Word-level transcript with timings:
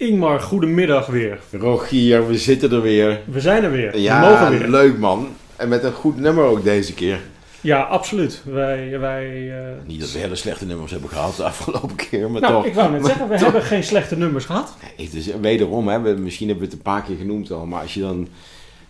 Ingmar, 0.00 0.40
goedemiddag 0.40 1.06
weer. 1.06 1.40
Rogier, 1.52 2.26
we 2.26 2.38
zitten 2.38 2.72
er 2.72 2.82
weer. 2.82 3.20
We 3.24 3.40
zijn 3.40 3.64
er 3.64 3.70
weer. 3.70 3.98
Ja, 3.98 4.20
we 4.20 4.26
mogen 4.28 4.58
weer. 4.58 4.68
leuk 4.68 4.98
man. 4.98 5.28
En 5.56 5.68
met 5.68 5.84
een 5.84 5.92
goed 5.92 6.16
nummer 6.16 6.44
ook 6.44 6.64
deze 6.64 6.94
keer. 6.94 7.20
Ja, 7.60 7.80
absoluut. 7.82 8.42
Wij, 8.44 8.98
wij, 8.98 9.50
eh, 9.50 9.66
Niet 9.86 10.00
dat 10.00 10.12
we 10.12 10.18
hele 10.18 10.34
slechte 10.34 10.66
nummers 10.66 10.90
hebben 10.92 11.10
gehad 11.10 11.36
de 11.36 11.44
afgelopen 11.44 11.96
keer, 11.96 12.30
maar 12.30 12.40
nou, 12.40 12.52
toch. 12.54 12.64
ik 12.66 12.74
wou 12.74 12.90
net 12.92 13.06
zeggen, 13.06 13.28
we 13.28 13.34
toch. 13.34 13.42
hebben 13.42 13.62
geen 13.62 13.84
slechte 13.84 14.16
nummers 14.16 14.44
gehad. 14.44 14.74
Nee, 14.96 15.06
het 15.06 15.14
is 15.16 15.26
wederom, 15.40 15.88
hè, 15.88 16.00
we, 16.00 16.10
misschien 16.10 16.48
hebben 16.48 16.64
we 16.66 16.70
het 16.70 16.78
een 16.80 16.92
paar 16.92 17.02
keer 17.02 17.16
genoemd 17.16 17.50
al, 17.50 17.66
maar 17.66 17.82
als 17.82 17.94
je 17.94 18.00
dan... 18.00 18.28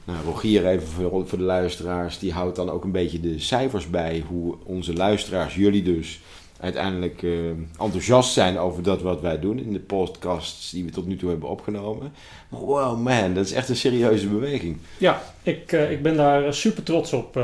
Nou, 0.05 0.19
Rogier 0.25 0.67
even 0.67 0.87
voor, 0.89 1.29
voor 1.29 1.39
de 1.39 1.45
luisteraars, 1.45 2.19
die 2.19 2.33
houdt 2.33 2.57
dan 2.57 2.71
ook 2.71 2.85
een 2.85 2.93
beetje 2.93 3.21
de 3.21 3.39
cijfers 3.39 3.91
bij. 3.91 4.25
Hoe 4.29 4.55
onze 4.65 4.93
luisteraars, 4.95 5.55
jullie 5.55 5.83
dus, 5.83 6.21
uiteindelijk 6.61 7.23
eh, 7.23 7.49
enthousiast 7.79 8.33
zijn 8.33 8.59
over 8.59 8.83
dat 8.83 9.03
wat 9.03 9.21
wij 9.21 9.39
doen 9.41 9.59
in 9.59 9.73
de 9.73 9.79
podcasts 9.79 10.71
die 10.71 10.85
we 10.85 10.91
tot 10.91 11.07
nu 11.07 11.17
toe 11.17 11.31
hebben 11.31 11.49
opgenomen. 11.49 12.13
Maar 12.49 12.61
wow 12.61 13.01
man, 13.01 13.35
dat 13.35 13.45
is 13.45 13.53
echt 13.53 13.69
een 13.69 13.77
serieuze 13.77 14.29
beweging. 14.29 14.77
Ja, 14.99 15.23
ik, 15.43 15.73
eh, 15.73 15.91
ik 15.91 16.03
ben 16.03 16.17
daar 16.17 16.55
super 16.55 16.83
trots 16.83 17.13
op. 17.13 17.37
Eh, 17.37 17.43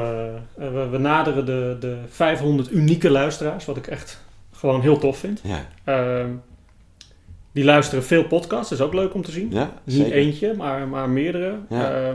we, 0.55 0.89
we 0.91 0.99
naderen 0.99 1.47
de, 1.47 1.77
de 1.81 1.97
500 2.09 2.73
unieke 2.73 3.11
luisteraars, 3.11 3.65
wat 3.65 3.77
ik 3.77 3.87
echt 3.87 4.21
gewoon 4.53 4.81
heel 4.81 4.99
tof 4.99 5.19
vind. 5.19 5.41
Ja, 5.43 5.67
Ehm, 5.85 6.31
die 7.53 7.65
luisteren 7.65 8.05
veel 8.05 8.25
podcasts, 8.25 8.69
dat 8.69 8.79
is 8.79 8.85
ook 8.85 8.95
leuk 8.95 9.15
om 9.15 9.23
te 9.23 9.31
zien. 9.31 9.49
ja 9.51 9.73
Niet 9.85 10.11
eentje, 10.11 10.55
maar, 10.55 10.89
maar 10.89 11.09
meerdere. 11.09 11.59
Ja. 11.69 12.15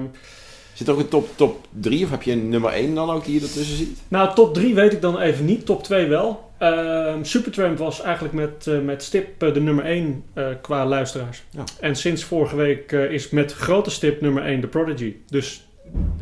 Zit 0.81 0.90
er 0.90 0.95
ook 0.95 1.05
een 1.05 1.09
top, 1.09 1.30
top 1.35 1.67
3 1.80 2.03
of 2.03 2.09
heb 2.09 2.21
je 2.21 2.31
een 2.31 2.49
nummer 2.49 2.71
1 2.71 2.95
dan 2.95 3.09
ook 3.09 3.26
die 3.26 3.34
je 3.34 3.41
ertussen 3.41 3.77
ziet? 3.77 3.99
Nou, 4.08 4.35
top 4.35 4.53
3 4.53 4.76
weet 4.76 4.94
ik 4.94 5.02
dan 5.02 5.20
even 5.20 5.45
niet. 5.45 5.66
Top 5.66 5.84
2 5.84 6.07
wel. 6.07 6.49
Ehm, 6.57 7.23
Supertramp 7.23 7.77
was 7.77 8.02
eigenlijk 8.02 8.34
met, 8.34 8.67
eh, 8.67 8.80
met 8.80 9.04
stip 9.04 9.44
eh, 9.44 9.54
de 9.54 9.62
nummer 9.62 9.85
1 9.85 10.23
eh, 10.34 10.45
qua 10.62 10.85
luisteraars. 10.85 11.43
Ja. 11.49 11.63
En 11.79 11.96
sinds 11.96 12.24
vorige 12.24 12.55
week 12.55 12.91
is 12.91 13.29
met 13.29 13.54
grote 13.54 13.90
stip 13.90 14.21
nummer 14.21 14.46
1 14.46 14.62
The 14.62 14.68
Prodigy. 14.68 15.15
Dus 15.27 15.68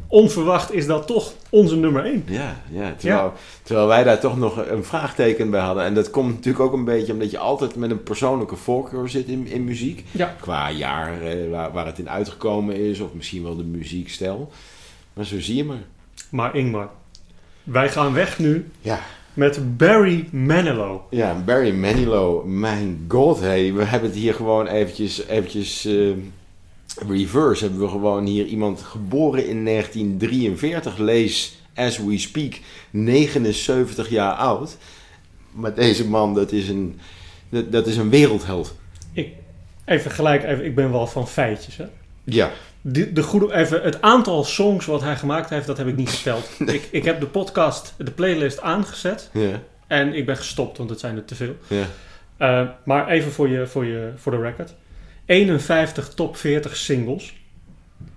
onverwacht 0.08 0.74
is 0.74 0.86
dat 0.86 1.08
toch 1.08 1.34
onze 1.50 1.76
nummer 1.76 2.06
1. 2.06 2.24
Ja, 2.28 2.62
ja, 2.72 2.94
terwijl, 2.98 3.34
terwijl 3.64 3.88
wij 3.88 4.04
daar 4.04 4.20
toch 4.20 4.38
nog 4.38 4.68
een 4.70 4.84
vraagteken 4.84 5.50
bij 5.50 5.62
hadden. 5.62 5.84
En 5.84 5.94
dat 5.94 6.10
komt 6.10 6.34
natuurlijk 6.34 6.64
ook 6.64 6.74
een 6.74 6.86
beetje 6.86 7.14
omdat 7.14 7.32
je 7.32 7.38
altijd 7.38 7.76
met 7.76 7.92
een 7.92 8.04
persoonlijke 8.04 8.56
voorkeur 8.56 9.10
zit 9.10 9.28
in, 9.28 9.48
in 9.48 9.64
muziek. 9.64 10.04
Ja. 10.12 10.36
Qua 10.40 10.72
jaar 10.72 11.22
eh, 11.22 11.50
waar, 11.50 11.72
waar 11.72 11.86
het 11.86 12.00
in 12.00 12.10
uitgekomen 12.10 12.76
is 12.76 13.00
of 13.00 13.14
misschien 13.14 13.44
wel 13.44 13.56
de 13.56 13.64
muziekstijl. 13.64 14.52
Maar 15.14 15.26
zo 15.26 15.40
zie 15.40 15.56
je 15.56 15.64
maar. 15.66 15.84
Maar 16.30 16.56
Ingmar, 16.56 16.90
wij 17.64 17.90
gaan 17.90 18.14
weg 18.14 18.40
nu 18.40 18.70
Ja, 18.82 19.00
met 19.34 19.78
Barry 19.78 20.28
Manilow. 20.32 21.00
ja 21.10 21.42
Barry 21.46 21.72
Manilow, 21.74 22.46
mijn 22.46 23.06
god, 23.08 23.40
hey, 23.40 23.74
we 23.74 23.84
hebben 23.84 24.10
het 24.10 24.20
hier 24.20 24.34
gewoon 24.34 24.68
eventjes, 24.68 25.26
eventjes 25.28 25.86
eh, 25.86 26.10
reverse. 27.08 27.64
Hebben 27.64 27.82
we 27.82 27.88
gewoon 27.88 28.26
hier 28.26 28.46
iemand 28.46 28.82
geboren 28.82 29.48
in 29.48 29.66
1943, 29.66 30.98
lees 30.98 31.58
as 31.76 31.98
we 31.98 32.18
speak, 32.18 32.60
79 32.90 34.10
jaar 34.10 34.34
oud. 34.34 34.78
Maar 35.52 35.74
deze 35.74 36.08
man, 36.08 36.34
dat 36.34 36.52
is 36.52 36.70
een, 36.70 37.00
dat, 37.50 37.72
dat 37.72 37.88
is 37.88 37.98
een 37.98 38.10
wereldheld. 38.10 38.76
Ik, 39.14 39.34
even 39.86 40.12
gelijk, 40.12 40.44
even, 40.44 40.66
ik 40.66 40.76
ben 40.76 40.92
wel 40.92 41.08
van 41.08 41.28
feitjes. 41.28 41.78
Hè? 41.78 41.86
Ja, 42.24 42.52
De, 42.82 43.14
de 43.14 43.24
goede, 43.24 43.54
even, 43.54 43.82
het 43.82 44.02
aantal 44.02 44.44
songs 44.44 44.86
wat 44.86 45.02
hij 45.02 45.16
gemaakt 45.16 45.50
heeft, 45.50 45.68
dat 45.68 45.78
heb 45.78 45.88
ik 45.88 45.96
niet 45.96 46.10
geteld. 46.10 46.50
Ik, 46.76 46.88
ik 46.92 47.04
heb 47.04 47.20
de 47.20 47.26
podcast, 47.26 47.94
de 47.98 48.12
playlist 48.12 48.62
aangezet. 48.62 49.30
ja, 49.34 49.62
En 49.88 50.14
ik 50.14 50.26
ben 50.26 50.38
gestopt, 50.38 50.78
want 50.78 50.90
het 50.90 51.00
zijn 51.00 51.16
er 51.16 51.26
te 51.26 51.36
veel. 51.36 51.56
ja. 51.68 51.86
Eh, 52.38 52.68
maar 52.84 53.08
even 53.08 53.32
voor, 53.32 53.50
je, 53.50 53.68
voor, 53.68 53.86
je, 53.86 54.12
voor 54.16 54.32
de 54.32 54.42
record. 54.42 54.74
51 55.30 56.14
top 56.14 56.38
40 56.38 56.76
singles. 56.76 57.38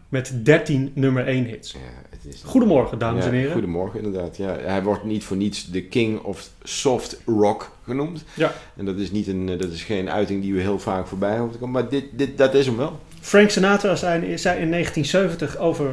Met 0.09 0.33
13 0.45 0.93
nummer 0.95 1.27
1 1.27 1.45
hits. 1.45 1.73
ja 1.73 1.79
het 2.11 2.35
is, 2.35 2.43
Goedemorgen, 2.45 2.99
dames 2.99 3.25
Ja, 3.25 3.31
en 3.31 3.37
heren. 3.37 3.53
Goedemorgen, 3.53 4.03
inderdaad. 4.03 4.37
Ja, 4.37 4.57
hij 4.57 4.83
wordt 4.83 5.05
niet 5.05 5.25
voor 5.25 5.37
niets 5.37 5.71
de 5.71 5.83
king 5.83 6.21
of 6.21 6.49
soft 6.63 7.21
rock 7.27 7.71
genoemd. 7.85 8.25
Ja. 8.35 8.53
En 8.77 8.85
dat 8.85 8.99
is, 8.99 9.11
niet 9.11 9.27
een, 9.27 9.49
eh, 9.49 9.59
dat 9.59 9.71
is 9.71 9.83
geen 9.83 10.11
uiting 10.11 10.43
die 10.43 10.55
we 10.55 10.61
heel 10.61 10.79
vaak 10.79 11.07
voorbij 11.07 11.37
hoeven 11.37 11.53
te 11.53 11.59
komen. 11.59 11.81
Maar 11.81 11.91
dit, 11.91 12.05
dit, 12.13 12.39
dat 12.39 12.55
is 12.55 12.67
hem 12.67 12.77
wel. 12.77 13.01
Frank 13.21 13.51
Sinatra 13.51 13.97
zei, 13.97 14.39
zei 14.39 14.61
in 14.61 14.71
1970 14.71 15.57
over 15.57 15.91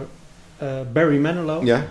eh, 0.57 0.67
Barry 0.93 1.17
Manilow. 1.17 1.65
Ja, 1.65 1.87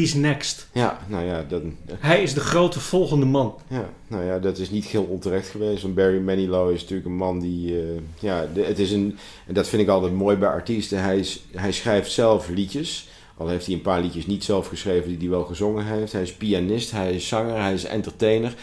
He's 0.00 0.14
next. 0.14 0.68
ja 0.72 0.98
nou 1.06 1.24
ja, 1.24 1.44
dat, 1.48 1.62
Hij 1.98 2.22
is 2.22 2.34
de 2.34 2.40
grote 2.40 2.80
volgende 2.80 3.26
man. 3.26 3.54
ja, 3.68 3.88
nou 4.06 4.24
ja, 4.24 4.38
dat 4.38 4.58
is 4.58 4.70
niet 4.70 4.84
heel 4.84 5.02
onterecht 5.04 5.48
geweest. 5.48 5.82
Want 5.82 5.94
Barry 5.94 6.18
Manilow 6.20 6.70
is 6.70 6.80
natuurlijk 6.80 7.08
een 7.08 7.16
man 7.16 7.40
die... 7.40 7.76
eh, 7.80 7.84
ja, 8.18 8.46
het 8.54 8.78
is 8.78 8.90
een... 8.92 9.18
En 9.46 9.54
dat 9.54 9.68
vind 9.68 9.82
ik 9.82 9.88
altijd 9.88 10.12
mooi 10.12 10.36
bij 10.36 10.48
artiesten. 10.48 11.02
Hij, 11.02 11.18
is, 11.18 11.42
hij 11.54 11.72
schrijft 11.72 12.10
zelf 12.10 12.48
liedjes. 12.48 13.08
Al 13.36 13.48
heeft 13.48 13.66
hij 13.66 13.74
een 13.74 13.80
paar 13.82 14.00
liedjes 14.00 14.26
niet 14.26 14.44
zelf 14.44 14.66
geschreven 14.68 15.08
die 15.08 15.18
hij 15.18 15.28
wel 15.28 15.44
gezongen 15.44 15.84
heeft. 15.84 16.12
Hij 16.12 16.22
is 16.22 16.32
pianist, 16.34 16.90
hij 16.90 17.12
is 17.14 17.28
zanger, 17.28 17.60
hij 17.60 17.72
is 17.72 17.84
entertainer. 17.84 18.54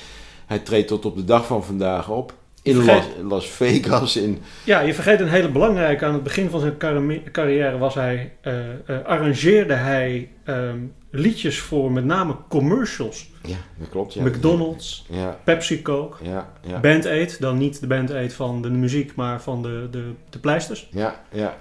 Hij 0.46 0.60
treedt 0.60 0.88
tot 0.88 1.06
op 1.06 1.16
de 1.16 1.26
dag 1.26 1.46
van 1.46 1.64
vandaag 1.64 2.10
op. 2.10 2.34
In 2.62 2.76
Las, 2.76 2.86
Vergeet- 2.86 3.24
Las 3.24 3.48
Vegas, 3.50 4.16
in... 4.18 4.40
Ja, 4.66 4.80
je 4.80 4.94
vergeet 4.94 5.20
een 5.20 5.28
hele 5.30 5.50
belangrijke. 5.50 6.06
Aan 6.06 6.14
het 6.14 6.24
begin 6.24 6.50
van 6.50 6.60
zijn 6.60 6.78
carri- 6.78 7.24
carrière 7.32 7.78
was 7.78 7.94
hij, 7.94 8.34
eh, 8.42 8.70
eh, 8.70 9.06
arrangeerde 9.06 9.74
hij 9.74 10.30
ehm, 10.44 10.78
liedjes 11.12 11.60
voor 11.60 11.92
met 11.92 12.06
name 12.06 12.36
commercials. 12.50 13.30
Ja, 13.44 13.58
dat 13.78 13.90
klopt. 13.90 14.14
Ja. 14.14 14.24
McDonald's, 14.24 15.06
Ja, 15.10 15.40
Pepsi 15.44 15.82
Coke, 15.82 16.24
ja, 16.26 16.54
ja. 16.68 16.80
Band 16.80 17.06
Aid. 17.06 17.40
Dan 17.40 17.58
niet 17.58 17.80
de 17.80 17.88
Band 17.88 18.12
Aid 18.12 18.34
van 18.34 18.62
de 18.62 18.70
muziek, 18.70 19.16
maar 19.16 19.42
van 19.42 19.62
de, 19.62 19.88
de, 19.92 20.12
de 20.30 20.40
pleisters. 20.40 20.88
Ja, 20.92 21.24
ja. 21.32 21.58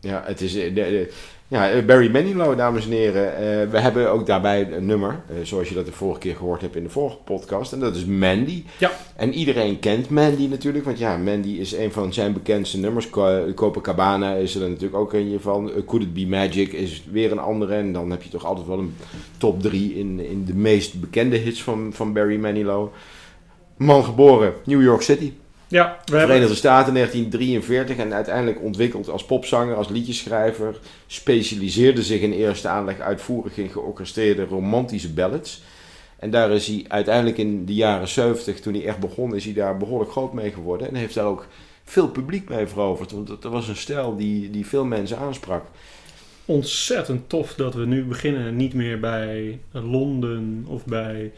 Ja, 0.00 0.22
het 0.26 0.40
is... 0.40 0.54
eh, 0.54 0.64
de- 0.64 0.72
de- 0.74 1.12
ja, 1.54 1.70
eh, 1.70 1.84
Barry 1.84 2.10
Manilow, 2.10 2.56
dames 2.56 2.84
en 2.84 2.90
heren. 2.92 3.36
Eh, 3.36 3.70
we 3.70 3.78
hebben 3.78 4.10
ook 4.10 4.26
daarbij 4.26 4.72
een 4.72 4.86
nummer, 4.86 5.20
eh, 5.28 5.34
zoals 5.42 5.68
je 5.68 5.74
dat 5.74 5.86
de 5.86 5.92
vorige 5.92 6.20
keer 6.20 6.36
gehoord 6.36 6.60
hebt 6.60 6.76
in 6.76 6.82
de 6.82 6.88
vorige 6.88 7.16
podcast. 7.16 7.72
En 7.72 7.80
dat 7.80 7.96
is 7.96 8.04
Mandy. 8.04 8.64
Ja. 8.78 8.90
En 9.16 9.32
iedereen 9.32 9.78
kent 9.78 10.10
Mandy 10.10 10.46
natuurlijk, 10.46 10.84
want 10.84 10.98
ja, 10.98 11.16
Mandy 11.16 11.48
is 11.48 11.72
een 11.72 11.92
van 11.92 12.12
zijn 12.12 12.32
bekendste 12.32 12.78
nummers. 12.78 13.10
Co- 13.10 13.52
Copacabana 13.54 14.34
is 14.34 14.54
er 14.54 14.68
natuurlijk 14.68 14.94
ook 14.96 15.12
een 15.12 15.38
van. 15.40 15.70
Could 15.86 16.04
It 16.04 16.14
Be 16.14 16.26
Magic 16.26 16.72
is 16.72 17.04
weer 17.10 17.32
een 17.32 17.38
andere. 17.38 17.74
En 17.74 17.92
dan 17.92 18.10
heb 18.10 18.22
je 18.22 18.30
toch 18.30 18.44
altijd 18.44 18.66
wel 18.66 18.78
een 18.78 18.94
top 19.38 19.62
3 19.62 19.94
in, 19.98 20.20
in 20.20 20.44
de 20.44 20.54
meest 20.54 21.00
bekende 21.00 21.36
hits 21.36 21.62
van, 21.62 21.90
van 21.92 22.12
Barry 22.12 22.36
Manilow. 22.36 22.88
Man 23.76 24.04
geboren, 24.04 24.52
New 24.64 24.82
York 24.82 25.02
City. 25.02 25.32
Ja, 25.68 25.98
we 26.04 26.10
hebben, 26.10 26.28
Verenigde 26.28 26.54
Staten 26.54 26.94
1943 26.94 27.96
en 27.96 28.14
uiteindelijk 28.14 28.62
ontwikkeld 28.62 29.08
als 29.08 29.24
popzanger, 29.24 29.74
als 29.74 29.88
liedjeschrijver. 29.88 30.78
Specialiseerde 31.06 32.02
zich 32.02 32.20
in 32.20 32.32
eerste 32.32 32.68
aanleg 32.68 33.00
uitvoerig 33.00 33.56
in 33.56 33.70
georchestreerde 33.70 34.44
romantische 34.44 35.12
ballads. 35.12 35.62
En 36.18 36.30
daar 36.30 36.50
is 36.50 36.66
hij 36.66 36.84
uiteindelijk 36.88 37.38
in 37.38 37.64
de 37.64 37.74
jaren 37.74 38.08
70, 38.08 38.60
toen 38.60 38.74
hij 38.74 38.86
echt 38.86 38.98
begon, 38.98 39.34
is 39.34 39.44
hij 39.44 39.54
daar 39.54 39.76
behoorlijk 39.76 40.10
groot 40.10 40.32
mee 40.32 40.52
geworden. 40.52 40.88
En 40.88 40.94
heeft 40.94 41.14
daar 41.14 41.26
ook 41.26 41.46
veel 41.84 42.08
publiek 42.08 42.48
mee 42.48 42.66
veroverd. 42.66 43.12
Want 43.12 43.26
dat 43.26 43.44
was 43.44 43.68
een 43.68 43.76
stijl 43.76 44.16
die, 44.16 44.50
die 44.50 44.66
veel 44.66 44.84
mensen 44.84 45.18
aansprak. 45.18 45.64
ontzettend 46.44 47.28
tof 47.28 47.54
dat 47.54 47.74
we 47.74 47.86
nu 47.86 48.04
beginnen. 48.04 48.56
Niet 48.56 48.74
meer 48.74 49.00
bij 49.00 49.60
Londen 49.70 50.64
of 50.68 50.84
bij 50.84 51.32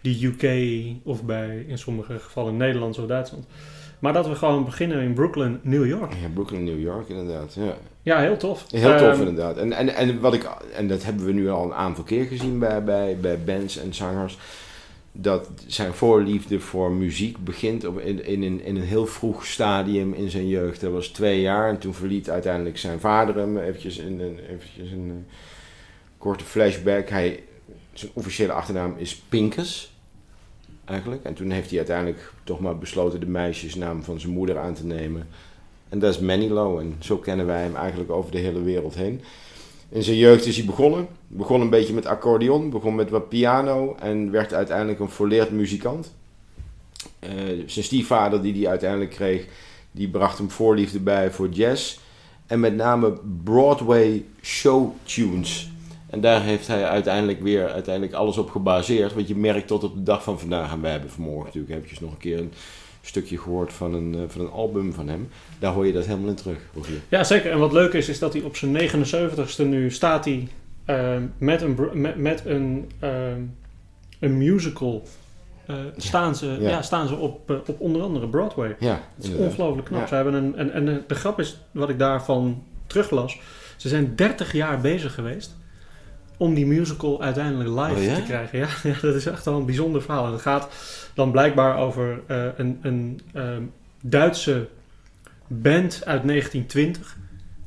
de 0.00 0.24
UK 0.24 0.84
of 1.02 1.24
bij 1.24 1.64
in 1.68 1.78
sommige 1.78 2.18
gevallen 2.18 2.56
Nederland 2.56 2.98
of 2.98 3.06
Duitsland. 3.06 3.46
Maar 3.98 4.12
dat 4.12 4.28
we 4.28 4.34
gewoon 4.34 4.64
beginnen 4.64 5.02
in 5.02 5.12
Brooklyn, 5.12 5.60
New 5.62 5.86
York. 5.86 6.12
Ja, 6.12 6.28
Brooklyn, 6.34 6.64
New 6.64 6.80
York 6.80 7.08
inderdaad. 7.08 7.54
Ja. 7.54 7.76
Ja, 8.02 8.18
heel 8.20 8.36
tof. 8.36 8.66
Heel 8.70 8.98
tof 8.98 9.08
Ehm, 9.08 9.18
inderdaad. 9.18 9.56
En, 9.56 9.72
en, 9.72 9.94
en, 9.94 10.20
wat 10.20 10.34
ik, 10.34 10.50
en 10.74 10.88
dat 10.88 11.04
hebben 11.04 11.24
we 11.24 11.32
nu 11.32 11.50
al 11.50 11.64
een 11.64 11.74
aantal 11.74 12.04
keer 12.04 12.24
gezien 12.24 12.58
bij, 12.58 12.84
bij, 12.84 13.16
bij 13.20 13.44
bands 13.44 13.76
en 13.76 13.94
zangers. 13.94 14.38
Dat 15.12 15.50
zijn 15.66 15.92
voorliefde 15.92 16.60
voor 16.60 16.92
muziek 16.92 17.44
begint 17.44 17.84
op, 17.84 17.98
in, 17.98 18.24
in, 18.24 18.42
een, 18.42 18.64
in 18.64 18.76
een 18.76 18.82
heel 18.82 19.06
vroeg 19.06 19.46
stadium 19.46 20.12
in 20.12 20.30
zijn 20.30 20.48
jeugd. 20.48 20.80
Dat 20.80 20.92
was 20.92 21.08
twee 21.08 21.40
jaar 21.40 21.68
en 21.68 21.78
toen 21.78 21.94
verliet 21.94 22.30
uiteindelijk 22.30 22.78
zijn 22.78 23.00
vader 23.00 23.36
hem. 23.36 23.58
Eventjes 23.58 23.98
een, 23.98 24.20
een, 24.20 24.38
eventjes 24.38 24.90
een 24.90 25.26
korte 26.18 26.44
flashback. 26.44 27.08
Hij, 27.08 27.42
zijn 27.92 28.10
officiële 28.14 28.52
achternaam 28.52 28.94
is 28.96 29.16
Pincus. 29.28 29.89
Eigenlijk. 30.90 31.24
En 31.24 31.34
toen 31.34 31.50
heeft 31.50 31.68
hij 31.68 31.78
uiteindelijk 31.78 32.32
toch 32.44 32.60
maar 32.60 32.78
besloten 32.78 33.20
de 33.20 33.26
meisjesnaam 33.26 34.02
van 34.02 34.20
zijn 34.20 34.32
moeder 34.32 34.58
aan 34.58 34.74
te 34.74 34.86
nemen. 34.86 35.28
En 35.88 35.98
dat 35.98 36.14
is 36.14 36.20
Manilow. 36.20 36.78
En 36.78 36.96
zo 36.98 37.16
kennen 37.16 37.46
wij 37.46 37.62
hem 37.62 37.76
eigenlijk 37.76 38.10
over 38.10 38.30
de 38.30 38.38
hele 38.38 38.62
wereld 38.62 38.94
heen. 38.94 39.20
In 39.88 40.02
zijn 40.02 40.16
jeugd 40.16 40.46
is 40.46 40.56
hij 40.56 40.66
begonnen. 40.66 41.08
Begon 41.26 41.60
een 41.60 41.70
beetje 41.70 41.94
met 41.94 42.06
accordeon, 42.06 42.70
begon 42.70 42.94
met 42.94 43.10
wat 43.10 43.28
piano 43.28 43.96
en 44.00 44.30
werd 44.30 44.52
uiteindelijk 44.54 45.00
een 45.00 45.08
volleerd 45.08 45.50
muzikant. 45.50 46.14
Eh, 47.18 47.30
zijn 47.66 47.84
stiefvader 47.84 48.42
die 48.42 48.54
hij 48.54 48.68
uiteindelijk 48.68 49.10
kreeg, 49.10 49.46
die 49.90 50.08
bracht 50.08 50.38
hem 50.38 50.50
voorliefde 50.50 51.00
bij 51.00 51.30
voor 51.30 51.48
jazz. 51.48 51.98
En 52.46 52.60
met 52.60 52.76
name 52.76 53.18
Broadway 53.44 54.24
show 54.42 54.92
tunes. 55.02 55.69
En 56.10 56.20
daar 56.20 56.42
heeft 56.42 56.66
hij 56.66 56.84
uiteindelijk 56.84 57.42
weer 57.42 57.68
uiteindelijk 57.70 58.14
alles 58.14 58.38
op 58.38 58.50
gebaseerd. 58.50 59.14
Want 59.14 59.28
je 59.28 59.36
merkt 59.36 59.66
tot 59.66 59.84
op 59.84 59.94
de 59.94 60.02
dag 60.02 60.22
van 60.22 60.38
vandaag. 60.40 60.72
En 60.72 60.80
wij 60.80 60.90
hebben 60.90 61.10
vanmorgen 61.10 61.44
natuurlijk 61.44 61.72
eventjes 61.74 62.00
nog 62.00 62.10
een 62.12 62.18
keer 62.18 62.38
een 62.38 62.52
stukje 63.02 63.38
gehoord 63.38 63.72
van 63.72 63.94
een, 63.94 64.14
eh, 64.14 64.20
van 64.28 64.40
een 64.40 64.50
album 64.50 64.92
van 64.92 65.08
hem. 65.08 65.28
Daar 65.58 65.72
hoor 65.72 65.86
je 65.86 65.92
dat 65.92 66.06
helemaal 66.06 66.28
in 66.28 66.34
terug. 66.34 66.58
Rogier. 66.74 67.00
Ja, 67.08 67.24
zeker. 67.24 67.50
En 67.50 67.58
wat 67.58 67.72
leuk 67.72 67.92
is, 67.92 68.08
is 68.08 68.18
dat 68.18 68.32
hij 68.32 68.42
op 68.42 68.56
zijn 68.56 68.72
79ste 68.72 69.62
nu 69.64 69.90
staat 69.90 70.24
hij 70.24 70.48
ehm, 70.84 71.22
met 71.38 71.62
een, 71.62 71.76
met, 71.92 72.16
met 72.16 72.42
een, 72.44 72.90
ehm, 72.98 73.40
een 74.20 74.38
musical. 74.38 75.02
eh, 75.66 75.76
staan, 75.96 76.36
ze, 76.36 76.46
ja. 76.60 76.68
Ja. 76.68 76.82
staan 76.82 77.08
ze 77.08 77.16
op, 77.16 77.50
eh, 77.50 77.56
op 77.66 77.80
onder 77.80 78.02
andere 78.02 78.28
Broadway. 78.28 78.76
Ja, 78.78 79.00
Het 79.16 79.24
is 79.24 79.34
ongelooflijk 79.34 79.86
knap. 79.86 80.00
Ja. 80.00 80.06
Ze 80.06 80.14
hebben 80.14 80.34
een, 80.34 80.56
en, 80.56 80.72
en 80.72 80.84
de- 80.84 81.02
de 81.06 81.14
grap 81.14 81.38
is, 81.40 81.60
wat 81.70 81.88
ik 81.88 81.98
daarvan 81.98 82.62
teruglas, 82.86 83.38
ze 83.76 83.88
zijn 83.88 84.12
30 84.16 84.52
jaar 84.52 84.80
bezig 84.80 85.14
geweest 85.14 85.56
om 86.40 86.54
die 86.54 86.66
musical 86.66 87.22
uiteindelijk 87.22 87.68
live 87.68 88.00
Oh 88.00 88.04
ja? 88.04 88.14
te 88.14 88.22
krijgen. 88.22 88.58
Ja, 88.58 88.68
ja, 88.90 88.94
dat 89.02 89.14
is 89.14 89.26
echt 89.26 89.44
wel 89.44 89.56
een 89.56 89.66
bijzonder 89.66 90.02
verhaal. 90.02 90.26
En 90.26 90.32
het 90.32 90.40
gaat 90.40 90.68
dan 91.14 91.30
blijkbaar 91.30 91.78
over 91.78 92.20
eh, 92.26 92.44
een, 92.56 92.78
een 92.82 93.20
ehm, 93.32 93.62
Duitse 94.02 94.68
band 95.46 96.02
uit 96.04 96.26
1920. 96.26 97.16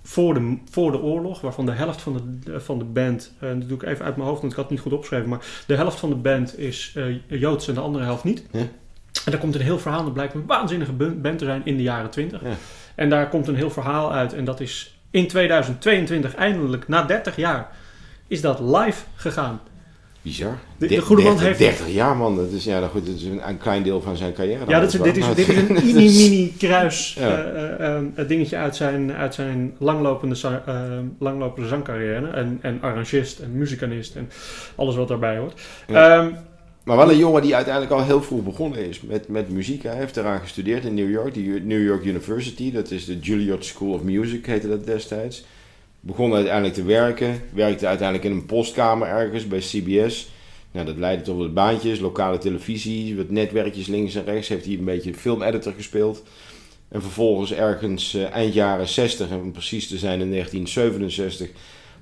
Voor 0.04 0.34
de, 0.34 0.58
voor 0.70 0.92
de 0.92 1.02
oorlog, 1.02 1.42
waarvan 1.42 1.66
de 1.66 1.72
helft 1.72 2.02
van 2.02 2.40
de, 2.44 2.60
van 2.60 2.78
de 2.78 2.86
band, 2.86 3.34
eh, 3.40 3.50
dat 3.50 3.68
doe 3.68 3.78
ik 3.78 3.84
even 3.84 4.06
uit 4.06 4.16
mijn 4.16 4.28
hoofd, 4.28 4.42
want 4.42 4.52
ik 4.52 4.58
had 4.60 4.70
het 4.70 4.78
niet 4.78 4.84
goed 4.84 4.94
opgeschreven, 4.94 5.30
maar 5.30 5.46
de 5.68 5.76
helft 5.76 6.00
van 6.00 6.10
de 6.10 6.16
band 6.16 6.60
is 6.60 6.94
eh, 6.96 7.40
Joods 7.40 7.68
en 7.68 7.74
de 7.74 7.80
andere 7.80 8.04
helft 8.04 8.24
niet. 8.24 8.44
Ja. 8.52 8.60
En 8.60 9.32
daar 9.32 9.40
komt 9.40 9.56
een 9.56 9.62
heel 9.62 9.80
verhaal, 9.80 10.04
dat 10.04 10.14
blijkt 10.14 10.34
een 10.34 10.46
waanzinnige 10.46 10.92
band 10.94 11.38
te 11.38 11.46
zijn 11.46 11.62
in 11.66 11.78
de 11.78 11.84
jaren 11.84 12.10
20. 12.10 12.42
Ja. 12.42 12.56
En 12.96 13.10
daar 13.10 13.30
komt 13.30 13.48
een 13.48 13.56
heel 13.56 13.72
verhaal 13.72 14.14
uit 14.14 14.34
en 14.34 14.46
dat 14.46 14.60
is 14.60 14.98
in 15.12 15.28
2022 15.28 16.36
eindelijk, 16.36 16.88
na 16.88 17.04
30 17.04 17.36
jaar, 17.36 17.72
is 18.34 18.42
dat 18.42 18.60
live 18.60 19.04
gegaan. 19.16 19.60
Bizar. 20.22 20.58
De- 20.78 20.98
goede 21.02 21.22
man 21.24 21.38
30 21.38 21.58
heeft- 21.58 21.78
30 21.78 21.94
jaar 21.96 22.16
man, 22.18 22.36
dat 22.36 22.52
is, 22.52 22.64
ja, 22.64 22.88
goed, 22.88 23.06
dat 23.06 23.16
is 23.16 23.24
een, 23.24 23.48
een 23.48 23.58
klein 23.58 23.84
deel 23.84 24.02
van 24.02 24.18
zijn 24.18 24.34
carrière. 24.34 24.60
Ja, 24.68 24.80
dat 24.80 24.94
is, 24.94 25.02
dit, 25.02 25.18
is, 25.18 25.26
dit 25.36 25.48
is 25.50 25.56
een 25.58 25.74
mini-mini 25.86 26.54
kruis 26.58 27.16
Ja. 27.20 27.44
eh, 27.44 27.64
eh, 27.64 27.96
eh, 27.96 28.04
een 28.16 28.28
dingetje 28.28 28.58
uit 28.58 28.76
zijn, 28.76 29.12
uit 29.14 29.34
zijn 29.34 29.76
langlopende, 29.80 30.36
za- 30.36 30.64
eh, 30.66 30.74
langlopende 31.20 31.68
zangcarrière. 31.70 32.28
En, 32.28 32.60
en 32.62 32.78
arrangist 32.82 33.40
en 33.40 33.58
muzikanist 33.58 34.16
en 34.16 34.30
alles 34.76 34.96
wat 34.96 35.08
daarbij 35.08 35.38
hoort. 35.38 35.62
Ja. 35.88 36.18
Ehm, 36.18 36.32
Maar 36.84 36.98
wel 36.98 37.12
een 37.12 37.18
jongen 37.18 37.42
die 37.42 37.56
uiteindelijk 37.56 37.94
al 37.94 38.04
heel 38.04 38.22
vroeg 38.24 38.44
begonnen 38.44 38.88
is 38.90 39.02
met, 39.02 39.28
met 39.28 39.50
muziek. 39.50 39.84
Hij 39.84 39.96
heeft 39.96 40.18
eraan 40.18 40.40
gestudeerd 40.40 40.86
in 40.86 40.94
New 40.94 41.10
York, 41.12 41.34
de 41.34 41.62
New 41.64 41.84
York 41.86 42.06
University. 42.06 42.72
Dat 42.72 42.92
is 42.92 43.06
de 43.06 43.20
Juilliard 43.20 43.66
School 43.66 43.94
of 43.94 44.02
Music, 44.04 44.46
heette 44.46 44.68
dat 44.68 44.86
destijds. 44.86 45.46
Begon 46.06 46.34
uiteindelijk 46.34 46.74
te 46.74 46.84
werken. 46.84 47.42
Werkte 47.54 47.88
uiteindelijk 47.88 48.30
in 48.30 48.36
een 48.36 48.46
postkamer 48.46 49.08
ergens 49.08 49.48
bij 49.48 49.60
CBS. 49.60 50.30
Nou, 50.72 50.86
dat 50.86 50.98
leidde 50.98 51.24
tot 51.24 51.38
wat 51.38 51.54
baantjes, 51.54 52.00
lokale 52.00 52.38
televisie, 52.38 53.16
wat 53.16 53.30
netwerkjes 53.30 53.88
links 53.88 54.16
en 54.16 54.26
rechts. 54.26 54.48
Heeft 54.48 54.66
hij 54.66 54.74
een 54.74 54.86
beetje 54.86 55.14
filmeditor 55.14 55.74
gespeeld. 55.74 56.24
En 56.90 57.02
vervolgens 57.02 57.54
ergens 57.54 58.14
eh, 58.14 58.32
eind 58.32 58.54
jaren 58.54 58.88
60, 58.88 59.30
en 59.30 59.40
om 59.40 59.52
precies 59.52 59.88
te 59.88 59.98
zijn 59.98 60.22
in 60.22 60.32
1967, 60.32 61.50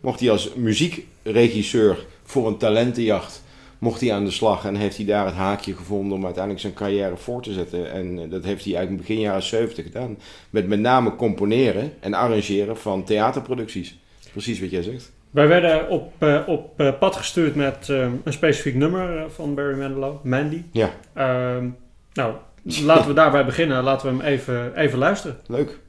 mocht 0.02 0.20
hij 0.20 0.32
als 0.32 0.54
muziekregisseur 0.54 2.06
voor 2.24 2.48
een 2.48 2.58
talentenjacht 2.58 3.44
mocht 3.82 4.02
hij 4.02 4.14
aan 4.14 4.26
de 4.26 4.32
slag 4.32 4.66
en 4.66 4.76
heeft 4.76 4.98
hij 4.98 5.06
daar 5.06 5.26
het 5.26 5.36
haakje 5.36 5.76
gevonden 5.76 6.18
om 6.18 6.24
uiteindelijk 6.24 6.62
zijn 6.62 6.74
carrière 6.74 7.18
voor 7.18 7.42
te 7.42 7.54
zetten. 7.54 7.92
En 7.92 8.20
eh, 8.20 8.30
dat 8.30 8.44
heeft 8.44 8.64
hij 8.64 8.76
eigenlijk 8.76 9.08
begin 9.08 9.22
jaren 9.22 9.44
70 9.44 9.86
gedaan. 9.86 10.18
Met 10.50 10.68
met 10.68 10.80
name 10.80 11.16
componeren 11.16 11.94
en 12.00 12.14
arrangeren 12.14 12.78
van 12.78 13.04
theaterproducties. 13.04 14.00
Precies 14.32 14.60
wat 14.60 14.72
jij 14.72 14.82
zegt. 14.82 15.12
wij 15.32 15.48
werden 15.48 15.90
op, 15.90 16.14
eh, 16.18 16.42
op 16.46 16.80
eh, 16.80 16.92
pad 17.00 17.16
gestuurd 17.16 17.56
met 17.56 17.88
een 17.88 18.22
specifiek 18.34 18.76
nummer 18.76 19.32
van 19.32 19.56
Barry 19.56 19.78
Manilow, 19.78 20.24
Mandy. 20.24 20.64
Ja. 20.72 20.90
Ehm, 21.14 21.70
nou, 22.14 22.34
laten 22.64 23.08
we 23.08 23.14
daarbij 23.14 23.46
beginnen. 23.46 23.84
Laten 23.84 24.08
we 24.08 24.24
hem 24.24 24.34
even, 24.34 24.76
even 24.76 25.00
luisteren. 25.00 25.38
Leuk. 25.48 25.80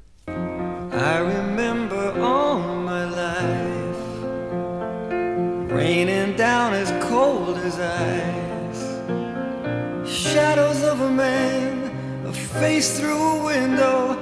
Shadows 10.07 10.83
of 10.83 11.01
a 11.01 11.09
man, 11.09 11.91
a 12.27 12.33
face 12.33 12.99
through 12.99 13.21
a 13.21 13.45
window. 13.47 14.17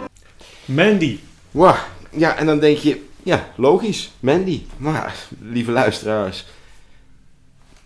Mandy. 0.65 1.19
Wauw. 1.51 1.77
Ja, 2.11 2.37
en 2.37 2.47
dan 2.47 2.59
denk 2.61 2.77
je, 2.79 3.01
ja, 3.23 3.53
logisch, 3.57 4.11
Mandy. 4.21 4.63
Maar, 4.77 5.15
lieve 5.41 5.71
luisteraars, 5.71 6.45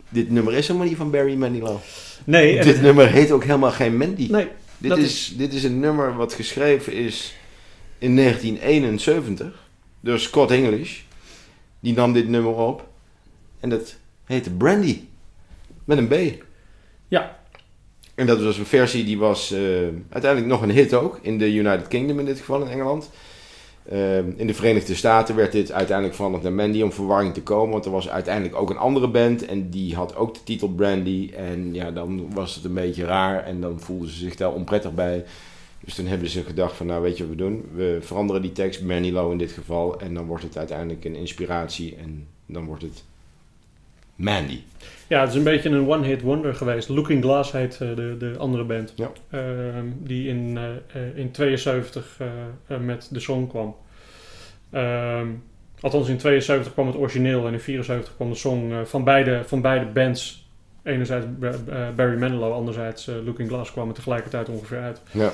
dit 0.08 0.30
nummer 0.30 0.54
is 0.54 0.66
helemaal 0.66 0.88
niet 0.88 0.96
van 0.96 1.10
Barry 1.10 1.34
Manilow. 1.34 1.76
Nee, 2.24 2.54
Dit 2.56 2.64
het- 2.64 2.82
nummer 2.82 3.10
heet 3.10 3.30
ook 3.30 3.44
helemaal 3.44 3.70
geen 3.72 3.96
Mandy. 3.96 4.26
nee 4.30 4.48
Dit 4.78 4.90
dat 4.90 4.98
is, 4.98 5.34
dit 5.36 5.54
is 5.54 5.64
een 5.64 5.80
nummer 5.80 6.16
wat 6.16 6.32
geschreven 6.34 6.92
is 6.92 7.34
in 7.98 8.14
1971 8.16 9.46
door 10.00 10.18
Scott 10.18 10.50
English. 10.50 11.00
Die 11.80 11.94
nam 11.94 12.12
dit 12.12 12.28
nummer 12.28 12.54
op. 12.54 12.88
En 13.60 13.68
dat 13.68 13.94
heette 14.24 14.50
Brandy. 14.50 15.00
Met 15.84 15.98
een 15.98 16.08
B. 16.08 16.44
Ja. 17.08 17.38
En 18.14 18.26
dat 18.26 18.42
was 18.42 18.58
een 18.58 18.66
versie 18.66 19.04
die 19.04 19.18
was 19.18 19.52
eh, 19.52 19.60
uiteindelijk 20.08 20.52
nog 20.52 20.62
een 20.62 20.70
hit 20.70 20.94
ook. 20.94 21.18
In 21.22 21.38
de 21.38 21.54
United 21.54 21.88
Kingdom 21.88 22.18
in 22.18 22.24
dit 22.24 22.38
geval, 22.38 22.62
in 22.62 22.68
Engeland. 22.68 23.10
Eh, 23.84 24.16
in 24.16 24.46
de 24.46 24.54
Verenigde 24.54 24.94
Staten 24.94 25.36
werd 25.36 25.52
dit 25.52 25.72
uiteindelijk 25.72 26.16
veranderd 26.16 26.42
naar 26.42 26.52
Mandy 26.52 26.82
om 26.82 26.92
verwarring 26.92 27.34
te 27.34 27.42
komen. 27.42 27.72
Want 27.72 27.84
er 27.84 27.90
was 27.90 28.08
uiteindelijk 28.08 28.56
ook 28.56 28.70
een 28.70 28.76
andere 28.76 29.08
band. 29.08 29.46
En 29.46 29.70
die 29.70 29.94
had 29.94 30.16
ook 30.16 30.34
de 30.34 30.42
titel 30.44 30.68
Brandy. 30.68 31.30
En 31.36 31.74
ja, 31.74 31.90
dan 31.90 32.34
was 32.34 32.54
het 32.54 32.64
een 32.64 32.74
beetje 32.74 33.04
raar. 33.04 33.44
En 33.44 33.60
dan 33.60 33.80
voelden 33.80 34.08
ze 34.08 34.16
zich 34.16 34.36
daar 34.36 34.52
onprettig 34.52 34.94
bij. 34.94 35.24
Dus 35.80 35.94
toen 35.94 36.06
hebben 36.06 36.28
ze 36.28 36.42
gedacht 36.42 36.76
van, 36.76 36.86
nou 36.86 37.02
weet 37.02 37.16
je 37.16 37.22
wat 37.22 37.32
we 37.32 37.42
doen? 37.42 37.64
We 37.74 37.98
veranderen 38.00 38.42
die 38.42 38.52
tekst, 38.52 38.82
Manilow 38.82 39.32
in 39.32 39.38
dit 39.38 39.52
geval. 39.52 40.00
En 40.00 40.14
dan 40.14 40.26
wordt 40.26 40.42
het 40.42 40.56
uiteindelijk 40.56 41.04
een 41.04 41.16
inspiratie. 41.16 41.96
En 41.96 42.26
dan 42.46 42.64
wordt 42.64 42.82
het 42.82 43.04
Mandy. 44.16 44.60
Ja, 45.08 45.20
het 45.20 45.28
is 45.30 45.34
een 45.34 45.42
beetje 45.42 45.68
een 45.70 45.88
one-hit 45.88 46.22
wonder 46.22 46.54
geweest. 46.54 46.88
Looking 46.88 47.22
Glass 47.22 47.52
heet 47.52 47.72
eh, 47.80 47.88
de, 47.96 48.16
de 48.18 48.34
andere 48.38 48.64
band. 48.64 48.92
Ja. 48.96 49.10
Ehm, 49.30 49.86
die 49.98 50.28
in, 50.28 50.58
eh, 50.92 51.18
in 51.18 51.30
72 51.30 52.16
eh, 52.68 52.76
met 52.78 53.08
de 53.10 53.20
song 53.20 53.46
kwam. 53.48 53.76
Ehm, 54.70 55.26
althans, 55.80 56.08
in 56.08 56.16
72 56.18 56.72
kwam 56.72 56.86
het 56.86 56.96
origineel 56.96 57.46
en 57.46 57.52
in 57.52 57.60
74 57.60 58.14
kwam 58.14 58.30
de 58.30 58.36
song 58.36 58.72
van, 58.84 59.04
beide, 59.04 59.42
van 59.46 59.60
beide 59.60 59.86
bands. 59.86 60.42
Enerzijds 60.82 61.26
Ba- 61.38 61.92
Barry 61.96 62.18
Manilow, 62.18 62.52
anderzijds 62.52 63.10
Looking 63.24 63.48
Glass 63.48 63.72
kwamen 63.72 63.94
tegelijkertijd 63.94 64.48
ongeveer 64.48 64.80
uit. 64.80 65.00
Ja. 65.10 65.32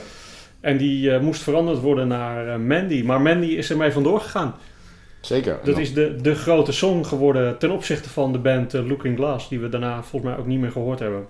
En 0.60 0.76
die 0.76 1.18
moest 1.18 1.42
veranderd 1.42 1.80
worden 1.80 2.08
naar 2.08 2.60
Mandy. 2.60 3.02
Maar 3.02 3.20
Mandy 3.20 3.46
is 3.46 3.70
ermee 3.70 3.92
vandoor 3.92 4.20
gegaan. 4.20 4.54
Zeker. 5.20 5.58
Dat 5.64 5.78
is 5.78 5.94
de, 5.94 6.16
de 6.22 6.34
grote 6.34 6.72
song 6.72 7.04
geworden 7.04 7.58
ten 7.58 7.70
opzichte 7.70 8.08
van 8.10 8.32
de 8.32 8.38
band 8.38 8.74
eh, 8.74 8.88
Looking 8.88 9.16
Glass, 9.16 9.48
die 9.48 9.60
we 9.60 9.68
daarna 9.68 10.02
volgens 10.02 10.30
mij 10.32 10.40
ook 10.40 10.46
niet 10.46 10.58
meer 10.60 10.70
gehoord 10.70 10.98
hebben. 10.98 11.26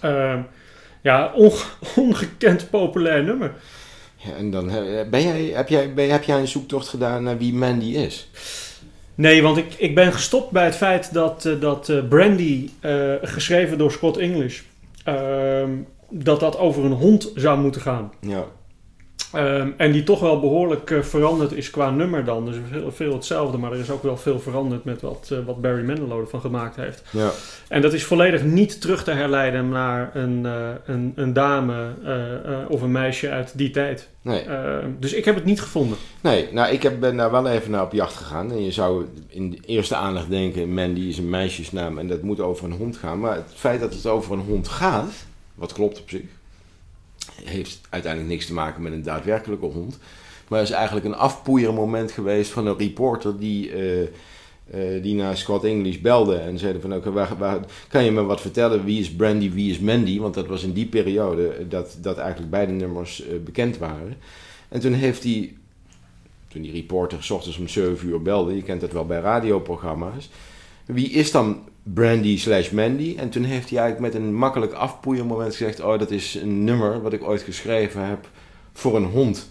Ehm, 0.00 0.38
ja, 1.02 1.32
onge- 1.34 1.64
ongekend 1.96 2.70
populair 2.70 3.24
nummer. 3.24 3.52
Ja, 4.16 4.32
en 4.36 4.50
dan 4.50 4.70
eh, 4.70 5.08
ben 5.10 5.22
jij, 5.22 5.42
heb, 5.44 5.68
jij, 5.68 5.94
ben, 5.94 6.10
heb 6.10 6.24
jij 6.24 6.38
een 6.38 6.48
zoektocht 6.48 6.88
gedaan 6.88 7.22
naar 7.22 7.38
wie 7.38 7.54
Mandy 7.54 7.94
is? 7.94 8.30
Nee, 9.14 9.42
want 9.42 9.56
ik, 9.56 9.74
ik 9.74 9.94
ben 9.94 10.12
gestopt 10.12 10.50
bij 10.50 10.64
het 10.64 10.76
feit 10.76 11.12
dat, 11.12 11.44
eh, 11.44 11.60
dat 11.60 12.08
Brandy, 12.08 12.70
geschreven 13.22 13.78
door 13.78 13.92
Scott 13.92 14.16
English, 14.16 14.60
ehm, 15.04 15.70
dat 16.10 16.40
dat 16.40 16.58
over 16.58 16.84
een 16.84 16.92
hond 16.92 17.30
zou 17.34 17.58
moeten 17.60 17.80
gaan. 17.80 18.12
Ja. 18.20 18.44
Ehm, 19.34 19.70
en 19.76 19.92
die 19.92 20.02
toch 20.02 20.20
wel 20.20 20.40
behoorlijk 20.40 20.90
eh, 20.90 21.00
veranderd 21.00 21.52
is 21.52 21.70
qua 21.70 21.90
nummer 21.90 22.24
dan. 22.24 22.44
Dus 22.44 22.56
veel, 22.70 22.92
veel 22.92 23.12
hetzelfde, 23.12 23.58
maar 23.58 23.72
er 23.72 23.78
is 23.78 23.90
ook 23.90 24.02
wel 24.02 24.16
veel 24.16 24.40
veranderd 24.40 24.84
met 24.84 25.00
wat, 25.00 25.28
eh, 25.32 25.38
wat 25.46 25.60
Barry 25.60 25.84
Manilow 25.84 26.20
ervan 26.20 26.40
gemaakt 26.40 26.76
heeft. 26.76 27.02
Ja. 27.10 27.30
En 27.68 27.82
dat 27.82 27.92
is 27.92 28.04
volledig 28.04 28.42
niet 28.42 28.80
terug 28.80 29.04
te 29.04 29.10
herleiden 29.10 29.68
naar 29.68 30.10
een, 30.14 30.46
eh, 30.46 30.68
een, 30.84 31.12
een 31.14 31.32
dame 31.32 31.72
of 32.68 32.82
een 32.82 32.92
meisje 32.92 33.30
uit 33.30 33.58
die 33.58 33.70
tijd. 33.70 34.08
Nee. 34.22 34.40
Ehm, 34.40 34.90
dus 34.98 35.12
ik 35.12 35.24
heb 35.24 35.34
het 35.34 35.44
niet 35.44 35.60
gevonden. 35.60 35.98
Nee, 36.20 36.48
nou 36.52 36.72
ik 36.72 36.82
heb, 36.82 37.00
ben 37.00 37.16
daar 37.16 37.30
wel 37.30 37.48
even 37.48 37.70
naar 37.70 37.82
op 37.82 37.92
jacht 37.92 38.16
gegaan. 38.16 38.50
En 38.50 38.64
je 38.64 38.72
zou 38.72 39.04
in 39.28 39.50
de 39.50 39.58
eerste 39.66 39.94
aandacht 39.94 40.30
denken, 40.30 40.74
Mandy 40.74 41.00
is 41.00 41.18
een 41.18 41.30
meisjesnaam 41.30 41.98
en 41.98 42.08
dat 42.08 42.22
moet 42.22 42.40
over 42.40 42.64
een 42.64 42.72
hond 42.72 42.96
gaan. 42.96 43.20
Maar 43.20 43.34
het 43.34 43.52
feit 43.54 43.80
dat 43.80 43.94
het 43.94 44.06
over 44.06 44.32
een 44.32 44.44
hond 44.48 44.68
gaat, 44.68 45.12
wat 45.54 45.72
klopt 45.72 46.00
op 46.00 46.10
zich, 46.10 46.22
heeft 47.44 47.80
uiteindelijk 47.90 48.32
niks 48.32 48.46
te 48.46 48.52
maken 48.52 48.82
met 48.82 48.92
een 48.92 49.02
daadwerkelijke 49.02 49.66
hond. 49.66 49.98
Maar 50.48 50.62
is 50.62 50.70
eigenlijk 50.70 51.06
een 51.06 51.14
afpoeiermoment 51.14 52.12
geweest 52.12 52.50
van 52.50 52.66
een 52.66 52.78
reporter 52.78 53.38
die, 53.38 53.70
eh, 53.70 54.02
eh, 54.02 55.02
die 55.02 55.14
naar 55.14 55.36
Scott 55.36 55.64
English 55.64 55.98
belde. 55.98 56.36
En 56.36 56.58
zeiden 56.58 56.80
van, 56.80 56.94
oké, 56.94 57.12
waar, 57.12 57.58
kan 57.88 58.04
je 58.04 58.10
me 58.10 58.22
wat 58.22 58.40
vertellen? 58.40 58.84
Wie 58.84 59.00
is 59.00 59.14
Brandy, 59.14 59.52
wie 59.52 59.70
is 59.70 59.78
Mandy? 59.78 60.20
Want 60.20 60.34
dat 60.34 60.46
was 60.46 60.62
in 60.62 60.72
die 60.72 60.86
periode 60.86 61.68
dat, 61.68 61.98
dat 62.00 62.18
eigenlijk 62.18 62.50
beide 62.50 62.72
nummers 62.72 63.26
eh, 63.26 63.38
bekend 63.44 63.78
waren. 63.78 64.16
En 64.68 64.80
toen 64.80 64.92
heeft 64.92 65.22
hij 65.22 65.54
toen 66.48 66.62
die 66.62 66.72
reporter 66.72 67.22
s 67.22 67.30
ochtends 67.30 67.58
om 67.58 67.68
7 67.68 68.08
uur 68.08 68.22
belde, 68.22 68.54
je 68.54 68.62
kent 68.62 68.80
dat 68.80 68.92
wel 68.92 69.06
bij 69.06 69.20
radioprogramma's. 69.20 70.30
Wie 70.84 71.10
is 71.10 71.30
dan 71.30 71.68
Brandy 71.84 72.38
slash 72.38 72.70
Mandy. 72.70 73.14
En 73.18 73.28
toen 73.30 73.42
heeft 73.44 73.70
hij 73.70 73.78
eigenlijk 73.78 74.14
met 74.14 74.22
een 74.22 74.34
makkelijk 74.34 74.72
afpoeien 74.72 75.26
moment 75.26 75.56
gezegd... 75.56 75.80
Oh, 75.80 75.98
dat 75.98 76.10
is 76.10 76.34
een 76.34 76.64
nummer 76.64 77.02
wat 77.02 77.12
ik 77.12 77.22
ooit 77.24 77.42
geschreven 77.42 78.06
heb 78.06 78.28
voor 78.72 78.96
een 78.96 79.04
hond. 79.04 79.50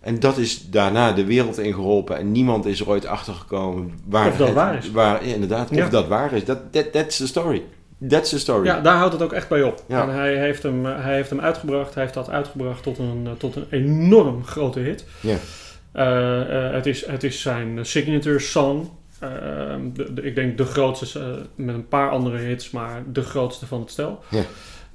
En 0.00 0.20
dat 0.20 0.38
is 0.38 0.68
daarna 0.70 1.12
de 1.12 1.24
wereld 1.24 1.58
ingeholpen. 1.58 2.16
En 2.18 2.32
niemand 2.32 2.66
is 2.66 2.80
er 2.80 2.88
ooit 2.88 3.06
achter 3.06 3.32
gekomen 3.34 3.92
waar 4.08 4.28
Of 4.30 4.36
dat 4.36 4.46
het- 4.46 4.56
waar 4.56 4.76
is. 4.76 4.90
Waar, 4.90 5.26
ja, 5.26 5.34
inderdaad, 5.34 5.68
Ja. 5.70 5.84
of 5.84 5.90
dat 5.90 6.08
waar 6.08 6.32
is. 6.32 6.44
Dat 6.44 6.72
that, 6.72 6.92
that's 6.92 7.16
the 7.16 7.26
story. 7.26 7.62
That's 8.08 8.30
the 8.30 8.38
story. 8.38 8.64
Ja, 8.66 8.80
daar 8.80 8.96
houdt 8.96 9.12
het 9.12 9.22
ook 9.22 9.32
echt 9.32 9.48
bij 9.48 9.62
op. 9.62 9.84
Ja. 9.88 10.02
En 10.02 10.14
hij 10.14 10.36
heeft, 10.36 10.62
hem, 10.62 10.86
eh, 10.86 11.02
hij 11.04 11.14
heeft 11.14 11.30
hem 11.30 11.40
uitgebracht. 11.40 11.94
Hij 11.94 12.02
heeft 12.02 12.14
dat 12.14 12.30
uitgebracht 12.30 12.82
tot 12.82 12.98
een, 12.98 13.22
eh, 13.24 13.32
tot 13.38 13.56
een 13.56 13.66
enorm 13.70 14.44
grote 14.44 14.80
hit. 14.80 15.04
Ja. 15.20 15.36
Eh, 15.92 16.72
het, 16.72 16.86
is, 16.86 17.06
het 17.06 17.24
is 17.24 17.40
zijn 17.42 17.86
signature 17.86 18.38
song. 18.38 18.88
Eh, 19.20 19.30
de, 19.92 20.12
de- 20.12 20.22
ik 20.22 20.34
denk 20.34 20.56
de 20.58 20.64
grootste, 20.64 21.18
eh, 21.20 21.26
met 21.54 21.74
een 21.74 21.88
paar 21.88 22.10
andere 22.10 22.36
hits, 22.36 22.70
maar 22.70 23.02
de 23.12 23.22
grootste 23.22 23.66
van 23.66 23.80
het 23.80 23.90
stel. 23.90 24.22
Ja. 24.30 24.42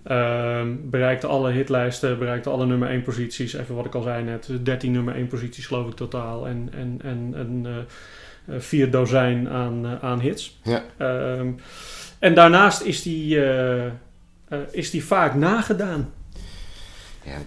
Ehm, 0.03 0.68
bereikte 0.84 1.27
alle 1.27 1.51
hitlijsten, 1.51 2.20
bereikte 2.20 2.50
alle 2.50 2.65
nummer 2.65 2.89
1 2.89 3.01
posities. 3.01 3.53
Even 3.53 3.75
wat 3.75 3.86
ik 3.86 3.96
al 3.96 4.01
zei 4.01 4.24
net, 4.24 4.50
13 4.63 4.92
nummer 4.92 5.15
1 5.15 5.27
posities 5.27 5.65
geloof 5.68 5.88
ik 5.88 5.96
totaal. 5.96 6.48
En, 6.48 6.70
en, 6.74 7.00
en, 7.03 7.34
en 7.36 7.62
eh, 7.65 7.75
eh, 8.56 8.62
vier 8.62 8.92
dozijn 8.92 9.50
aan, 9.50 10.00
aan 10.01 10.20
hits. 10.20 10.60
Ja. 10.63 10.84
Ehm, 10.98 11.48
en 12.20 12.34
daarnaast 12.34 12.82
is 12.82 13.01
die, 13.01 13.39
is 14.72 14.89
die 14.92 15.03
vaak 15.06 15.34
nagedaan. 15.36 16.13
Ja, 17.25 17.38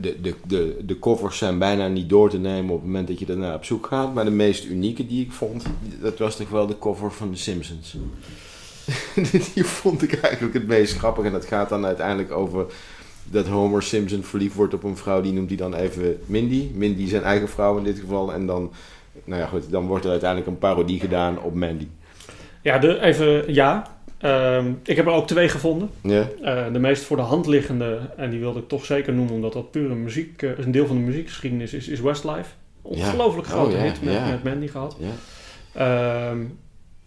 de, 0.00 0.20
de, 0.20 0.34
de, 0.46 0.76
de 0.84 0.98
covers 0.98 1.38
zijn 1.38 1.58
bijna 1.58 1.88
niet 1.88 2.08
door 2.08 2.30
te 2.30 2.38
nemen 2.38 2.70
op 2.70 2.76
het 2.76 2.86
moment 2.86 3.08
dat 3.08 3.18
je 3.18 3.26
daarna 3.26 3.54
op 3.54 3.64
zoek 3.64 3.86
gaat. 3.86 4.14
Maar 4.14 4.24
de 4.24 4.30
meest 4.30 4.64
unieke 4.64 5.06
die 5.06 5.24
ik 5.24 5.32
vond, 5.32 5.64
dat 6.00 6.18
was 6.18 6.36
toch 6.36 6.48
wel 6.48 6.66
de 6.66 6.78
cover 6.78 7.12
van 7.12 7.32
The 7.32 7.38
Simpsons. 7.38 7.96
die 9.54 9.64
vond 9.64 10.02
ik 10.02 10.12
eigenlijk 10.12 10.54
het 10.54 10.66
meest 10.66 10.96
grappig. 10.96 11.24
En 11.24 11.32
dat 11.32 11.44
gaat 11.44 11.68
dan 11.68 11.86
uiteindelijk 11.86 12.30
over 12.30 12.66
dat 13.24 13.46
Homer 13.46 13.82
Simpson 13.82 14.22
verliefd 14.22 14.54
wordt 14.54 14.74
op 14.74 14.82
een 14.82 14.96
vrouw. 14.96 15.20
Die 15.20 15.32
noemt 15.32 15.48
hij 15.48 15.58
dan 15.58 15.74
even 15.74 16.20
Mindy. 16.26 16.70
Mindy 16.74 17.08
zijn 17.08 17.22
eigen 17.22 17.48
vrouw 17.48 17.76
in 17.76 17.84
dit 17.84 17.98
geval. 17.98 18.32
En 18.32 18.46
dan, 18.46 18.72
nou 19.24 19.40
ja 19.40 19.46
goed, 19.46 19.70
dan 19.70 19.86
wordt 19.86 20.04
er 20.04 20.10
uiteindelijk 20.10 20.50
een 20.50 20.58
parodie 20.58 21.00
gedaan 21.00 21.42
op 21.42 21.54
Mandy. 21.54 21.86
Ja, 22.62 22.78
de, 22.78 23.00
even 23.00 23.54
ja. 23.54 23.91
Ehm, 24.22 24.72
ik 24.84 24.96
heb 24.96 25.06
er 25.06 25.12
ook 25.12 25.26
twee 25.26 25.48
gevonden. 25.48 25.90
Eh, 26.42 26.72
de 26.72 26.78
meest 26.78 27.02
voor 27.02 27.16
de 27.16 27.22
hand 27.22 27.46
liggende, 27.46 28.00
en 28.16 28.30
die 28.30 28.40
wilde 28.40 28.58
ik 28.58 28.68
toch 28.68 28.84
zeker 28.84 29.12
noemen, 29.12 29.34
omdat 29.34 29.52
dat 29.52 29.70
pure 29.70 29.94
muziek, 29.94 30.42
eh, 30.42 30.58
een 30.58 30.70
deel 30.70 30.86
van 30.86 30.96
de 30.96 31.02
muziekgeschiedenis 31.02 31.72
is, 31.72 31.88
is 31.88 32.00
Westlife. 32.00 32.50
Ongelooflijk 32.82 33.46
grote 33.46 33.76
Oh, 33.76 33.82
ja, 33.82 33.82
hit 33.82 34.02
met, 34.02 34.26
met 34.26 34.44
Mandy 34.44 34.68
gehad. 34.68 34.96
Ehm, 35.72 36.38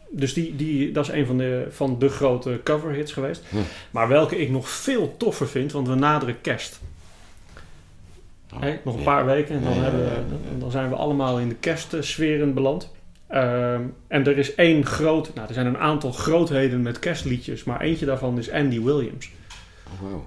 dus 0.10 0.34
die, 0.34 0.56
die, 0.56 0.92
dat 0.92 1.08
is 1.08 1.14
een 1.14 1.26
van 1.26 1.38
de, 1.38 1.68
van 1.70 2.00
de 2.00 2.10
grote 2.10 2.60
coverhits 2.64 3.12
geweest. 3.12 3.44
Maar 3.92 4.08
welke 4.08 4.38
ik 4.38 4.50
nog 4.50 4.70
veel 4.70 5.18
toffer 5.18 5.48
vind, 5.48 5.72
want 5.72 5.88
we 5.88 5.96
naderen 5.96 6.42
kerst. 6.42 6.80
Oh, 8.54 8.62
nog 8.84 8.96
een 8.96 9.04
paar 9.04 9.26
weken 9.26 9.56
en 9.56 9.64
dan, 9.64 9.74
hebben 9.74 10.26
dan 10.60 10.72
zijn 10.72 10.90
we 10.90 10.96
allemaal 10.96 11.40
in 11.40 11.50
de 11.50 11.56
kerstsferen 11.56 12.54
beland. 12.54 12.92
Ehm, 13.28 13.82
en 14.08 14.26
er 14.28 14.38
is 14.38 14.56
één 14.56 14.86
groot, 14.86 15.32
nou 15.36 15.48
er 15.48 15.54
zijn 15.54 15.66
een 15.66 15.78
aantal 15.78 16.12
grootheden 16.12 16.82
met 16.82 17.00
kerstliedjes, 17.00 17.64
maar 17.64 17.82
eentje 17.82 18.06
daarvan 18.06 18.38
is 18.38 18.52
Andy 18.52 18.82
Williams. 18.82 19.30
Oh, 19.94 20.12
wow. 20.12 20.22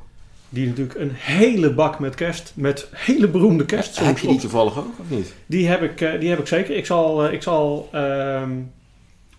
Die 0.49 0.67
natuurlijk 0.67 0.99
een 0.99 1.11
hele 1.12 1.73
bak 1.75 1.99
met 1.99 2.14
kerst, 2.14 2.52
met 2.55 2.88
hele 2.95 3.28
beroemde 3.28 3.64
kerstsongs 3.64 4.09
Heb 4.11 4.19
je 4.19 4.26
die 4.28 4.38
toevallig 4.38 4.78
ook 4.78 4.99
of 5.00 5.11
niet? 5.11 5.35
Die 5.47 5.69
heb 5.69 5.83
ik, 5.83 6.00
eh, 6.00 6.21
die 6.21 6.28
heb 6.28 6.38
ik 6.38 6.47
zeker. 6.47 6.76
Ik 6.76 6.87
zal, 6.87 7.26
eh, 7.26 7.33
ik 7.33 7.43
zal 7.43 7.88
ehm, 7.93 8.50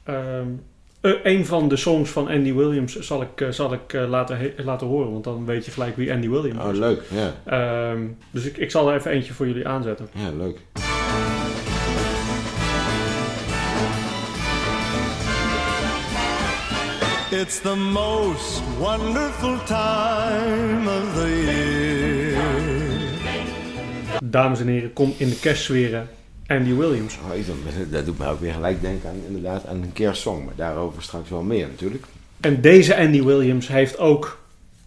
ehm, 0.04 0.48
eh, 1.01 1.12
een 1.24 1.46
van 1.46 1.68
de 1.70 1.75
songs 1.78 2.10
van 2.10 2.28
Andy 2.28 2.54
Williams 2.54 3.00
zal 3.00 3.22
ik, 3.22 3.48
zal 3.50 3.74
ik 3.74 3.94
laten, 3.94 4.54
laten 4.58 4.88
horen, 4.88 5.12
want 5.12 5.24
dan 5.24 5.46
weet 5.46 5.66
je 5.66 5.72
gelijk 5.72 5.96
wie 5.96 6.13
Andy 6.13 6.30
Williams 6.30 6.63
Oh, 6.63 6.72
is. 6.72 6.78
leuk. 6.78 7.01
Ja, 7.46 7.96
dus 8.32 8.46
ik, 8.46 8.58
ik 8.58 8.72
zal 8.72 8.89
er 8.89 8.96
even 8.96 9.12
eentje 9.12 9.34
voor 9.34 9.48
jullie 9.48 9.68
aanzetten. 9.68 10.08
ja 10.13 10.32
leuk. 10.38 10.58
It's 17.31 17.59
the 17.59 17.75
most 17.75 18.63
wonderful 18.79 19.57
time 19.65 20.88
of 20.88 21.13
the 21.15 21.29
year. 21.45 22.41
Dames 24.24 24.59
en 24.59 24.67
heren, 24.67 24.93
kom 24.93 25.13
in 25.17 25.29
de 25.29 25.39
kerstsferen 25.39 26.07
Andy 26.48 26.74
Williams. 26.74 27.17
Oh, 27.17 27.29
dat 27.91 28.05
doet 28.05 28.17
mij 28.17 28.27
ook 28.27 28.39
weer 28.39 28.53
gelijk 28.53 28.81
denken 28.81 29.09
aan, 29.09 29.15
inderdaad, 29.27 29.65
aan 29.67 29.81
een 29.81 29.93
kerstsong. 29.93 30.45
Maar 30.45 30.55
daarover 30.55 31.03
straks 31.03 31.29
wel 31.29 31.41
meer 31.41 31.67
natuurlijk. 31.67 32.05
En 32.39 32.62
deze 32.62 32.98
Andy 32.98 33.24
Williams 33.24 33.67
heeft 33.67 33.98
ook 33.98 34.39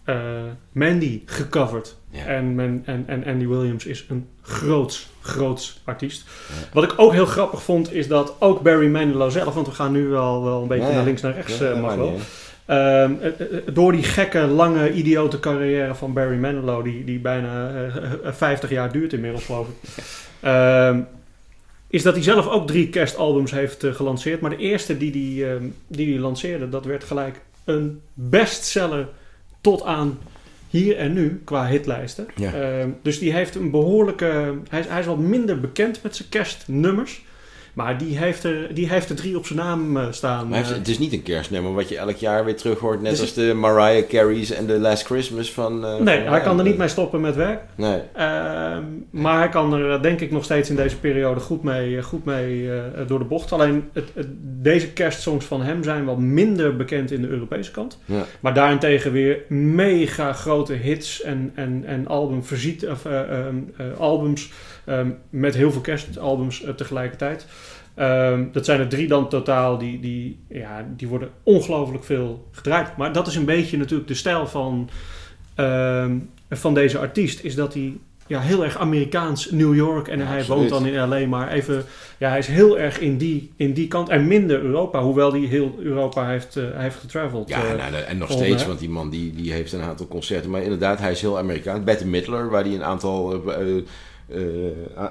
eh, 0.03 0.43
Mandy 0.71 1.21
gecoverd. 1.25 1.95
Ja. 2.13 2.25
En, 2.25 2.55
men, 2.55 2.83
en, 2.85 3.03
en 3.07 3.25
Andy 3.25 3.47
Williams 3.47 3.85
is 3.85 4.05
een 4.09 4.27
groots, 4.41 5.09
groots 5.21 5.81
artiest. 5.83 6.25
Ja. 6.47 6.67
Wat 6.73 6.83
ik 6.83 6.93
ook 6.97 7.11
heel 7.11 7.25
grappig 7.25 7.63
vond, 7.63 7.93
is 7.93 8.07
dat 8.07 8.35
ook 8.39 8.61
Barry 8.61 8.87
Manilow 8.87 9.31
zelf... 9.31 9.53
want 9.53 9.67
we 9.67 9.73
gaan 9.73 9.91
nu 9.91 10.07
wel, 10.07 10.43
wel 10.43 10.61
een 10.61 10.67
beetje 10.67 10.93
naar 10.93 11.03
links 11.03 11.21
naar 11.21 11.33
rechts, 11.33 11.59
mag 11.59 11.95
wel. 11.95 12.19
eh, 12.65 13.09
door 13.73 13.91
die 13.91 14.03
gekke, 14.03 14.39
lange, 14.39 14.93
idiote 14.93 15.39
carrière 15.39 15.95
van 15.95 16.13
Barry 16.13 16.37
Manilow... 16.37 16.83
die, 16.83 17.03
die 17.03 17.19
bijna 17.19 17.69
eh, 17.69 18.13
eh, 18.23 18.33
50 18.33 18.69
jaar 18.69 18.91
duurt 18.91 19.13
inmiddels, 19.13 19.45
geloof 19.45 19.67
ik... 19.67 20.03
Ehm, 20.39 20.99
is 21.87 22.03
dat 22.03 22.13
hij 22.13 22.23
zelf 22.23 22.47
ook 22.47 22.67
drie 22.67 22.89
kerstalbums 22.89 23.51
heeft 23.51 23.85
gelanceerd. 23.91 24.41
Maar 24.41 24.49
de 24.49 24.57
eerste 24.57 24.97
die 24.97 25.37
hij 25.37 25.53
ehm, 25.53 25.63
die 25.87 26.05
die 26.05 26.19
lanceerde, 26.19 26.69
dat 26.69 26.85
werd 26.85 27.03
gelijk 27.03 27.41
een 27.63 28.01
bestseller 28.13 29.07
tot 29.61 29.83
aan 29.83 30.17
hier 30.73 30.97
en 30.97 31.13
nu 31.13 31.41
qua 31.43 31.67
hitlijsten. 31.67 32.25
Ja. 32.35 32.53
Ehm, 32.53 32.89
dus 33.01 33.19
die 33.19 33.33
heeft 33.33 33.55
een 33.55 33.71
behoorlijke... 33.71 34.53
Hij 34.69 34.79
is, 34.79 34.87
hij 34.87 34.99
is 34.99 35.05
wat 35.05 35.17
minder 35.17 35.59
bekend 35.59 36.03
met 36.03 36.15
zijn 36.15 36.29
kerstnummers. 36.29 37.23
Maar 37.73 37.97
die 37.97 38.17
heeft 38.17 38.43
er, 38.43 38.73
die 38.73 38.89
heeft 38.89 39.09
er 39.09 39.15
drie 39.15 39.37
op 39.37 39.45
zijn 39.45 39.59
naam 39.59 39.97
eh, 39.97 40.05
staan. 40.11 40.39
Maar 40.39 40.47
hij 40.49 40.57
heeft- 40.57 40.69
Eh, 40.71 40.77
het 40.77 40.87
is 40.87 40.99
niet 40.99 41.13
een 41.13 41.23
kerstnummer 41.23 41.73
wat 41.73 41.89
je 41.89 41.97
elk 41.97 42.15
jaar 42.15 42.45
weer 42.45 42.55
terug 42.55 42.79
hoort. 42.79 43.01
Net 43.01 43.11
Dus- 43.11 43.21
als 43.21 43.33
de 43.33 43.53
Mariah 43.53 44.07
Carey's 44.07 44.51
en 44.51 44.65
de 44.65 44.79
Last 44.79 45.05
Christmas 45.05 45.51
van... 45.51 45.85
eh, 45.85 45.95
nee, 45.99 46.23
van- 46.23 46.31
hij 46.33 46.41
kan 46.41 46.57
er 46.57 46.63
niet 46.65 46.77
mee 46.77 46.87
stoppen 46.87 47.21
met 47.21 47.35
werk. 47.35 47.61
Nee. 47.75 47.99
Ehm, 48.13 48.83
maar 49.09 49.37
hij 49.37 49.49
kan 49.49 49.73
er 49.73 50.01
denk 50.01 50.21
ik 50.21 50.31
nog 50.31 50.43
steeds 50.43 50.69
in 50.69 50.75
deze 50.75 50.97
periode 50.99 51.39
goed 51.39 51.63
mee, 51.63 52.01
goed 52.03 52.25
mee 52.25 52.69
door 53.07 53.19
de 53.19 53.25
bocht. 53.25 53.51
Alleen 53.51 53.89
het, 53.93 54.09
het- 54.13 54.27
deze 54.61 54.91
kerstsongs 54.91 55.45
van 55.45 55.61
hem 55.61 55.83
zijn 55.83 56.05
wat 56.05 56.17
minder 56.19 56.75
bekend 56.75 57.11
in 57.11 57.21
de 57.21 57.27
Europese 57.27 57.71
kant. 57.71 57.99
Ja. 58.05 58.23
Maar 58.39 58.53
daarentegen 58.53 59.11
weer 59.11 59.37
mega 59.49 60.33
grote 60.33 60.73
hits 60.73 61.21
en, 61.21 61.51
en, 61.55 61.83
en 61.85 62.07
album, 62.07 62.43
verziet, 62.43 62.87
of, 62.87 63.05
eh, 63.05 63.19
ehm, 63.39 63.55
eh, 63.77 63.85
albums 63.99 64.51
ehm, 64.85 65.09
met 65.29 65.55
heel 65.55 65.71
veel 65.71 65.81
kerstalbums 65.81 66.63
eh, 66.63 66.73
tegelijkertijd. 66.73 67.45
Ehm, 67.95 68.45
dat 68.51 68.65
zijn 68.65 68.79
er 68.79 68.87
drie 68.87 69.07
dan 69.07 69.29
totaal, 69.29 69.77
die, 69.77 69.99
die, 69.99 70.39
ja, 70.49 70.85
die 70.95 71.07
worden 71.07 71.29
ongelooflijk 71.43 72.03
veel 72.03 72.47
gedraaid. 72.51 72.97
Maar 72.97 73.13
dat 73.13 73.27
is 73.27 73.35
een 73.35 73.45
beetje 73.45 73.77
natuurlijk 73.77 74.07
de 74.07 74.13
stijl 74.13 74.47
van, 74.47 74.89
ehm, 75.55 76.17
van 76.49 76.73
deze 76.73 76.99
artiest. 76.99 77.43
Is 77.43 77.55
dat 77.55 77.73
hij 77.73 77.93
ja, 78.27 78.39
heel 78.39 78.63
erg 78.63 78.77
Amerikaans, 78.77 79.51
New 79.51 79.75
York 79.75 80.07
en 80.07 80.19
Ja, 80.19 80.25
hij 80.25 80.39
absoluut. 80.39 80.69
woont 80.69 80.83
dan 80.83 80.93
in 80.93 81.07
LA. 81.07 81.27
Maar 81.27 81.51
even, 81.51 81.85
ja, 82.17 82.29
hij 82.29 82.37
is 82.37 82.47
heel 82.47 82.79
erg 82.79 82.99
in 82.99 83.17
die, 83.17 83.51
in 83.55 83.73
die 83.73 83.87
kant 83.87 84.09
en 84.09 84.27
minder 84.27 84.61
Europa. 84.61 85.01
Hoewel 85.01 85.31
hij 85.31 85.41
heel 85.41 85.75
Europa 85.79 86.27
heeft, 86.27 86.55
eh, 86.55 86.63
heeft 86.73 86.95
getraveld. 86.95 87.49
Ja, 87.49 87.63
eh. 87.63 87.91
nou, 87.91 88.03
en 88.03 88.17
nog 88.17 88.31
steeds, 88.31 88.65
want 88.65 88.79
die 88.79 88.89
man 88.89 89.09
die, 89.09 89.33
die 89.33 89.51
heeft 89.51 89.73
een 89.73 89.81
aantal 89.81 90.07
concerten. 90.07 90.49
Maar 90.49 90.61
inderdaad, 90.61 90.99
hij 90.99 91.11
is 91.11 91.21
heel 91.21 91.37
Amerikaans. 91.37 91.83
Bette 91.83 92.07
Midler, 92.07 92.49
waar 92.49 92.63
hij 92.63 92.73
een 92.73 92.83
aantal, 92.83 93.43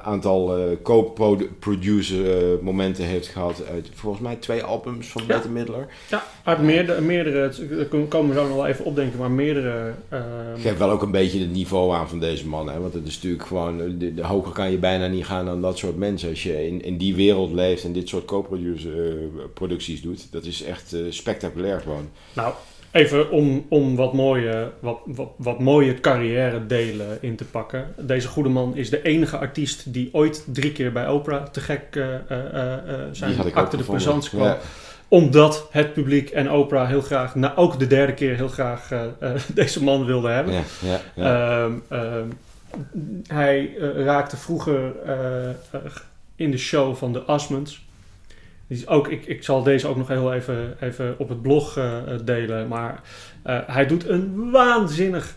aantal 0.02 0.56
eh, 0.56 0.76
co-producer 0.82 2.52
eh, 2.52 2.60
momenten 2.60 3.04
heeft 3.04 3.28
gehad. 3.28 3.62
Uit 3.72 3.88
volgens 3.94 4.22
mij 4.22 4.36
twee 4.36 4.62
albums 4.62 5.08
van 5.08 5.22
Ja. 5.22 5.28
Bette 5.28 5.48
Midler. 5.48 5.86
Ja, 6.08 6.24
uit 6.44 6.62
meerdere, 6.62 7.00
meerdere 7.00 7.40
daar 7.42 7.84
komen 8.08 8.34
we 8.34 8.40
zo 8.40 8.46
nog 8.46 8.56
wel 8.56 8.66
even 8.66 8.84
opdenken, 8.84 9.18
maar 9.18 9.30
meerdere... 9.30 9.92
ehm, 10.08 10.60
Geeft 10.60 10.78
wel 10.78 10.90
ook 10.90 11.02
een 11.02 11.10
beetje 11.10 11.40
het 11.40 11.52
niveau 11.52 11.94
aan 11.94 12.08
van 12.08 12.20
deze 12.20 12.46
man. 12.48 12.68
Hè? 12.70 12.80
Want 12.80 12.94
het 12.94 13.06
is 13.06 13.14
natuurlijk 13.14 13.46
gewoon, 13.46 13.80
eh, 13.80 13.86
de, 13.98 14.14
de 14.14 14.24
hoger 14.24 14.52
kan 14.52 14.70
je 14.70 14.78
bijna 14.78 15.06
niet 15.06 15.24
gaan 15.26 15.44
dan 15.44 15.60
dat 15.60 15.78
soort 15.78 15.96
mensen. 15.96 16.28
Als 16.28 16.42
je 16.42 16.66
in, 16.66 16.82
in 16.82 16.96
die 16.96 17.14
wereld 17.14 17.52
leeft 17.52 17.84
en 17.84 17.92
dit 17.92 18.08
soort 18.08 18.24
co-producer 18.24 19.08
eh, 19.08 19.14
producties 19.54 20.02
doet. 20.02 20.32
Dat 20.32 20.44
is 20.44 20.62
echt 20.62 20.92
eh, 20.92 21.00
spectaculair 21.10 21.80
gewoon. 21.80 22.08
Nou, 22.32 22.54
even 22.92 23.30
om, 23.30 23.66
om 23.68 23.96
wat, 23.96 24.12
mooie, 24.12 24.70
wat, 24.80 24.98
wat, 25.04 25.28
wat 25.36 25.58
mooie 25.58 26.00
carrière 26.00 26.66
delen 26.66 27.18
in 27.20 27.36
te 27.36 27.44
pakken. 27.44 27.94
Deze 27.98 28.28
goede 28.28 28.48
man 28.48 28.76
is 28.76 28.90
de 28.90 29.02
enige 29.02 29.38
artiest 29.38 29.92
die 29.92 30.08
ooit 30.12 30.44
drie 30.46 30.72
keer 30.72 30.92
bij 30.92 31.08
Oprah 31.08 31.46
te 31.46 31.60
gek 31.60 31.82
eh, 31.90 32.06
zijn 33.12 33.54
acte 33.54 33.76
de 33.76 33.84
présence 33.84 34.28
kwam. 34.28 34.46
Ja. 34.46 34.58
Omdat 35.08 35.68
het 35.70 35.92
publiek 35.92 36.30
en 36.30 36.50
Oprah 36.50 36.88
heel 36.88 37.00
graag, 37.00 37.34
nou 37.34 37.56
ook 37.56 37.78
de 37.78 37.86
derde 37.86 38.14
keer 38.14 38.36
heel 38.36 38.48
graag 38.48 38.88
deze 39.54 39.82
man 39.82 40.04
wilde 40.04 40.28
hebben. 40.28 40.54
Ja, 40.54 40.62
ja, 40.80 41.00
ja. 41.14 41.64
Ehm, 41.64 41.72
ehm, 41.88 42.28
hij 43.26 43.74
raakte 43.96 44.36
vroeger 44.36 44.92
in 46.36 46.50
de 46.50 46.58
show 46.58 46.96
van 46.96 47.12
de 47.12 47.20
Asmonds. 47.20 47.82
Die 48.66 48.86
ook, 48.88 49.08
ik, 49.08 49.26
ik 49.26 49.44
zal 49.44 49.62
deze 49.62 49.88
ook 49.88 49.96
nog 49.96 50.08
heel 50.08 50.32
even, 50.32 50.76
even 50.80 51.14
op 51.18 51.28
het 51.28 51.42
blog 51.42 51.76
eh, 51.76 51.98
delen. 52.24 52.68
Maar 52.68 53.00
eh, 53.42 53.58
hij 53.66 53.86
doet 53.86 54.08
een 54.08 54.50
waanzinnig 54.50 55.36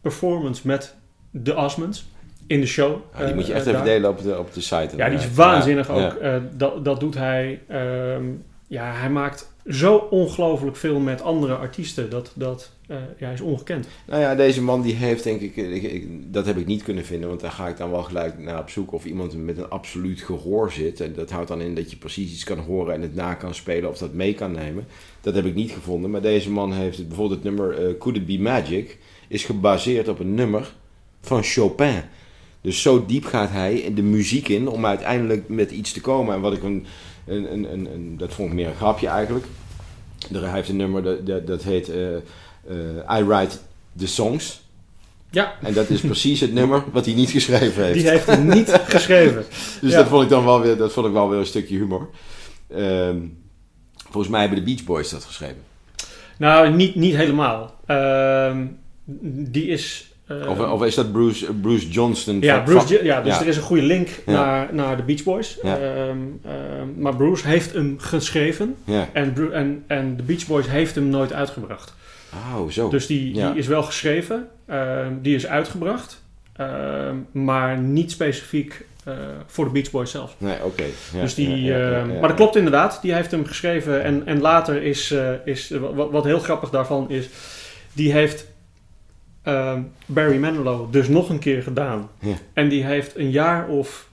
performance 0.00 0.66
met 0.66 0.94
de 1.30 1.56
Osmonds 1.56 2.06
in 2.46 2.60
de 2.60 2.66
show. 2.66 3.00
Ah, 3.12 3.26
die 3.26 3.34
moet 3.34 3.46
je 3.46 3.52
eh, 3.52 3.58
echt 3.58 3.66
even 3.66 3.78
daar. 3.78 3.88
delen 3.88 4.10
op 4.10 4.22
de, 4.22 4.38
op 4.38 4.54
de 4.54 4.60
site. 4.60 4.96
Ja, 4.96 5.08
die 5.08 5.18
is 5.18 5.34
waanzinnig 5.34 5.88
Ja, 5.88 5.94
ook. 5.94 6.16
Dat, 6.58 6.84
dat 6.84 7.00
doet 7.00 7.14
hij. 7.14 7.60
ehm, 7.68 8.24
ja, 8.68 8.92
hij 8.92 9.10
maakt 9.10 9.52
zo 9.68 9.96
ongelooflijk 9.96 10.76
veel 10.76 10.98
met 10.98 11.22
andere 11.22 11.54
artiesten. 11.54 12.10
Dat, 12.10 12.32
dat 12.34 12.70
eh, 12.86 12.96
ja, 13.18 13.30
is 13.30 13.40
ongekend. 13.40 13.86
Nou 14.06 14.20
ja, 14.20 14.34
deze 14.34 14.62
man 14.62 14.82
die 14.82 14.94
heeft 14.94 15.24
denk 15.24 15.40
ik, 15.40 15.56
ik, 15.56 15.82
ik- 15.82 16.32
dat 16.32 16.46
heb 16.46 16.56
ik 16.56 16.66
niet 16.66 16.82
kunnen 16.82 17.04
vinden, 17.04 17.28
want 17.28 17.40
daar 17.40 17.50
ga 17.50 17.68
ik 17.68 17.76
dan 17.76 17.90
wel 17.90 18.02
gelijk 18.02 18.38
naar 18.38 18.60
op 18.60 18.70
zoek 18.70 18.92
of 18.92 19.04
iemand 19.04 19.44
met 19.44 19.58
een 19.58 19.68
absoluut 19.70 20.20
gehoor 20.20 20.72
zit. 20.72 21.00
En 21.00 21.12
dat 21.12 21.30
houdt 21.30 21.48
dan 21.48 21.60
in 21.60 21.74
dat 21.74 21.90
je 21.90 21.96
precies 21.96 22.32
iets 22.32 22.44
kan 22.44 22.58
horen 22.58 22.94
en 22.94 23.02
het 23.02 23.14
na 23.14 23.34
kan 23.34 23.54
spelen 23.54 23.90
of 23.90 23.98
dat 23.98 24.12
mee 24.12 24.34
kan 24.34 24.52
nemen. 24.52 24.86
Dat 25.20 25.34
heb 25.34 25.44
ik 25.44 25.54
niet 25.54 25.70
gevonden, 25.70 26.10
maar 26.10 26.22
deze 26.22 26.50
man 26.50 26.72
heeft 26.72 27.08
bijvoorbeeld 27.08 27.42
het 27.44 27.54
nummer 27.54 27.86
eh, 27.88 27.98
Could 27.98 28.16
It 28.16 28.26
Be 28.26 28.38
Magic, 28.38 28.98
is 29.28 29.44
gebaseerd 29.44 30.08
op 30.08 30.18
een 30.18 30.34
nummer 30.34 30.74
van 31.20 31.42
Chopin. 31.42 32.00
Dus 32.60 32.82
zo 32.82 33.06
diep 33.06 33.24
gaat 33.24 33.50
hij 33.50 33.92
de 33.94 34.02
muziek 34.02 34.48
in 34.48 34.68
om 34.68 34.86
uiteindelijk 34.86 35.48
met 35.48 35.70
iets 35.70 35.92
te 35.92 36.00
komen. 36.00 36.34
En 36.34 36.40
wat 36.40 36.52
ik 36.52 36.62
een, 36.62 36.86
een, 37.28 37.52
een, 37.52 37.72
een, 37.72 37.88
een- 37.94 38.14
dat 38.18 38.32
vond 38.32 38.48
ik 38.48 38.54
meer 38.54 38.66
een 38.68 38.74
grapje 38.76 39.08
eigenlijk. 39.08 39.46
Er- 40.32 40.40
Hij 40.42 40.50
heeft 40.52 40.68
een 40.68 40.76
nummer 40.76 41.02
dat, 41.02 41.26
dat, 41.26 41.46
dat 41.46 41.62
heet 41.62 41.88
eh, 41.90 42.14
eh, 42.16 43.18
I 43.20 43.24
Write 43.24 43.56
the 43.96 44.06
Songs. 44.06 44.66
Ja, 45.30 45.52
En 45.62 45.72
dat 45.74 45.88
is 45.90 46.00
precies 46.00 46.40
het 46.40 46.52
nummer 46.52 46.84
wat 46.92 47.04
hij 47.04 47.14
niet 47.14 47.30
geschreven 47.30 47.84
heeft. 47.84 47.98
die 47.98 48.08
heeft 48.08 48.26
hij 48.26 48.36
niet 48.36 48.70
geschreven. 48.96 49.44
Dus 49.80 49.90
Ja. 49.92 49.96
dat 49.98 50.08
vond 50.08 50.22
ik 50.22 50.28
dan 50.28 50.44
wel 50.44 50.60
weer, 50.60 50.76
dat 50.76 50.92
vond 50.92 51.06
ik 51.06 51.12
wel 51.12 51.28
weer 51.28 51.38
een 51.38 51.46
stukje 51.46 51.76
humor. 51.76 52.08
Ehm, 52.74 53.18
volgens 54.10 54.28
mij 54.28 54.40
hebben 54.40 54.58
de 54.58 54.64
Beach 54.64 54.84
Boys 54.84 55.10
dat 55.10 55.24
geschreven. 55.24 55.62
Nou, 56.38 56.74
niet, 56.74 56.94
niet 56.94 57.14
helemaal. 57.16 57.74
Ehm, 57.86 58.66
die 59.32 59.66
is. 59.66 60.07
Eh, 60.28 60.48
Of, 60.50 60.58
of 60.58 60.84
is 60.84 60.94
dat 60.94 61.12
Bruce, 61.12 61.52
Bruce 61.52 61.88
Johnston? 61.88 62.40
ja, 62.40 62.58
Bruce, 62.60 62.86
van- 62.96 63.04
ja, 63.06 63.20
dus 63.20 63.34
ja. 63.34 63.40
er 63.40 63.46
is 63.46 63.56
een 63.56 63.62
goede 63.62 63.82
link 63.82 64.08
Ja. 64.26 64.32
naar, 64.32 64.68
naar 64.72 64.96
de 64.96 65.02
Beach 65.02 65.22
Boys. 65.22 65.58
Ja. 65.62 65.78
Ehm, 65.78 66.16
ehm, 66.44 66.88
maar 66.96 67.16
Bruce 67.16 67.46
heeft 67.46 67.72
hem 67.72 67.94
geschreven 67.98 68.76
en, 69.12 69.34
en, 69.52 69.84
en 69.86 70.16
de 70.16 70.22
Beach 70.22 70.46
Boys 70.46 70.68
heeft 70.70 70.94
hem 70.94 71.08
nooit 71.08 71.32
uitgebracht. 71.32 71.94
Oh, 72.54 72.70
zo. 72.70 72.88
Dus 72.88 73.06
die, 73.06 73.32
die 73.32 73.54
is 73.54 73.66
wel 73.66 73.82
geschreven, 73.82 74.48
ehm, 74.66 75.12
die 75.22 75.34
is 75.34 75.46
uitgebracht, 75.46 76.22
maar 77.32 77.78
niet 77.78 78.10
specifiek 78.10 78.86
eh, 79.04 79.14
voor 79.46 79.64
de 79.64 79.70
Beach 79.70 79.90
Boys 79.90 80.10
zelf. 80.10 80.34
Nee, 80.38 80.56
oké. 80.64 80.84
Ja, 81.14 81.20
dus 81.20 81.34
die, 81.34 81.62
ja, 81.62 81.78
ja, 81.90 82.04
maar 82.04 82.28
dat 82.28 82.34
klopt 82.36 82.56
inderdaad, 82.56 82.98
die 83.02 83.14
heeft 83.14 83.30
hem 83.30 83.44
geschreven 83.46 84.02
en, 84.02 84.22
en 84.26 84.40
later 84.40 84.82
is, 84.82 85.10
eh, 85.10 85.30
is 85.44 85.70
wat, 85.94 86.10
wat 86.10 86.24
heel 86.24 86.38
grappig 86.38 86.70
daarvan 86.70 87.10
is, 87.10 87.28
die 87.92 88.12
heeft 88.12 88.46
ehm, 89.48 89.82
Barry 90.06 90.38
Manilow 90.38 90.92
dus 90.92 91.08
nog 91.08 91.28
een 91.28 91.38
keer 91.38 91.62
gedaan. 91.62 92.10
Ja. 92.20 92.34
En 92.52 92.68
die 92.68 92.84
heeft 92.84 93.16
een 93.16 93.30
jaar 93.30 93.68
of, 93.68 94.08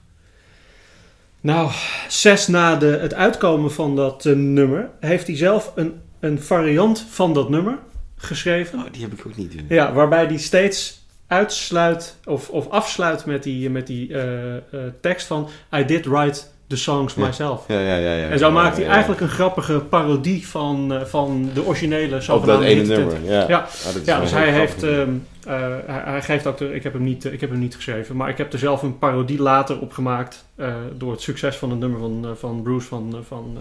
nou, 1.40 1.70
zes 2.08 2.46
na 2.46 2.76
de, 2.76 2.86
het 2.86 3.14
uitkomen 3.14 3.72
van 3.72 3.96
dat 3.96 4.26
eh, 4.26 4.34
nummer, 4.34 4.90
heeft 5.00 5.26
hij 5.26 5.36
zelf 5.36 5.72
een, 5.74 6.00
een 6.20 6.40
variant 6.40 7.06
van 7.10 7.34
dat 7.34 7.48
nummer 7.48 7.78
geschreven. 8.16 8.78
Oh, 8.78 8.84
die 8.92 9.02
heb 9.02 9.12
ik 9.12 9.26
ook 9.26 9.36
niet. 9.36 9.54
Ja, 9.68 9.92
waarbij 9.92 10.26
die 10.26 10.38
steeds 10.38 11.04
uitsluit 11.26 12.16
of, 12.24 12.50
of 12.50 12.68
afsluit 12.68 13.24
met 13.24 13.42
die, 13.42 13.70
met 13.70 13.86
die 13.86 14.14
eh, 14.14 14.56
eh, 14.56 14.62
tekst 15.00 15.26
van 15.26 15.48
I 15.74 15.84
did 15.84 16.06
write 16.06 16.42
the 16.66 16.76
songs 16.76 17.14
Ja. 17.14 17.24
myself. 17.24 17.64
Ja, 17.68 17.80
ja, 17.80 17.96
ja. 17.96 18.12
ja 18.12 18.28
En 18.28 18.38
zo 18.38 18.50
maakt 18.50 18.76
hij 18.76 18.86
eigenlijk 18.86 19.20
een 19.20 19.28
grappige 19.28 19.78
parodie 19.78 20.48
van, 20.48 20.92
eh, 20.92 21.04
van 21.04 21.50
de 21.54 21.64
originele 21.64 22.04
Op 22.04 22.10
dat 22.10 22.22
zogenaamde 22.22 22.66
ene 22.66 22.82
nummer. 22.82 23.24
Ja, 23.24 23.44
Ja. 23.48 23.58
Ah, 23.58 24.04
Ja, 24.04 24.20
dus 24.20 24.30
hij 24.30 24.50
heeft, 24.52 24.82
ehm, 24.82 25.10
eh, 25.46 25.60
hij, 25.86 26.02
hij 26.04 26.22
geeft 26.22 26.46
ook, 26.46 26.58
de, 26.58 26.74
ik, 26.74 26.82
heb 26.82 26.92
hem 26.92 27.02
niet, 27.02 27.24
eh, 27.24 27.32
ik 27.32 27.40
heb 27.40 27.50
hem 27.50 27.58
niet 27.58 27.74
geschreven, 27.74 28.16
maar 28.16 28.28
ik 28.28 28.38
heb 28.38 28.52
er 28.52 28.58
zelf 28.58 28.82
een 28.82 28.98
parodie 28.98 29.42
later 29.42 29.80
op 29.80 29.92
gemaakt 29.92 30.44
door 30.96 31.10
het 31.12 31.20
succes 31.20 31.56
van 31.56 31.70
het 31.70 31.78
nummer 31.78 32.00
van, 32.00 32.36
van 32.36 32.62
Bruce 32.62 32.88
van, 32.88 33.24
van 33.26 33.58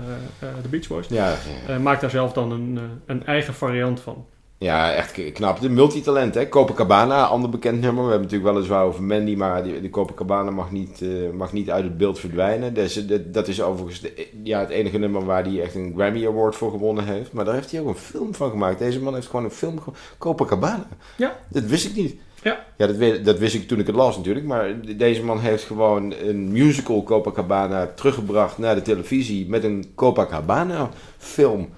de 0.62 0.68
Beach 0.70 0.88
Boys. 0.88 1.08
Ja, 1.10 1.36
maakt 1.82 2.02
daar 2.02 2.10
zelf 2.10 2.34
dan 2.34 2.52
een, 2.52 2.80
een 3.06 3.26
eigen 3.26 3.54
variant 3.54 4.00
van. 4.00 4.26
Ja, 4.58 4.94
echt 4.94 5.32
knap. 5.34 5.60
De 5.62 5.70
multitalent, 5.70 6.36
hè. 6.36 6.50
Copacabana, 6.50 7.26
ander 7.26 7.50
bekend 7.50 7.82
nummer. 7.82 8.04
We 8.04 8.10
hebben 8.10 8.28
natuurlijk 8.30 8.54
weliswaar 8.54 8.84
over 8.86 9.04
Mandy, 9.04 9.36
maar 9.36 9.64
die, 9.64 9.82
de 9.82 9.90
Copacabana 9.90 10.52
mag 10.52 10.72
niet, 10.72 11.02
eh, 11.02 11.10
mag 11.34 11.54
niet 11.54 11.70
uit 11.70 11.84
het 11.84 11.98
beeld 11.98 12.20
verdwijnen. 12.20 12.74
Dus, 12.74 13.08
dat, 13.08 13.34
dat 13.34 13.48
is 13.48 13.62
overigens 13.62 14.02
de- 14.02 14.28
ja, 14.44 14.60
het 14.60 14.70
enige 14.70 14.98
nummer 14.98 15.26
waar 15.26 15.44
hij 15.44 15.62
echt 15.62 15.76
een 15.76 15.94
Grammy 15.98 16.28
Award 16.28 16.56
voor 16.56 16.72
gewonnen 16.72 17.06
heeft. 17.06 17.34
Maar 17.34 17.46
daar 17.46 17.54
heeft 17.54 17.72
hij 17.72 17.80
ook 17.82 17.88
een 17.88 17.96
film 17.96 18.34
van 18.36 18.50
gemaakt. 18.50 18.80
Deze 18.80 19.02
man 19.02 19.14
heeft 19.14 19.28
gewoon 19.28 19.46
een 19.46 19.52
film 19.52 19.80
ge- 19.82 19.92
Copacabana. 20.18 20.88
Ja. 21.18 21.36
Dat 21.50 21.64
wist 21.64 21.86
ik 21.86 21.96
niet. 21.96 22.16
Ja. 22.44 22.66
Ja, 22.78 22.88
dat, 22.88 23.26
dat 23.26 23.38
wist 23.40 23.56
ik 23.56 23.68
toen 23.68 23.80
ik 23.80 23.88
het 23.88 23.96
las 23.96 24.18
natuurlijk. 24.18 24.46
Maar 24.46 24.74
deze 24.98 25.24
man 25.24 25.40
heeft 25.40 25.64
gewoon 25.64 26.14
een 26.24 26.52
musical 26.52 27.04
Copacabana 27.04 27.88
teruggebracht 27.96 28.58
naar 28.58 28.76
de 28.76 28.82
televisie 28.82 29.50
met 29.50 29.64
een 29.64 29.92
Copacabana 29.96 30.90
film. 31.18 31.70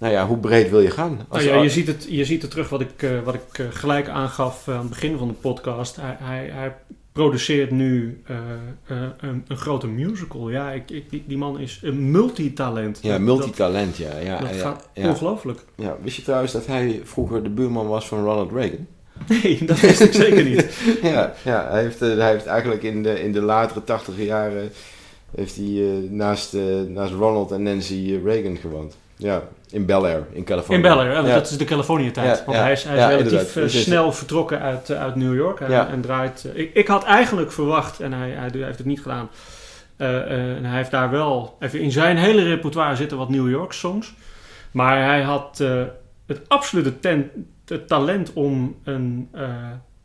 Nou 0.00 0.12
ja, 0.12 0.26
hoe 0.26 0.38
breed 0.38 0.70
wil 0.70 0.80
je 0.80 0.90
gaan? 0.90 1.26
Nou 1.30 1.42
ja, 1.42 1.62
je, 1.62 1.70
ziet 1.70 1.86
het, 1.86 2.06
je 2.08 2.24
ziet 2.24 2.42
het 2.42 2.50
terug 2.50 2.68
wat 2.68 2.80
ik, 2.80 3.02
eh, 3.02 3.20
wat 3.24 3.34
ik 3.34 3.58
eh, 3.58 3.66
gelijk 3.70 4.08
aangaf 4.08 4.68
eh, 4.68 4.74
aan 4.74 4.80
het 4.80 4.88
begin 4.88 5.18
van 5.18 5.28
de 5.28 5.34
podcast. 5.34 5.96
Hij, 5.96 6.16
hij, 6.18 6.48
hij 6.52 6.76
produceert 7.12 7.70
nu 7.70 8.22
een, 8.86 9.44
een 9.48 9.56
grote 9.56 9.86
musical. 9.86 10.50
Ja, 10.50 10.72
ik, 10.72 10.90
ik, 10.90 11.10
die, 11.10 11.24
die 11.26 11.38
man 11.38 11.58
is 11.58 11.80
een 11.82 12.10
multitalent. 12.10 12.98
Ja, 13.02 13.18
multitalent, 13.18 13.96
ja. 13.96 14.18
ja, 14.18 14.38
Dat, 14.38 14.54
ja, 14.54 14.60
gaat 14.60 14.88
ja. 14.94 15.08
ongelooflijk. 15.08 15.64
Ja, 15.74 15.96
wist 16.02 16.16
je 16.16 16.22
trouwens 16.22 16.52
dat 16.52 16.66
hij 16.66 17.00
vroeger 17.04 17.42
de 17.42 17.50
buurman 17.50 17.88
was 17.88 18.06
van 18.06 18.24
Ronald 18.24 18.52
Reagan? 18.52 18.86
Nee, 19.28 19.64
dat 19.64 19.80
wist 19.80 20.00
ik 20.00 20.12
zeker 20.12 20.44
niet. 20.44 20.66
ja, 21.12 21.34
ja 21.44 21.68
hij, 21.70 21.82
heeft, 21.82 22.00
hij 22.00 22.30
heeft 22.30 22.46
eigenlijk 22.46 22.82
in 22.82 23.02
de, 23.02 23.22
in 23.22 23.32
de 23.32 23.42
latere 23.42 23.84
tachtige 23.84 24.24
jaren 24.24 24.70
heeft 25.36 25.56
hij, 25.56 26.08
naast, 26.10 26.56
naast 26.88 27.12
Ronald 27.12 27.50
en 27.50 27.62
Nancy 27.62 28.20
Reagan 28.24 28.56
gewoond. 28.56 28.96
Ja, 29.22 29.42
in 29.70 29.86
Bel 29.86 30.04
Air, 30.06 30.26
in 30.32 30.44
Californië. 30.44 30.76
In 30.76 30.82
Bel 30.82 30.98
Air, 30.98 31.12
Ja. 31.26 31.34
dat 31.34 31.50
is 31.50 31.56
de 31.56 31.64
Californië-tijd. 31.64 32.38
Ja, 32.38 32.44
want 32.44 32.56
ja, 32.56 32.62
hij 32.62 32.72
is, 32.72 32.84
hij 32.84 32.96
is 32.96 33.04
relatief 33.04 33.32
inderdaad. 33.54 33.74
eh, 33.74 33.80
snel 33.80 34.12
vertrokken 34.12 34.60
uit, 34.60 34.90
eh, 34.90 35.00
uit 35.00 35.14
New 35.14 35.34
York. 35.34 35.60
En, 35.60 35.70
Ja. 35.70 35.88
en 35.88 36.00
draait... 36.00 36.44
eh, 36.44 36.60
ik, 36.60 36.74
ik 36.74 36.86
had 36.88 37.04
eigenlijk 37.04 37.52
verwacht, 37.52 38.00
en 38.00 38.12
hij, 38.12 38.30
hij, 38.30 38.50
heeft 38.52 38.78
het 38.78 38.86
niet 38.86 39.02
gedaan... 39.02 39.30
eh, 39.96 40.16
eh, 40.16 40.56
en 40.56 40.64
hij 40.64 40.76
heeft 40.76 40.90
daar 40.90 41.10
wel... 41.10 41.56
Even 41.60 41.80
in 41.80 41.92
zijn 41.92 42.16
hele 42.16 42.42
repertoire 42.42 42.96
zitten 42.96 43.18
wat 43.18 43.28
New 43.28 43.50
York 43.50 43.72
songs. 43.72 44.14
Maar 44.70 45.04
hij 45.04 45.22
had 45.22 45.60
eh, 45.60 45.82
het 46.26 46.40
absolute 46.48 46.98
ten- 47.00 47.30
het 47.66 47.88
talent 47.88 48.32
om 48.32 48.76
een, 48.84 49.28
eh, 49.32 49.48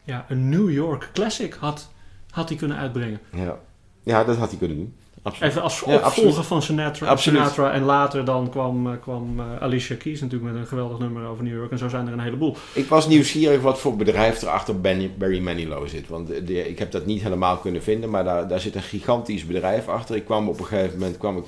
ja, 0.04 0.26
een 0.30 0.50
New 0.50 0.72
York 0.72 1.10
classic 1.14 1.54
had, 1.60 1.92
had 2.30 2.50
hij 2.50 2.58
kunnen 2.58 2.78
uitbrengen. 2.78 3.20
Ja. 3.32 3.58
ja, 4.04 4.24
dat 4.24 4.38
had 4.38 4.50
hij 4.50 4.58
kunnen 4.58 4.78
doen. 4.78 4.96
Absoluut. 5.26 5.50
Even 5.52 5.62
als 5.64 5.80
Ja, 5.80 5.86
opvolger 5.86 6.04
absoluut. 6.06 6.46
van 6.46 6.62
Sinatra. 6.62 7.16
Sinatra. 7.16 7.72
En 7.72 7.84
later 7.84 8.26
dan 8.26 8.50
kwam, 8.50 8.88
eh, 8.92 8.94
kwam 9.02 9.40
eh, 9.40 9.62
Alicia 9.62 9.96
Keys 9.96 10.22
natuurlijk 10.22 10.52
met 10.52 10.62
een 10.62 10.68
geweldig 10.68 11.00
nummer 11.00 11.26
over 11.28 11.44
New 11.44 11.54
York. 11.56 11.72
En 11.72 11.78
zo 11.78 11.88
zijn 11.90 12.08
er 12.08 12.14
een 12.14 12.20
heleboel. 12.20 12.56
Ik 12.74 12.88
was 12.88 13.08
nieuwsgierig 13.08 13.62
wat 13.62 13.80
voor 13.80 13.96
bedrijf 13.96 14.42
er 14.42 14.48
achter 14.48 14.82
Barry 15.18 15.40
Manilow 15.40 15.88
zit. 15.88 16.08
Want 16.08 16.28
de- 16.28 16.70
ik 16.70 16.80
heb 16.80 16.92
dat 16.92 17.06
niet 17.06 17.22
helemaal 17.22 17.58
kunnen 17.58 17.84
vinden, 17.84 18.10
maar 18.10 18.24
daar, 18.24 18.48
daar 18.48 18.60
zit 18.60 18.76
een 18.76 18.82
gigantisch 18.82 19.46
bedrijf 19.46 19.88
achter. 19.88 20.16
Ik 20.16 20.26
kwam 20.26 20.50
op 20.50 20.60
een 20.60 20.66
gegeven 20.66 21.00
moment 21.00 21.18
kwam 21.18 21.38
ik 21.38 21.46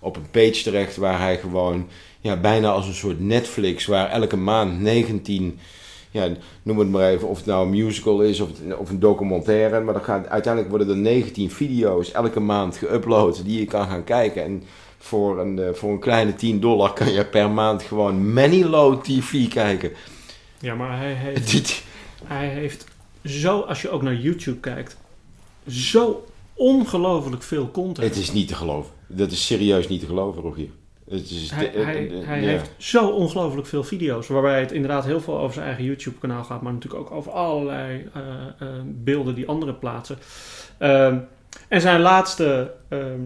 op 0.00 0.16
een 0.16 0.30
page 0.30 0.62
terecht 0.62 0.96
waar 0.96 1.18
hij 1.20 1.38
gewoon 1.38 1.88
ja, 2.20 2.36
bijna 2.36 2.70
als 2.70 2.86
een 2.86 2.94
soort 2.94 3.20
Netflix, 3.20 3.86
waar 3.86 4.08
elke 4.10 4.36
maand 4.36 4.80
19, 4.80 5.58
ja, 6.10 6.28
noem 6.62 6.78
het 6.78 6.88
maar 6.88 7.08
even, 7.10 7.28
of 7.28 7.36
het 7.36 7.46
nou 7.46 7.64
een 7.64 7.70
musical 7.70 8.20
is 8.22 8.40
of, 8.40 8.48
het- 8.48 8.76
of 8.76 8.90
een 8.90 8.98
documentaire. 9.00 9.80
Maar 9.80 9.94
dan 9.94 10.02
gaan, 10.02 10.26
uiteindelijk 10.28 10.72
worden 10.76 10.94
er 10.96 11.02
19 11.02 11.50
video's 11.50 12.12
elke 12.12 12.40
maand 12.40 12.78
geüpload 12.84 13.42
die 13.44 13.58
je 13.58 13.64
kan 13.64 13.86
gaan 13.86 14.04
kijken. 14.04 14.42
En 14.44 14.62
voor 14.98 15.40
een, 15.40 15.58
eh, 15.58 15.72
voor 15.74 15.90
een 15.90 15.98
kleine 15.98 16.34
10 16.34 16.60
dollar 16.60 16.92
kan 16.92 17.12
je 17.12 17.24
per 17.26 17.50
maand 17.50 17.82
gewoon 17.82 18.32
Manilow 18.32 19.02
TV 19.02 19.48
kijken. 19.48 19.92
Ja, 20.60 20.74
maar 20.74 20.98
hij 20.98 21.12
heeft, 21.24 21.82
hij 22.24 22.48
heeft 22.48 22.84
zo, 23.24 23.60
als 23.60 23.82
je 23.82 23.90
ook 23.90 24.02
naar 24.02 24.14
YouTube 24.16 24.58
kijkt, 24.60 24.96
zo 25.68 26.24
ongelooflijk 26.54 27.42
veel 27.42 27.70
content. 27.70 28.06
Het 28.08 28.16
is 28.16 28.32
niet 28.32 28.48
te 28.48 28.54
geloven. 28.54 28.90
Dat 29.06 29.30
is 29.30 29.46
serieus 29.46 29.88
niet 29.88 30.00
te 30.00 30.06
geloven, 30.06 30.42
Rogier. 30.42 30.68
Het 31.10 31.30
is, 31.30 31.50
hij 31.50 31.70
hij, 31.74 32.10
hij 32.12 32.40
ja. 32.40 32.48
heeft 32.48 32.70
zo 32.76 33.08
ongelooflijk 33.08 33.66
veel 33.66 33.84
video's, 33.84 34.26
waarbij 34.26 34.60
het 34.60 34.72
inderdaad 34.72 35.04
heel 35.04 35.20
veel 35.20 35.38
over 35.38 35.54
zijn 35.54 35.66
eigen 35.66 35.84
YouTube-kanaal 35.84 36.44
gaat, 36.44 36.62
maar 36.62 36.72
natuurlijk 36.72 37.02
ook 37.02 37.10
over 37.10 37.32
allerlei 37.32 38.08
eh, 38.14 38.22
eh, 38.58 38.68
beelden 38.84 39.34
die 39.34 39.48
anderen 39.48 39.78
plaatsen. 39.78 40.18
Ehm, 40.78 41.18
en 41.68 41.80
zijn 41.80 42.00
laatste 42.00 42.74
ehm, 42.88 43.20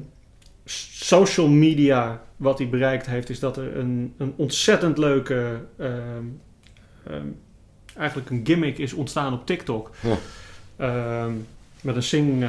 social 0.64 1.48
media 1.48 2.22
wat 2.36 2.58
hij 2.58 2.68
bereikt 2.68 3.06
heeft, 3.06 3.30
is 3.30 3.40
dat 3.40 3.56
er 3.56 3.76
een, 3.76 4.14
een 4.18 4.32
ontzettend 4.36 4.98
leuke, 4.98 5.60
ehm, 5.78 6.24
eigenlijk 7.96 8.30
een 8.30 8.40
gimmick 8.44 8.78
is 8.78 8.92
ontstaan 8.92 9.32
op 9.32 9.46
TikTok. 9.46 9.90
Ja. 10.00 11.28
Met 11.80 11.96
een, 11.96 12.02
sing, 12.02 12.42
eh, 12.42 12.48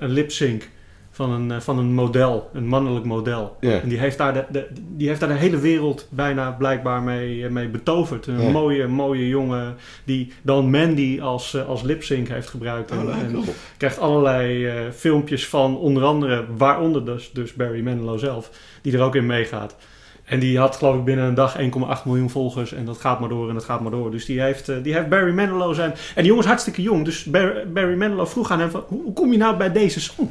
een 0.00 0.10
lip 0.10 0.30
sync. 0.30 0.68
Van 1.14 1.30
een, 1.30 1.50
eh, 1.50 1.60
van 1.60 1.78
een 1.78 1.94
model, 1.94 2.50
een 2.52 2.66
mannelijk 2.66 3.04
model. 3.04 3.56
En 3.82 3.88
die 3.88 3.98
heeft, 3.98 4.18
daar 4.18 4.32
de, 4.32 4.44
de- 4.50 4.68
die 4.96 5.08
heeft 5.08 5.20
daar 5.20 5.28
de 5.28 5.34
hele 5.34 5.58
wereld 5.58 6.06
bijna 6.10 6.50
blijkbaar 6.50 7.02
mee, 7.02 7.44
eh, 7.44 7.50
mee 7.50 7.68
betoverd. 7.68 8.26
Een 8.26 8.50
mooie, 8.50 8.86
mooie 8.86 9.28
jongen 9.28 9.76
die 10.04 10.32
dan 10.42 10.70
Mandy 10.70 11.20
als, 11.20 11.54
eh, 11.54 11.68
als 11.68 11.82
lip-sync 11.82 12.28
heeft 12.28 12.48
gebruikt. 12.48 12.90
En, 12.90 12.98
Oh, 13.08 13.18
en 13.18 13.44
krijgt 13.76 13.98
allerlei 13.98 14.70
filmpjes 14.92 15.48
van 15.48 15.76
onder 15.78 16.02
andere, 16.04 16.44
waaronder 16.56 17.04
dus, 17.04 17.30
dus 17.32 17.52
Barry 17.54 17.80
Manilow 17.82 18.18
zelf, 18.18 18.50
die 18.82 18.92
er 18.92 19.00
ook 19.02 19.14
in 19.14 19.26
meegaat. 19.26 19.76
En 20.24 20.38
die 20.40 20.58
had 20.58 20.76
geloof 20.76 20.96
ik 20.96 21.04
binnen 21.04 21.24
een 21.24 21.34
dag 21.34 21.56
1,8 21.58 22.04
miljoen 22.04 22.30
volgers 22.30 22.72
en 22.72 22.84
dat 22.84 22.98
gaat 22.98 23.20
maar 23.20 23.28
door 23.28 23.48
en 23.48 23.54
dat 23.54 23.64
gaat 23.64 23.80
maar 23.80 23.90
door. 23.90 24.10
Dus 24.10 24.24
die 24.24 24.40
heeft, 24.40 24.72
die 24.82 24.94
heeft 24.94 25.08
Barry 25.08 25.32
Manilow 25.32 25.74
zijn... 25.74 25.90
En 25.90 25.98
die 26.14 26.24
jongen 26.24 26.42
is 26.42 26.48
hartstikke 26.48 26.82
jong, 26.82 27.04
dus 27.04 27.24
Barry, 27.24 27.66
Barry 27.72 27.96
Manilow 27.96 28.26
vroeg 28.26 28.50
aan 28.50 28.60
hem 28.60 28.70
van, 28.70 28.84
hoe 28.88 29.12
kom 29.12 29.32
je 29.32 29.38
nou 29.38 29.56
bij 29.56 29.72
deze 29.72 30.00
song? 30.00 30.30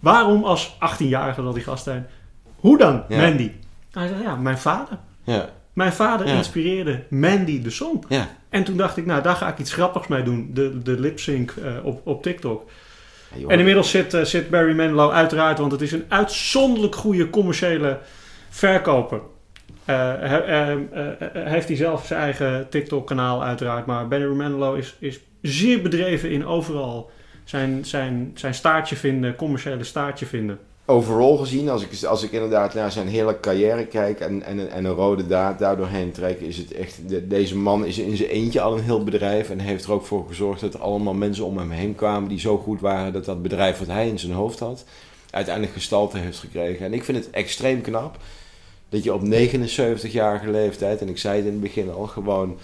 Waarom 0.00 0.44
als 0.44 0.76
18-jarige 0.96 1.42
zal 1.42 1.52
die 1.52 1.62
gast 1.62 1.84
zijn? 1.84 2.06
Hoe 2.56 2.78
dan, 2.78 3.04
Ja. 3.08 3.20
Mandy? 3.20 3.50
Hij 3.92 4.08
zei, 4.08 4.22
ja, 4.22 4.36
mijn 4.36 4.58
vader. 4.58 4.98
Ja, 5.24 5.48
Mijn 5.72 5.92
vader 5.92 6.26
Ja. 6.26 6.32
inspireerde 6.36 7.02
Mandy 7.10 7.62
de 7.62 7.70
song. 7.70 8.04
ja. 8.08 8.28
En 8.48 8.64
toen 8.64 8.76
dacht 8.76 8.96
ik, 8.96 9.06
nou, 9.06 9.22
daar 9.22 9.34
ga 9.36 9.48
ik 9.48 9.58
iets 9.58 9.72
grappigs 9.72 10.06
mee 10.06 10.22
doen. 10.22 10.50
De, 10.54 10.82
de 10.82 11.00
lip-sync 11.00 11.50
eh, 11.50 11.72
op, 11.82 12.00
op 12.06 12.22
TikTok. 12.22 12.70
Ja, 13.32 13.40
joh. 13.40 13.52
En 13.52 13.58
inmiddels 13.58 13.90
zit, 13.90 14.14
eh, 14.14 14.24
zit 14.24 14.50
Barry 14.50 14.74
Manilow 14.76 15.10
uiteraard, 15.10 15.58
want 15.58 15.72
het 15.72 15.80
is 15.80 15.92
een 15.92 16.04
uitzonderlijk 16.08 16.94
goede 16.94 17.30
commerciële 17.30 17.98
verkoper. 18.48 19.20
Eh, 19.84 19.96
hij, 20.18 20.44
eh, 20.44 20.72
eh, 20.72 20.78
eh, 21.20 21.46
heeft 21.52 21.68
hij 21.68 21.76
zelf 21.76 22.06
zijn 22.06 22.20
eigen 22.20 22.66
TikTok-kanaal 22.68 23.44
uiteraard, 23.44 23.86
maar 23.86 24.08
Barry 24.08 24.34
Manilow 24.34 24.76
is, 24.76 24.96
is 24.98 25.20
zeer 25.42 25.82
bedreven 25.82 26.30
in 26.30 26.46
overal 26.46 27.10
zijn, 27.48 27.84
zijn, 27.84 28.30
zijn 28.34 28.54
staartje 28.54 28.96
vinden, 28.96 29.36
commerciële 29.36 29.84
staartje 29.84 30.26
vinden. 30.26 30.58
overal 30.86 31.36
gezien, 31.36 31.68
als 31.68 31.82
ik, 31.82 32.04
als 32.04 32.22
ik 32.22 32.32
inderdaad 32.32 32.74
naar 32.74 32.92
zijn 32.92 33.08
hele 33.08 33.40
carrière 33.40 33.86
kijk 33.86 34.20
en, 34.20 34.42
en, 34.42 34.70
en 34.70 34.84
een 34.84 34.92
rode 34.94 35.26
draad 35.26 35.58
daar 35.58 35.76
doorheen 35.76 36.12
trek, 36.12 36.40
is 36.40 36.56
het 36.56 36.72
echt, 36.72 37.08
de- 37.08 37.26
deze 37.26 37.56
man 37.56 37.84
is 37.84 37.98
in 37.98 38.16
zijn 38.16 38.28
eentje 38.28 38.60
al 38.60 38.76
een 38.76 38.84
heel 38.84 39.04
bedrijf 39.04 39.50
en 39.50 39.58
heeft 39.58 39.84
er 39.84 39.92
ook 39.92 40.04
voor 40.06 40.24
gezorgd 40.28 40.60
dat 40.60 40.74
er 40.74 40.80
allemaal 40.80 41.14
mensen 41.14 41.44
om 41.44 41.58
hem 41.58 41.70
heen 41.70 41.94
kwamen 41.94 42.28
die 42.28 42.40
zo 42.40 42.56
goed 42.58 42.80
waren 42.80 43.12
dat 43.12 43.24
dat 43.24 43.42
bedrijf 43.42 43.78
wat 43.78 43.86
hij 43.88 44.08
in 44.08 44.18
zijn 44.18 44.32
hoofd 44.32 44.58
had, 44.58 44.84
uiteindelijk 45.30 45.74
gestalte 45.74 46.18
heeft 46.18 46.38
gekregen. 46.38 46.86
En 46.86 46.92
ik 46.94 47.04
vind 47.04 47.18
het 47.18 47.30
extreem 47.30 47.80
knap 47.80 48.16
dat 48.88 49.04
je 49.04 49.14
op 49.14 49.22
79-jarige 49.24 50.50
leeftijd, 50.50 51.00
en 51.00 51.08
ik 51.08 51.18
zei 51.18 51.36
het 51.36 51.44
in 51.46 51.52
het 51.52 51.60
begin 51.60 51.90
al, 51.92 52.06
gewoon 52.06 52.56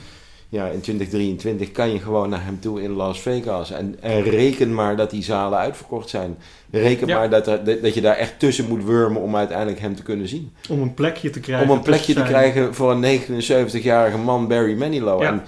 ja, 0.49 0.67
in 0.67 0.81
2023 0.81 1.73
kan 1.73 1.93
je 1.93 1.99
gewoon 1.99 2.29
naar 2.29 2.45
hem 2.45 2.61
toe 2.61 2.83
in 2.83 2.91
Las 2.91 3.21
Vegas. 3.21 3.71
En, 3.71 3.97
en 4.01 4.23
reken 4.23 4.75
maar 4.75 4.97
dat 4.97 5.11
die 5.11 5.23
zalen 5.23 5.59
uitverkocht 5.59 6.09
zijn. 6.09 6.37
Reken 6.71 7.07
Ja. 7.07 7.19
maar 7.19 7.31
dat, 7.31 7.47
er, 7.47 7.81
dat 7.83 7.95
je 7.95 8.01
daar 8.01 8.17
echt 8.17 8.39
tussen 8.39 8.69
moet 8.69 8.85
wurmen 8.85 9.23
om 9.23 9.37
uiteindelijk 9.37 9.81
hem 9.81 9.97
te 9.97 10.03
kunnen 10.03 10.29
zien. 10.29 10.53
Om 10.69 10.83
een 10.83 10.95
plekje 10.95 11.31
te 11.31 11.41
krijgen. 11.41 11.69
om 11.71 11.77
een 11.77 11.83
plekje 11.83 12.13
te 12.13 12.19
zijn- 12.19 12.31
krijgen 12.31 12.75
voor 12.75 12.91
een 12.91 13.21
79-jarige 13.21 14.19
man, 14.19 14.49
Barry 14.49 14.75
Manilow. 14.77 15.23
Ja. 15.23 15.29
En, 15.29 15.43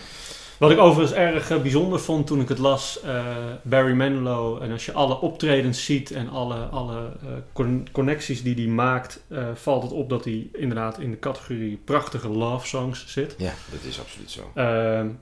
Wat 0.59 0.71
ik 0.71 0.79
overigens 0.79 1.19
erg 1.19 1.51
eh, 1.51 1.61
bijzonder 1.63 2.01
vond 2.01 2.27
toen 2.27 2.41
ik 2.41 2.49
het 2.49 2.59
las, 2.59 3.01
eh, 3.01 3.25
Barry 3.63 3.93
Manilow. 3.93 4.63
En 4.63 4.73
als 4.73 4.87
je 4.87 4.93
alle 4.93 5.21
optredens 5.21 5.85
ziet 5.85 6.11
en 6.11 6.29
alle, 6.29 6.55
alle 6.55 6.97
eh, 7.23 7.29
con- 7.53 7.87
connecties 7.93 8.43
die 8.43 8.55
hij 8.55 8.67
maakt, 8.67 9.25
valt 9.55 9.83
het 9.83 9.93
op 9.93 10.09
dat 10.09 10.25
hij 10.25 10.49
inderdaad 10.53 10.99
in 10.99 11.11
de 11.11 11.19
categorie 11.19 11.81
prachtige 11.85 12.29
love 12.29 12.67
songs 12.67 13.05
zit. 13.07 13.35
ja, 13.39 13.53
dat 13.71 13.83
is 13.83 14.01
absoluut 14.01 14.31
zo. 14.31 14.51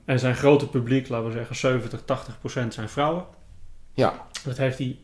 En 0.05 0.19
zijn 0.19 0.35
grote 0.35 0.67
publiek, 0.67 1.09
laten 1.09 1.27
we 1.27 1.33
zeggen 1.33 1.55
70, 1.55 2.01
80 2.05 2.39
procent 2.39 2.73
zijn 2.73 2.89
vrouwen. 2.89 3.25
Ja, 3.93 4.13
Dat 4.43 4.57
heeft 4.57 4.77
hij 4.77 4.97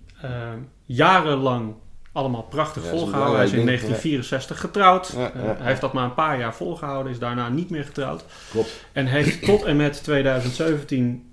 jarenlang 0.86 1.74
allemaal 2.12 2.44
prachtig 2.44 2.84
Ja, 2.84 2.90
volgehouden. 2.90 3.36
Hij 3.36 3.44
is 3.46 3.52
in 3.52 3.58
belangrijk 3.66 3.82
ding, 4.02 4.02
1964 4.02 4.60
getrouwd. 4.60 5.14
Ja, 5.18 5.32
Eh, 5.34 5.58
hij 5.58 5.68
heeft 5.68 5.82
dat 5.82 5.94
maar 5.94 6.04
een 6.04 6.14
paar 6.14 6.40
jaar 6.40 6.54
volgehouden, 6.56 7.12
is 7.12 7.20
daarna 7.20 7.50
niet 7.50 7.70
meer 7.70 7.84
getrouwd. 7.84 8.26
klopt. 8.52 8.86
En 8.92 9.06
heeft 9.06 9.46
tot 9.52 9.64
en 9.64 9.76
met 9.78 10.04
2017, 10.04 11.32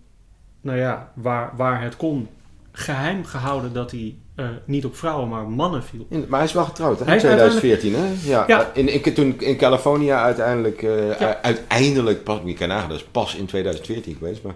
nou 0.61 0.79
ja, 0.79 1.13
waar, 1.15 1.53
waar 1.57 1.83
het 1.83 1.97
kon, 1.97 2.29
geheim 2.73 3.25
gehouden 3.25 3.73
dat 3.73 3.91
hij 3.91 4.15
eh, 4.35 4.47
niet 4.65 4.85
op 4.85 4.97
vrouwen, 4.97 5.29
maar 5.29 5.43
op 5.43 5.49
mannen 5.49 5.83
viel. 5.83 6.07
In- 6.11 6.25
maar 6.29 6.39
hij 6.39 6.49
is 6.49 6.55
wel 6.55 6.65
getrouwd, 6.65 6.99
hè? 6.99 7.05
Hij 7.05 7.13
In 7.15 7.21
is 7.21 7.27
2014, 7.27 7.95
hè? 7.95 8.13
Ja. 8.25 8.45
Ja. 8.47 8.71
In, 8.75 8.89
in, 9.05 9.15
toen 9.15 9.41
in 9.41 9.57
California 9.57 10.23
uiteindelijk, 10.23 10.83
eh, 10.83 11.19
Ja. 11.21 11.43
uiteindelijk, 11.43 12.25
pas, 12.25 12.41
nagaan, 12.59 12.89
dat 12.89 12.99
is 12.99 13.05
pas 13.05 13.35
in 13.35 13.47
2014 13.47 14.17
geweest, 14.19 14.43
maar 14.43 14.55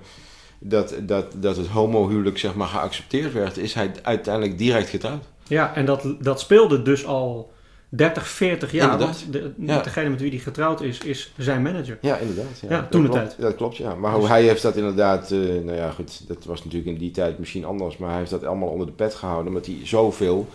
dat, 0.59 0.95
dat, 1.03 1.27
dat 1.37 1.57
het 1.57 1.67
homohuwelijk 1.67 2.39
zeg 2.39 2.55
maar 2.55 2.67
geaccepteerd 2.69 3.33
werd, 3.33 3.57
is 3.59 3.75
hij 3.75 3.91
uiteindelijk 4.03 4.59
direct 4.59 4.89
getrouwd. 4.89 5.25
Ja, 5.49 5.75
en 5.75 5.85
dat, 5.85 6.07
dat 6.21 6.41
speelde 6.41 6.83
dus 6.83 7.07
al 7.07 7.53
30, 7.89 8.29
40 8.29 8.73
jaar. 8.73 8.93
Inderdaad. 8.93 9.21
Want 9.21 9.33
de, 9.33 9.53
Ja. 9.59 9.81
degene 9.83 10.09
met 10.09 10.21
wie 10.21 10.31
hij 10.31 10.39
getrouwd 10.39 10.81
is, 10.81 10.99
is 10.99 11.33
zijn 11.37 11.63
manager. 11.63 11.99
Ja, 12.01 12.17
inderdaad. 12.17 12.61
Ja, 12.61 12.69
Ja, 12.71 12.87
toen 12.91 13.03
de 13.03 13.09
tijd. 13.09 13.37
Dat 13.39 13.55
klopt, 13.57 13.77
ja. 13.77 13.95
Maar 13.95 14.15
Dus- 14.21 14.29
hij 14.29 14.43
heeft 14.43 14.63
dat 14.63 14.77
inderdaad, 14.77 15.31
eh, 15.31 15.39
nou 15.39 15.73
ja, 15.75 15.91
goed, 15.91 16.29
dat 16.29 16.45
was 16.45 16.65
natuurlijk 16.65 16.93
in 16.93 16.99
die 16.99 17.11
tijd 17.11 17.39
misschien 17.39 17.65
anders, 17.65 17.97
maar 17.97 18.09
hij 18.11 18.19
heeft 18.19 18.31
dat 18.31 18.45
allemaal 18.45 18.69
onder 18.69 18.87
de 18.87 18.93
pet 18.93 19.15
gehouden, 19.15 19.49
omdat 19.49 19.67
hij 19.67 19.79
zoveel 19.85 20.47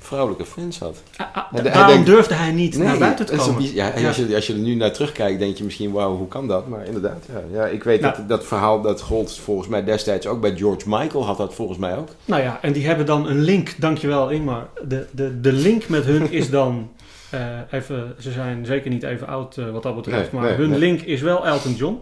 vrouwelijke 0.00 0.44
fans 0.44 0.78
had. 0.78 1.02
Ah, 1.16 1.26
ah, 1.52 1.64
daarom 1.64 2.04
durfde 2.04 2.34
hij 2.34 2.52
niet 2.52 2.78
naar 2.78 2.98
buiten 2.98 3.26
te 3.26 3.32
een 3.32 3.38
komen. 3.38 3.74
ja, 3.74 3.90
en 3.90 4.00
Ja. 4.00 4.08
Als, 4.08 4.16
je, 4.16 4.34
als 4.34 4.46
je 4.46 4.52
er 4.52 4.58
nu 4.58 4.74
naar 4.74 4.92
terugkijkt, 4.92 5.38
denk 5.38 5.56
je 5.56 5.64
misschien, 5.64 5.92
wauw, 5.92 6.16
hoe 6.16 6.28
kan 6.28 6.48
dat? 6.48 6.68
Maar 6.68 6.84
inderdaad, 6.86 7.24
ja. 7.32 7.40
ja 7.52 7.66
ik 7.66 7.84
weet 7.84 8.00
Nou. 8.00 8.16
dat 8.16 8.28
dat 8.28 8.46
verhaal, 8.46 8.80
dat 8.80 9.00
gold 9.00 9.38
volgens 9.38 9.68
mij 9.68 9.84
destijds 9.84 10.26
ook 10.26 10.40
bij 10.40 10.56
George 10.56 10.88
Michael, 10.88 11.26
had 11.26 11.36
dat 11.36 11.54
volgens 11.54 11.78
mij 11.78 11.96
ook. 11.96 12.08
Nou 12.24 12.42
ja, 12.42 12.58
en 12.62 12.72
die 12.72 12.86
hebben 12.86 13.06
dan 13.06 13.28
een 13.28 13.40
link, 13.40 13.74
dankjewel 13.78 14.30
Ingmar. 14.30 14.68
De, 14.88 15.06
de, 15.10 15.40
de 15.40 15.52
link 15.52 15.88
met 15.88 16.04
hun 16.04 16.32
is 16.32 16.50
dan, 16.60 16.90
eh, 17.30 17.40
even, 17.70 18.14
ze 18.18 18.30
zijn 18.32 18.66
zeker 18.66 18.90
niet 18.90 19.02
even 19.02 19.26
oud 19.26 19.56
eh, 19.56 19.70
wat 19.70 19.82
dat 19.82 19.96
betreft, 19.96 20.32
Nee, 20.32 20.40
maar 20.40 20.50
nee, 20.50 20.66
hun 20.66 20.78
link 20.78 21.00
is 21.00 21.20
wel 21.20 21.46
Elton 21.46 21.74
John. 21.74 21.98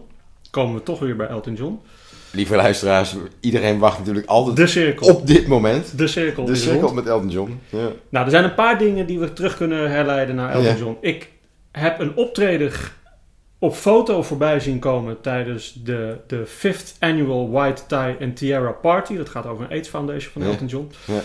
Komen 0.51 0.75
we 0.75 0.83
toch 0.83 0.99
weer 0.99 1.15
bij 1.15 1.27
Elton 1.27 1.53
John. 1.53 1.79
Lieve 2.31 2.55
luisteraars, 2.55 3.15
iedereen 3.39 3.79
wacht 3.79 3.97
natuurlijk 3.99 4.27
altijd 4.27 4.55
De 4.55 4.67
cirkel. 4.67 5.07
op 5.15 5.27
dit 5.27 5.47
moment. 5.47 5.97
De 5.97 6.07
cirkel 6.07 6.45
De 6.45 6.55
cirkel 6.55 6.81
rond. 6.81 6.93
met 6.95 7.05
Elton 7.07 7.29
John. 7.29 7.59
Ja. 7.69 7.87
Nou, 8.09 8.25
er 8.25 8.31
zijn 8.31 8.43
een 8.43 8.53
paar 8.55 8.77
dingen 8.77 9.05
die 9.05 9.19
we 9.19 9.33
terug 9.33 9.57
kunnen 9.57 9.91
herleiden 9.91 10.35
naar 10.35 10.49
Elton 10.51 10.63
Ja. 10.69 10.75
John. 10.75 10.97
Ik 11.01 11.29
heb 11.71 11.99
een 11.99 12.15
optreden 12.15 12.71
op 13.59 13.75
foto 13.75 14.23
voorbij 14.23 14.59
zien 14.59 14.79
komen 14.79 15.21
tijdens 15.21 15.73
de, 15.83 16.17
de 16.27 16.47
5th 16.47 16.99
Annual 16.99 17.49
White 17.51 17.81
Tie 17.87 18.15
and 18.27 18.35
Tiara 18.37 18.71
Party. 18.71 19.17
Dat 19.17 19.29
gaat 19.29 19.45
over 19.45 19.63
een 19.65 19.71
AIDS 19.71 19.89
Foundation 19.89 20.31
van 20.33 20.41
Ja. 20.41 20.47
Elton 20.47 20.67
John. 20.67 20.91
Ja. 21.05 21.19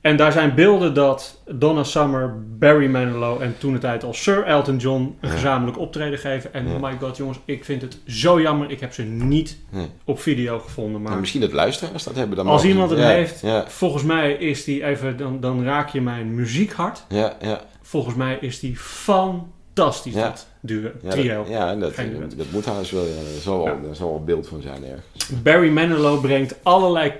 En 0.00 0.16
daar 0.16 0.32
zijn 0.32 0.54
beelden 0.54 0.94
dat 0.94 1.42
Donna 1.46 1.82
Summer, 1.84 2.34
Barry 2.58 2.86
Manilow 2.86 3.42
en 3.42 3.54
toen 3.58 3.72
de 3.72 3.78
tijd 3.78 4.04
al 4.04 4.14
Sir 4.14 4.44
Elton 4.44 4.76
John 4.76 5.16
een 5.20 5.30
gezamenlijk 5.30 5.78
optreden 5.78 6.18
geven. 6.18 6.54
En 6.54 6.66
oh 6.66 6.82
my 6.82 6.96
god 7.00 7.16
jongens, 7.16 7.38
ik 7.44 7.64
vind 7.64 7.82
het 7.82 7.98
zo 8.06 8.40
jammer. 8.40 8.70
Ik 8.70 8.80
heb 8.80 8.92
ze 8.92 9.02
niet 9.02 9.56
op 10.04 10.20
video 10.20 10.58
gevonden. 10.58 10.98
Maar 11.00 11.08
Nou, 11.08 11.20
misschien 11.20 11.40
dat 11.40 11.52
luisteraars 11.52 12.04
dat 12.04 12.14
hebben. 12.16 12.36
Dan 12.36 12.46
Als 12.46 12.64
iemand 12.64 12.90
het 12.90 12.98
ja, 12.98 13.08
heeft, 13.08 13.40
Ja, 13.40 13.64
volgens 13.68 14.02
mij 14.02 14.32
is 14.32 14.64
die 14.64 14.84
even, 14.84 15.16
dan, 15.16 15.40
dan 15.40 15.64
raak 15.64 15.88
je 15.88 16.00
mijn 16.00 16.34
muziekhart. 16.34 17.04
ja, 17.08 17.36
ja. 17.40 17.60
Volgens 17.82 18.14
mij 18.14 18.38
is 18.40 18.60
die 18.60 18.76
fantastisch, 18.76 20.14
Ja. 20.14 20.22
dat 20.28 20.46
duo, 20.60 20.90
Ja, 21.02 21.10
trio. 21.10 21.36
dat, 21.42 21.48
ja 21.48 21.74
dat, 21.74 21.94
duet. 21.96 22.36
dat 22.38 22.46
moet 22.52 22.64
haast 22.64 22.90
wel. 22.90 23.02
Ja. 23.04 23.08
Er 23.08 23.40
zal 23.42 23.64
wel, 23.64 23.74
Ja. 23.88 23.94
zal 23.94 24.08
wel 24.08 24.24
beeld 24.24 24.48
van 24.48 24.60
zijn 24.62 24.84
ergens. 24.84 25.28
Barry 25.42 25.70
Manilow 25.70 26.20
brengt 26.20 26.54
allerlei 26.62 27.12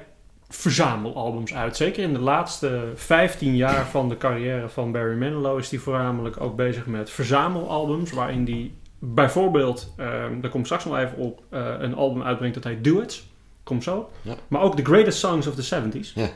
verzamelalbums 0.49 1.55
uit. 1.55 1.77
Zeker 1.77 2.03
in 2.03 2.13
de 2.13 2.19
laatste 2.19 2.93
15 2.95 3.57
jaar 3.57 3.87
van 3.87 4.09
de 4.09 4.17
carrière 4.17 4.69
van 4.69 4.93
Barry 4.93 5.17
Manilow 5.17 5.59
is 5.59 5.71
hij 5.71 5.79
voornamelijk 5.79 6.41
ook 6.41 6.57
bezig 6.57 6.87
met 6.87 7.11
verzamelalbums. 7.11 8.13
Waarin 8.13 8.45
hij 8.45 8.71
bijvoorbeeld, 8.99 9.95
ehm 9.97 10.41
daar 10.41 10.51
kom 10.51 10.61
ik 10.61 10.67
straks 10.67 10.85
nog 10.85 10.97
even 10.97 11.17
op, 11.17 11.43
eh, 11.51 11.75
een 11.79 11.95
album 11.95 12.23
uitbrengt 12.23 12.55
dat 12.55 12.65
heet 12.65 12.85
Duets. 12.85 13.27
Kom 13.63 13.83
zo. 13.83 14.11
Ja. 14.23 14.35
Maar 14.49 14.61
ook 14.61 14.77
The 14.77 14.85
Greatest 14.85 15.19
Songs 15.19 15.47
of 15.47 15.55
the 15.55 15.63
70s. 15.63 16.13
Ja. 16.15 16.29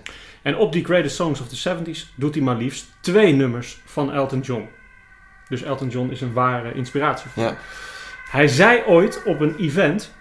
En 0.43 0.57
op 0.57 0.73
die 0.73 0.85
Greatest 0.85 1.17
Songs 1.17 1.41
of 1.41 1.49
the 1.49 1.57
70s 1.57 2.13
doet 2.15 2.35
hij 2.35 2.45
maar 2.45 2.57
liefst 2.57 2.87
twee 3.01 3.33
nummers 3.33 3.81
van 3.85 4.13
Elton 4.13 4.41
John. 4.41 4.69
Dus 5.49 5.63
Elton 5.63 5.89
John 5.89 6.11
is 6.11 6.21
een 6.21 6.33
ware 6.33 6.75
inspiratie 6.75 7.31
voor 7.31 7.43
Ja. 7.43 7.57
Hij 8.31 8.49
zei 8.49 8.83
ooit 8.87 9.23
op 9.25 9.41
een 9.41 9.57
event, 9.57 10.15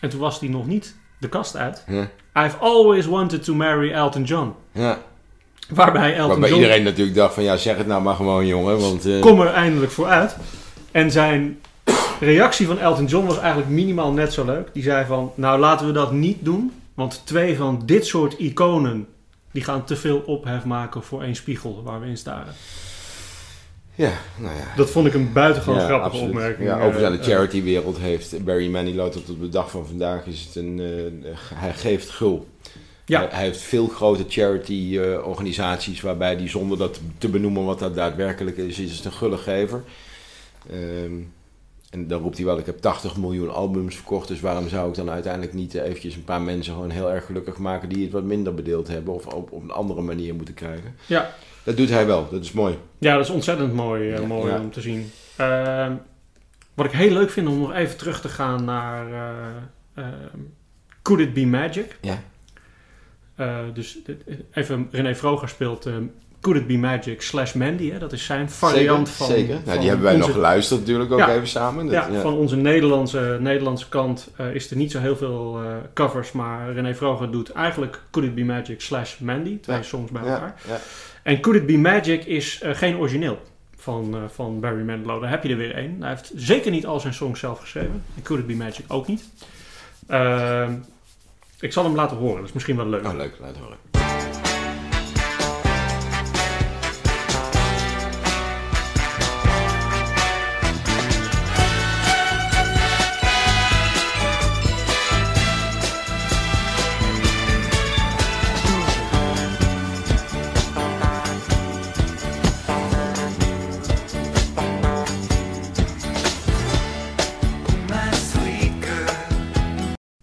en 0.00 0.08
toen 0.08 0.20
was 0.20 0.40
hij 0.40 0.48
nog 0.48 0.66
niet 0.66 0.96
de 1.20 1.28
kast 1.28 1.56
uit. 1.56 1.84
Ja. 1.86 2.08
I've 2.34 2.56
always 2.58 3.06
wanted 3.06 3.44
to 3.44 3.54
marry 3.54 3.92
Elton 3.92 4.22
John. 4.22 4.54
Ja. 4.72 4.98
Waarbij 5.68 6.14
Elton 6.14 6.28
Waarbij 6.28 6.48
John 6.48 6.62
iedereen 6.62 6.82
natuurlijk 6.82 7.16
dacht 7.16 7.34
van 7.34 7.42
ja, 7.42 7.56
zeg 7.56 7.76
het 7.76 7.86
nou 7.86 8.02
maar 8.02 8.14
gewoon 8.14 8.46
jongen. 8.46 8.78
Want, 8.78 9.06
eh, 9.06 9.20
kom 9.20 9.40
er 9.40 9.52
eindelijk 9.52 9.92
voor 9.92 10.06
uit. 10.06 10.36
En 10.90 11.10
zijn 11.10 11.60
reactie 12.20 12.66
van 12.66 12.78
Elton 12.78 13.06
John 13.06 13.26
was 13.26 13.38
eigenlijk 13.38 13.70
minimaal 13.70 14.12
net 14.12 14.32
zo 14.32 14.44
leuk. 14.44 14.68
Die 14.72 14.82
zei 14.82 15.06
van, 15.06 15.32
nou 15.34 15.58
laten 15.58 15.86
we 15.86 15.92
dat 15.92 16.12
niet 16.12 16.38
doen. 16.40 16.72
Want 16.94 17.22
twee 17.24 17.56
van 17.56 17.82
dit 17.84 18.06
soort 18.06 18.34
iconen, 18.38 19.06
die 19.52 19.64
gaan 19.64 19.84
te 19.84 19.96
veel 19.96 20.18
ophef 20.26 20.64
maken 20.64 21.02
voor 21.02 21.22
één 21.22 21.34
spiegel 21.34 21.82
waar 21.84 22.00
we 22.00 22.06
in 22.06 22.16
staren. 22.16 22.54
Ja, 24.00 24.12
nou 24.36 24.54
ja. 24.56 24.72
Dat 24.76 24.90
vond 24.90 25.06
ik 25.06 25.14
een 25.14 25.32
buitengewoon 25.32 25.78
Ja, 25.80 25.84
grappige 25.86 26.08
absoluut. 26.10 26.28
opmerking. 26.34 26.68
Ja, 26.68 26.74
overigens 26.76 27.04
aan 27.04 27.12
de 27.12 27.18
Eh, 27.18 27.24
charitywereld 27.24 27.98
heeft 27.98 28.44
Barry 28.44 28.68
Manilow 28.70 29.10
tot 29.12 29.30
op 29.30 29.40
de 29.40 29.48
dag 29.48 29.70
van 29.70 29.86
vandaag 29.86 30.26
is 30.26 30.44
het 30.44 30.54
een, 30.56 30.80
eh, 31.24 31.30
hij 31.54 31.72
geeft 31.72 32.10
gul. 32.10 32.46
Ja. 33.04 33.18
Hij, 33.20 33.28
hij 33.30 33.44
heeft 33.44 33.60
veel 33.60 33.86
grote 33.86 34.24
charity-organisaties 34.28 36.00
waarbij 36.00 36.34
hij 36.34 36.48
zonder 36.48 36.78
dat 36.78 37.00
te 37.18 37.28
benoemen 37.28 37.64
wat 37.64 37.78
dat 37.78 37.94
daadwerkelijk 37.94 38.56
is, 38.56 38.78
is 38.78 38.96
het 38.96 39.04
een 39.04 39.12
gullegever. 39.12 39.82
Ehm 40.70 41.12
en 41.90 42.06
dan 42.06 42.22
roept 42.22 42.36
hij 42.36 42.46
wel, 42.46 42.58
ik 42.58 42.66
heb 42.66 42.78
80 42.78 43.16
miljoen 43.16 43.50
albums 43.52 43.94
verkocht, 43.94 44.28
dus 44.28 44.40
waarom 44.40 44.68
zou 44.68 44.88
ik 44.88 44.94
dan 44.94 45.10
uiteindelijk 45.10 45.54
niet 45.54 45.74
eh, 45.74 45.84
eventjes 45.84 46.14
een 46.14 46.24
paar 46.24 46.40
mensen 46.40 46.74
gewoon 46.74 46.90
heel 46.90 47.12
erg 47.12 47.24
gelukkig 47.26 47.58
maken 47.58 47.88
die 47.88 48.02
het 48.02 48.12
wat 48.12 48.24
minder 48.24 48.54
bedeeld 48.54 48.88
hebben 48.88 49.14
of 49.14 49.26
op, 49.26 49.52
op 49.52 49.62
een 49.62 49.70
andere 49.70 50.00
manier 50.00 50.34
moeten 50.34 50.54
krijgen. 50.54 50.94
Ja. 51.06 51.34
Dat 51.62 51.76
doet 51.76 51.88
hij 51.88 52.06
wel, 52.06 52.28
dat 52.30 52.44
is 52.44 52.52
mooi. 52.52 52.78
Ja, 52.98 53.14
dat 53.14 53.24
is 53.24 53.30
ontzettend 53.30 53.72
mooi, 53.72 54.10
eh, 54.10 54.18
Ja, 54.18 54.26
mooi 54.26 54.52
ja. 54.52 54.60
om 54.60 54.70
te 54.70 54.80
zien. 54.80 55.10
Ehm, 55.36 55.94
wat 56.74 56.86
ik 56.86 56.92
heel 56.92 57.12
leuk 57.12 57.30
vind 57.30 57.48
om 57.48 57.58
nog 57.58 57.72
even 57.72 57.96
terug 57.96 58.20
te 58.20 58.28
gaan 58.28 58.64
naar 58.64 59.12
eh, 59.12 60.04
ehm, 60.04 60.38
Could 61.02 61.20
It 61.20 61.32
Be 61.32 61.46
Magic? 61.46 61.98
Ja. 62.00 62.22
Dus 63.72 63.98
even 64.52 64.88
René 64.90 65.14
Vroger 65.14 65.48
speelt 65.48 65.86
ehm, 65.86 66.04
Could 66.40 66.58
It 66.60 66.66
Be 66.66 66.76
Magic 66.78 67.22
slash 67.22 67.52
Mandy. 67.52 67.90
Hè? 67.90 67.98
Dat 67.98 68.12
is 68.12 68.24
zijn 68.24 68.50
variant 68.50 69.08
zeker, 69.08 69.24
van... 69.26 69.36
Zeker. 69.36 69.52
Nou, 69.54 69.64
van 69.64 69.78
die 69.78 69.86
hebben 69.88 70.04
wij 70.04 70.14
onze- 70.14 70.26
nog 70.26 70.36
geluisterd 70.36 70.80
natuurlijk 70.80 71.12
ook 71.12 71.18
Ja. 71.18 71.34
even 71.34 71.48
samen. 71.48 71.84
Dat, 71.86 71.94
ja, 71.94 72.08
ja. 72.12 72.20
van 72.20 72.34
onze 72.34 72.56
Nederlandse, 72.56 73.36
Nederlandse 73.40 73.88
kant 73.88 74.28
eh, 74.36 74.54
is 74.54 74.70
er 74.70 74.76
niet 74.76 74.90
zo 74.90 74.98
heel 75.00 75.16
veel 75.16 75.60
eh, 75.62 75.74
covers, 75.94 76.32
maar 76.32 76.72
René 76.72 76.94
Vroger 76.94 77.30
doet 77.30 77.52
eigenlijk 77.52 78.00
Could 78.10 78.28
It 78.28 78.34
Be 78.34 78.44
Magic 78.44 78.80
slash 78.80 79.18
Mandy, 79.18 79.58
twee 79.60 79.76
Ja. 79.76 79.82
songs 79.82 80.10
bij 80.10 80.22
Ja, 80.24 80.32
elkaar. 80.32 80.54
ja. 80.68 80.78
En 81.22 81.40
Could 81.40 81.58
It 81.60 81.66
Be 81.66 81.78
Magic 81.78 82.24
is 82.24 82.60
eh, 82.60 82.74
geen 82.74 82.96
origineel 82.96 83.38
van, 83.76 84.16
van 84.32 84.60
Barry 84.60 84.82
Manilow. 84.84 85.20
Daar 85.20 85.30
heb 85.30 85.42
je 85.42 85.48
er 85.48 85.56
weer 85.56 85.74
één. 85.74 85.96
Hij 86.00 86.08
heeft 86.08 86.32
zeker 86.36 86.70
niet 86.70 86.86
al 86.86 87.00
zijn 87.00 87.14
songs 87.14 87.40
zelf 87.40 87.58
geschreven. 87.60 88.02
En 88.16 88.22
Could 88.22 88.40
It 88.42 88.46
Be 88.48 88.54
Magic 88.54 88.84
ook 88.88 89.06
niet. 89.06 89.24
Ehm, 90.06 90.72
ik 91.60 91.72
zal 91.72 91.84
hem 91.84 91.94
laten 91.94 92.16
horen, 92.16 92.36
dat 92.36 92.46
is 92.46 92.52
misschien 92.52 92.76
wel 92.76 92.86
leuk. 92.88 93.06
Oh, 93.06 93.14
leuk, 93.14 93.36
laat 93.40 93.56
horen. 93.56 93.76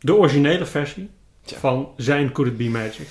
De 0.08 0.16
originele 0.16 0.66
versie 0.66 1.10
van 1.44 1.90
zijn 1.98 2.32
Could 2.32 2.52
It 2.52 2.58
Be 2.58 2.70
Magic. 2.70 3.08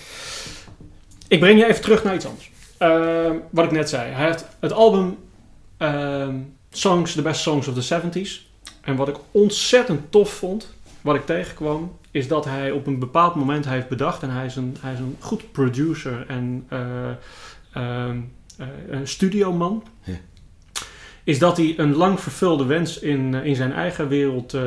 Ik 1.29 1.41
breng 1.41 1.59
je 1.59 1.67
even 1.67 1.83
terug 1.83 2.05
naar 2.05 2.15
iets 2.15 2.27
anders. 2.27 2.51
Ehm, 2.79 3.35
wat 3.51 3.65
ik 3.65 3.71
net 3.71 3.89
zei. 3.89 4.13
Hij 4.13 4.27
heeft 4.27 4.47
het 4.61 4.73
album 4.73 5.17
ehm, 5.77 6.37
Songs, 6.71 7.15
The 7.15 7.23
Best 7.23 7.41
Songs 7.41 7.69
of 7.69 7.75
the 7.75 8.01
70s. 8.01 8.51
En 8.81 8.97
wat 8.97 9.09
ik 9.09 9.17
ontzettend 9.31 10.11
tof 10.11 10.33
vond, 10.33 10.75
wat 11.01 11.15
ik 11.15 11.27
tegenkwam, 11.27 11.97
is 12.11 12.29
dat 12.29 12.45
hij 12.45 12.71
op 12.71 12.87
een 12.87 12.99
bepaald 12.99 13.35
moment 13.35 13.69
heeft 13.69 13.89
bedacht. 13.89 14.23
En 14.23 14.31
hij 14.31 14.47
is 14.47 14.57
een, 14.57 14.77
hij 14.81 14.93
is 14.93 14.99
een 14.99 15.17
goed 15.21 15.53
producer 15.53 16.25
en 16.29 16.67
eh, 16.69 18.11
een 18.89 19.09
studioman. 19.09 19.85
Ja. 20.03 20.15
Is 21.27 21.39
dat 21.39 21.57
hij 21.57 21.75
een 21.77 21.95
lang 21.97 22.21
vervulde 22.21 22.65
wens 22.65 22.99
in, 22.99 23.35
eh, 23.35 23.45
in 23.45 23.57
zijn 23.57 23.73
eigen 23.73 24.09
wereld 24.09 24.55
eh 24.55 24.63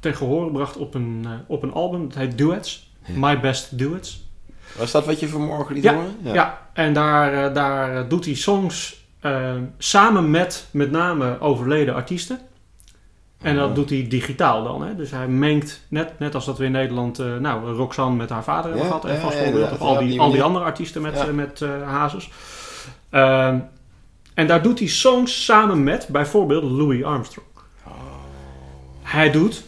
ten 0.00 0.14
gehore 0.14 0.50
bracht 0.50 0.76
op 0.76 0.94
een, 0.94 1.20
eh, 1.24 1.30
op 1.46 1.62
een 1.62 1.72
album. 1.72 2.08
Dat 2.08 2.16
heet 2.16 2.38
Duets. 2.38 2.90
Ja. 3.04 3.12
My 3.16 3.40
Best 3.40 3.78
Duets. 3.78 4.28
Was 4.78 4.90
dat 4.90 5.06
wat 5.06 5.20
je 5.20 5.28
vanmorgen 5.28 5.74
liet 5.74 5.84
Ja, 5.84 5.94
horen? 5.94 6.14
Ja, 6.22 6.66
en 6.72 6.92
daar, 6.92 7.52
daar 7.52 8.08
doet 8.08 8.24
hij 8.24 8.34
songs 8.34 9.04
samen 9.78 10.30
met 10.30 10.66
met 10.70 10.90
name 10.90 11.40
overleden 11.40 11.94
artiesten. 11.94 12.38
En 13.42 13.56
dat 13.56 13.68
Oh. 13.68 13.74
doet 13.74 13.90
hij 13.90 14.06
digitaal 14.08 14.64
dan. 14.64 14.82
Hè? 14.82 14.96
Dus 14.96 15.10
hij 15.10 15.28
mengt, 15.28 15.84
net, 15.88 16.18
net 16.18 16.34
als 16.34 16.44
dat 16.44 16.58
we 16.58 16.64
in 16.64 16.72
Nederland, 16.72 17.18
nou, 17.40 17.70
Roxanne 17.72 18.16
met 18.16 18.30
haar 18.30 18.44
vader 18.44 18.64
hebben 18.64 18.80
Ja, 18.82 18.86
gehad. 18.86 19.04
En 19.04 19.14
ja, 19.14 19.20
vast 19.20 19.38
ja, 19.38 19.44
voorbeeld. 19.44 19.72
Of 19.72 19.80
al 19.80 19.92
Ja, 19.92 19.98
die, 20.08 20.20
al 20.20 20.30
die 20.30 20.42
andere 20.42 20.64
artiesten 20.64 21.02
met, 21.02 21.14
Ja. 21.14 21.32
met 21.32 21.64
hazes. 21.84 22.30
En 24.34 24.46
daar 24.46 24.62
doet 24.62 24.78
hij 24.78 24.88
songs 24.88 25.44
samen 25.44 25.82
met 25.84 26.08
bijvoorbeeld 26.08 26.62
Louis 26.62 27.02
Armstrong. 27.04 27.48
Oh. 27.86 27.92
Hij 29.02 29.30
doet 29.30 29.62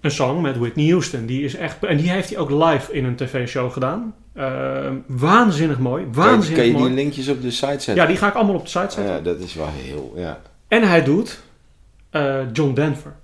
een 0.00 0.10
song 0.10 0.40
met 0.40 0.56
Whitney 0.58 0.88
Houston. 0.88 1.26
Die 1.26 1.44
is 1.44 1.54
echt, 1.56 1.84
en 1.84 1.96
die 1.96 2.10
heeft 2.10 2.28
hij 2.28 2.38
ook 2.38 2.50
live 2.50 2.92
in 2.92 3.04
een 3.04 3.16
tv-show 3.16 3.72
gedaan. 3.72 4.14
Ehm, 4.34 4.94
waanzinnig 5.06 5.78
mooi. 5.78 6.02
Kan, 6.02 6.12
je- 6.12 6.18
Waanzinnig 6.30 6.56
kan 6.58 6.66
je 6.66 6.72
mooi. 6.72 6.84
die 6.86 6.94
linkjes 6.94 7.28
op 7.28 7.42
de 7.42 7.50
site 7.50 7.66
zetten? 7.66 7.94
Ja, 7.94 8.06
die 8.06 8.16
ga 8.16 8.28
ik 8.28 8.34
allemaal 8.34 8.54
op 8.54 8.62
de 8.64 8.68
site 8.70 8.90
zetten. 8.94 9.14
Ja, 9.14 9.20
dat 9.20 9.40
is 9.40 9.54
wel 9.54 9.68
heel... 9.72 10.12
Ja. 10.16 10.40
En 10.68 10.82
hij 10.88 11.04
doet 11.04 11.40
eh, 12.10 12.36
John 12.52 12.74
Denver. 12.74 13.14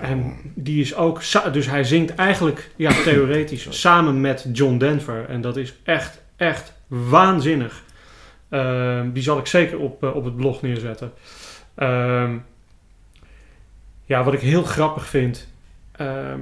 En 0.00 0.36
die 0.54 0.80
is 0.80 0.94
ook... 0.94 1.20
Dus 1.52 1.66
hij 1.66 1.84
zingt 1.84 2.14
eigenlijk, 2.14 2.70
ja, 2.76 2.92
theoretisch, 3.04 3.66
samen 3.70 4.20
met 4.20 4.46
John 4.52 4.76
Denver. 4.78 5.26
En 5.28 5.40
dat 5.40 5.56
is 5.56 5.74
echt, 5.84 6.20
echt 6.36 6.72
waanzinnig. 6.86 7.82
Ehm, 8.48 9.12
die 9.12 9.22
zal 9.22 9.38
ik 9.38 9.46
zeker 9.46 9.78
op, 9.78 10.04
eh, 10.04 10.14
op 10.14 10.24
het 10.24 10.36
blog 10.36 10.62
neerzetten. 10.62 11.12
Ehm, 11.74 12.38
ja, 14.04 14.24
wat 14.24 14.34
ik 14.34 14.40
heel 14.40 14.62
grappig 14.62 15.06
vind... 15.06 15.48
ehm, 15.92 16.40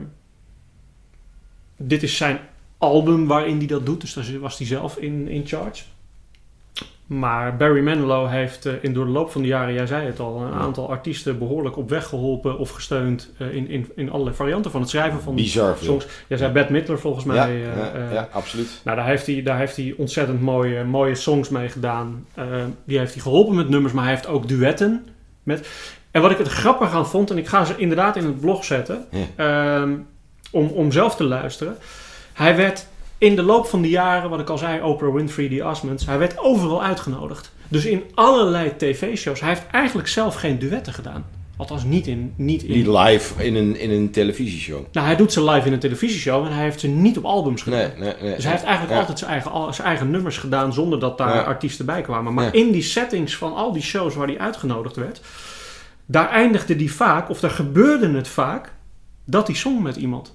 dit 1.77 2.03
is 2.03 2.17
zijn 2.17 2.39
album 2.79 3.27
waarin 3.27 3.59
hij 3.59 3.67
dat 3.67 3.87
doet. 3.87 4.01
Dus 4.01 4.13
daar 4.13 4.39
was 4.39 4.59
hij 4.59 4.67
zelf 4.67 4.97
in, 4.97 5.29
in 5.29 5.47
charge. 5.47 5.85
Maar 7.07 7.57
Barry 7.57 7.83
Manilow 7.83 8.29
heeft 8.29 8.67
eh, 8.67 8.73
in, 8.81 8.93
door 8.93 9.05
de 9.05 9.11
loop 9.11 9.31
van 9.31 9.43
de 9.43 9.49
jaren, 9.49 9.75
jij 9.75 9.87
zei 9.87 10.07
het 10.07 10.21
al, 10.21 10.41
een 10.41 10.53
aantal 10.53 10.91
artiesten 10.91 11.39
behoorlijk 11.39 11.77
op 11.77 11.89
weg 11.89 12.07
geholpen 12.07 12.59
of 12.59 12.71
gesteund 12.71 13.31
eh, 13.39 13.55
in, 13.55 13.69
in, 13.69 13.91
in 13.97 14.11
allerlei 14.11 14.37
varianten 14.37 14.71
van 14.71 14.81
het 14.81 14.91
schrijven 14.91 15.21
van 15.21 15.35
Bizar 15.35 15.77
songs. 15.81 16.07
Jij 16.29 16.39
zei 16.39 16.53
Bette 16.53 16.73
Midler 16.73 16.99
volgens 16.99 17.25
mij. 17.25 17.37
ja, 17.37 17.47
ja, 17.47 17.93
eh, 17.93 18.13
ja, 18.13 18.29
absoluut. 18.33 18.81
nou, 18.85 18.97
daar 18.97 19.07
heeft 19.07 19.27
hij, 19.27 19.43
daar 19.43 19.59
heeft 19.59 19.77
hij 19.77 19.95
ontzettend 19.97 20.41
mooie, 20.41 20.85
mooie 20.85 21.15
songs 21.15 21.49
mee 21.49 21.69
gedaan. 21.69 22.27
Die 22.85 22.99
heeft 22.99 23.13
hij 23.13 23.23
geholpen 23.23 23.55
met 23.55 23.69
nummers, 23.69 23.93
maar 23.93 24.05
hij 24.05 24.13
heeft 24.13 24.27
ook 24.27 24.49
duetten 24.49 25.07
met. 25.43 25.69
En 26.11 26.23
wat 26.23 26.31
ik 26.31 26.39
het 26.39 26.49
grappig 26.49 26.93
aan 26.93 27.09
vond, 27.09 27.31
en 27.31 27.39
ik 27.39 27.49
ga 27.49 27.65
ze 27.65 27.75
inderdaad 27.77 28.17
in 28.17 28.25
het 28.25 28.41
blog 28.41 28.65
zetten, 28.65 29.05
ehm, 29.37 29.93
om, 30.51 30.67
om 30.67 30.93
zelf 30.93 31.17
te 31.17 31.25
luisteren. 31.25 31.77
Hij 32.33 32.57
werd 32.57 32.87
in 33.25 33.37
de 33.37 33.43
loop 33.43 33.67
van 33.67 33.83
de 33.83 33.89
jaren, 33.89 34.31
wat 34.31 34.41
ik 34.41 34.49
al 34.49 34.59
zei, 34.59 34.83
Oprah 34.83 35.15
Winfrey, 35.15 35.49
die 35.49 35.67
Osmonds, 35.69 36.07
hij 36.07 36.19
werd 36.19 36.39
overal 36.39 36.83
uitgenodigd. 36.83 37.53
Dus 37.69 37.85
in 37.85 38.03
allerlei 38.15 38.77
tv-shows. 38.77 39.41
Hij 39.41 39.49
heeft 39.49 39.67
eigenlijk 39.71 40.09
zelf 40.09 40.35
geen 40.35 40.59
duetten 40.59 40.93
gedaan. 40.93 41.25
Althans, 41.57 41.85
niet 41.85 42.07
in. 42.07 42.33
Niet 42.37 42.63
in 42.63 42.73
Die 42.73 42.99
live 42.99 43.45
in 43.45 43.55
een, 43.55 43.79
in 43.79 43.91
een 43.91 44.11
televisieshow. 44.11 44.85
nou, 44.93 45.07
hij 45.07 45.17
doet 45.17 45.33
ze 45.33 45.45
live 45.45 45.67
in 45.67 45.73
een 45.73 45.79
televisieshow 45.79 46.45
en 46.47 46.53
hij 46.53 46.63
heeft 46.63 46.81
ze 46.81 46.89
niet 46.89 47.17
op 47.19 47.25
albums 47.25 47.63
gedaan. 47.63 47.79
Nee, 47.79 47.91
nee, 47.99 48.15
nee. 48.21 48.35
Dus 48.35 48.43
hij 48.45 48.53
heeft 48.53 48.65
eigenlijk 48.65 48.95
Ja. 48.95 49.01
altijd 49.01 49.19
zijn 49.19 49.31
eigen, 49.31 49.75
zijn 49.75 49.89
eigen 49.89 50.11
nummers 50.11 50.39
gedaan 50.39 50.73
zonder 50.73 51.01
dat 51.01 51.19
daar 51.19 51.35
Ja. 51.35 51.43
artiesten 51.43 51.87
bij 51.87 52.01
kwamen. 52.03 52.35
Maar 52.35 52.45
Ja. 52.45 52.53
in 52.53 52.71
die 52.73 52.83
settings 52.83 53.37
van 53.37 53.55
al 53.55 53.73
die 53.73 53.83
shows 53.83 54.15
waar 54.15 54.27
hij 54.27 54.39
uitgenodigd 54.39 54.97
werd, 54.97 55.21
daar 56.07 56.29
eindigde 56.31 56.77
die 56.77 56.93
vaak, 56.93 57.31
of 57.31 57.41
daar 57.41 57.51
gebeurde 57.51 58.11
het 58.17 58.29
vaak, 58.29 58.73
dat 59.25 59.47
hij 59.47 59.57
zong 59.57 59.83
met 59.83 59.97
iemand. 59.97 60.35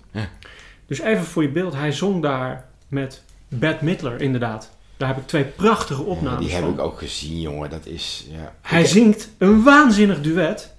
Dus 0.88 1.00
even 1.02 1.24
voor 1.24 1.42
je 1.44 1.50
beeld, 1.50 1.74
hij 1.76 1.92
zong 1.92 2.22
daar 2.22 2.66
met 2.90 3.22
Bette 3.48 3.86
Midler 3.86 4.22
inderdaad. 4.22 4.70
Daar 4.98 5.08
heb 5.08 5.18
ik 5.18 5.28
twee 5.28 5.44
prachtige 5.44 6.02
Ja, 6.02 6.08
opnames 6.08 6.46
die 6.46 6.54
heb 6.56 6.64
van. 6.64 6.74
ik 6.74 6.80
ook 6.80 6.98
gezien, 7.00 7.42
jongen. 7.42 7.70
Dat 7.70 7.86
is... 7.86 8.28
Ja. 8.32 8.54
Hij 8.62 8.82
Ik- 8.82 8.88
zingt 8.88 9.30
een 9.38 9.64
waanzinnig 9.64 10.22
duet 10.22 10.74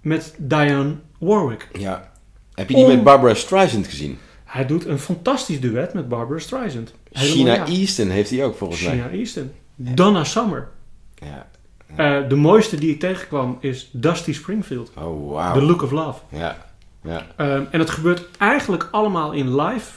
met 0.00 0.34
Diane 0.38 0.94
Warwick. 1.18 1.68
Ja. 1.72 2.10
Heb 2.54 2.68
je 2.68 2.74
die 2.74 2.84
Om- 2.84 2.90
met 2.90 3.02
Barbara 3.04 3.34
Streisand 3.34 3.86
gezien? 3.86 4.18
Hij 4.44 4.66
doet 4.66 4.86
een 4.86 4.98
fantastisch 4.98 5.60
duet 5.60 5.94
met 5.94 6.08
Barbara 6.08 6.38
Streisand. 6.38 6.92
Helemaal 7.12 7.34
China 7.36 7.54
ja. 7.54 7.66
Easton 7.66 8.08
heeft 8.08 8.30
hij 8.30 8.44
ook 8.44 8.56
volgens 8.56 8.82
mij. 8.82 8.90
China 8.92 9.08
Easton. 9.10 9.52
Donna 9.74 10.24
Summer. 10.24 10.68
Ja. 11.14 11.46
Eh, 11.96 12.28
de 12.28 12.34
mooiste 12.34 12.76
die 12.76 12.90
ik 12.90 13.00
tegenkwam 13.00 13.56
is 13.60 13.88
Dusty 13.92 14.32
Springfield. 14.32 14.90
Oh, 14.96 15.32
wauw. 15.32 15.54
The 15.54 15.62
Look 15.62 15.82
of 15.82 15.90
Love. 15.90 16.20
Ja. 16.30 16.66
Ja. 17.02 17.26
Ehm, 17.36 17.62
en 17.70 17.78
het 17.80 17.90
gebeurt 17.90 18.24
eigenlijk 18.38 18.88
allemaal 18.90 19.32
in 19.32 19.60
live 19.60 19.90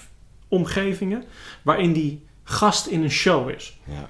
omgevingen, 0.51 1.23
waarin 1.61 1.93
die 1.93 2.25
gast 2.43 2.85
in 2.87 3.03
een 3.03 3.11
show 3.11 3.49
is. 3.49 3.79
Ja. 3.85 4.09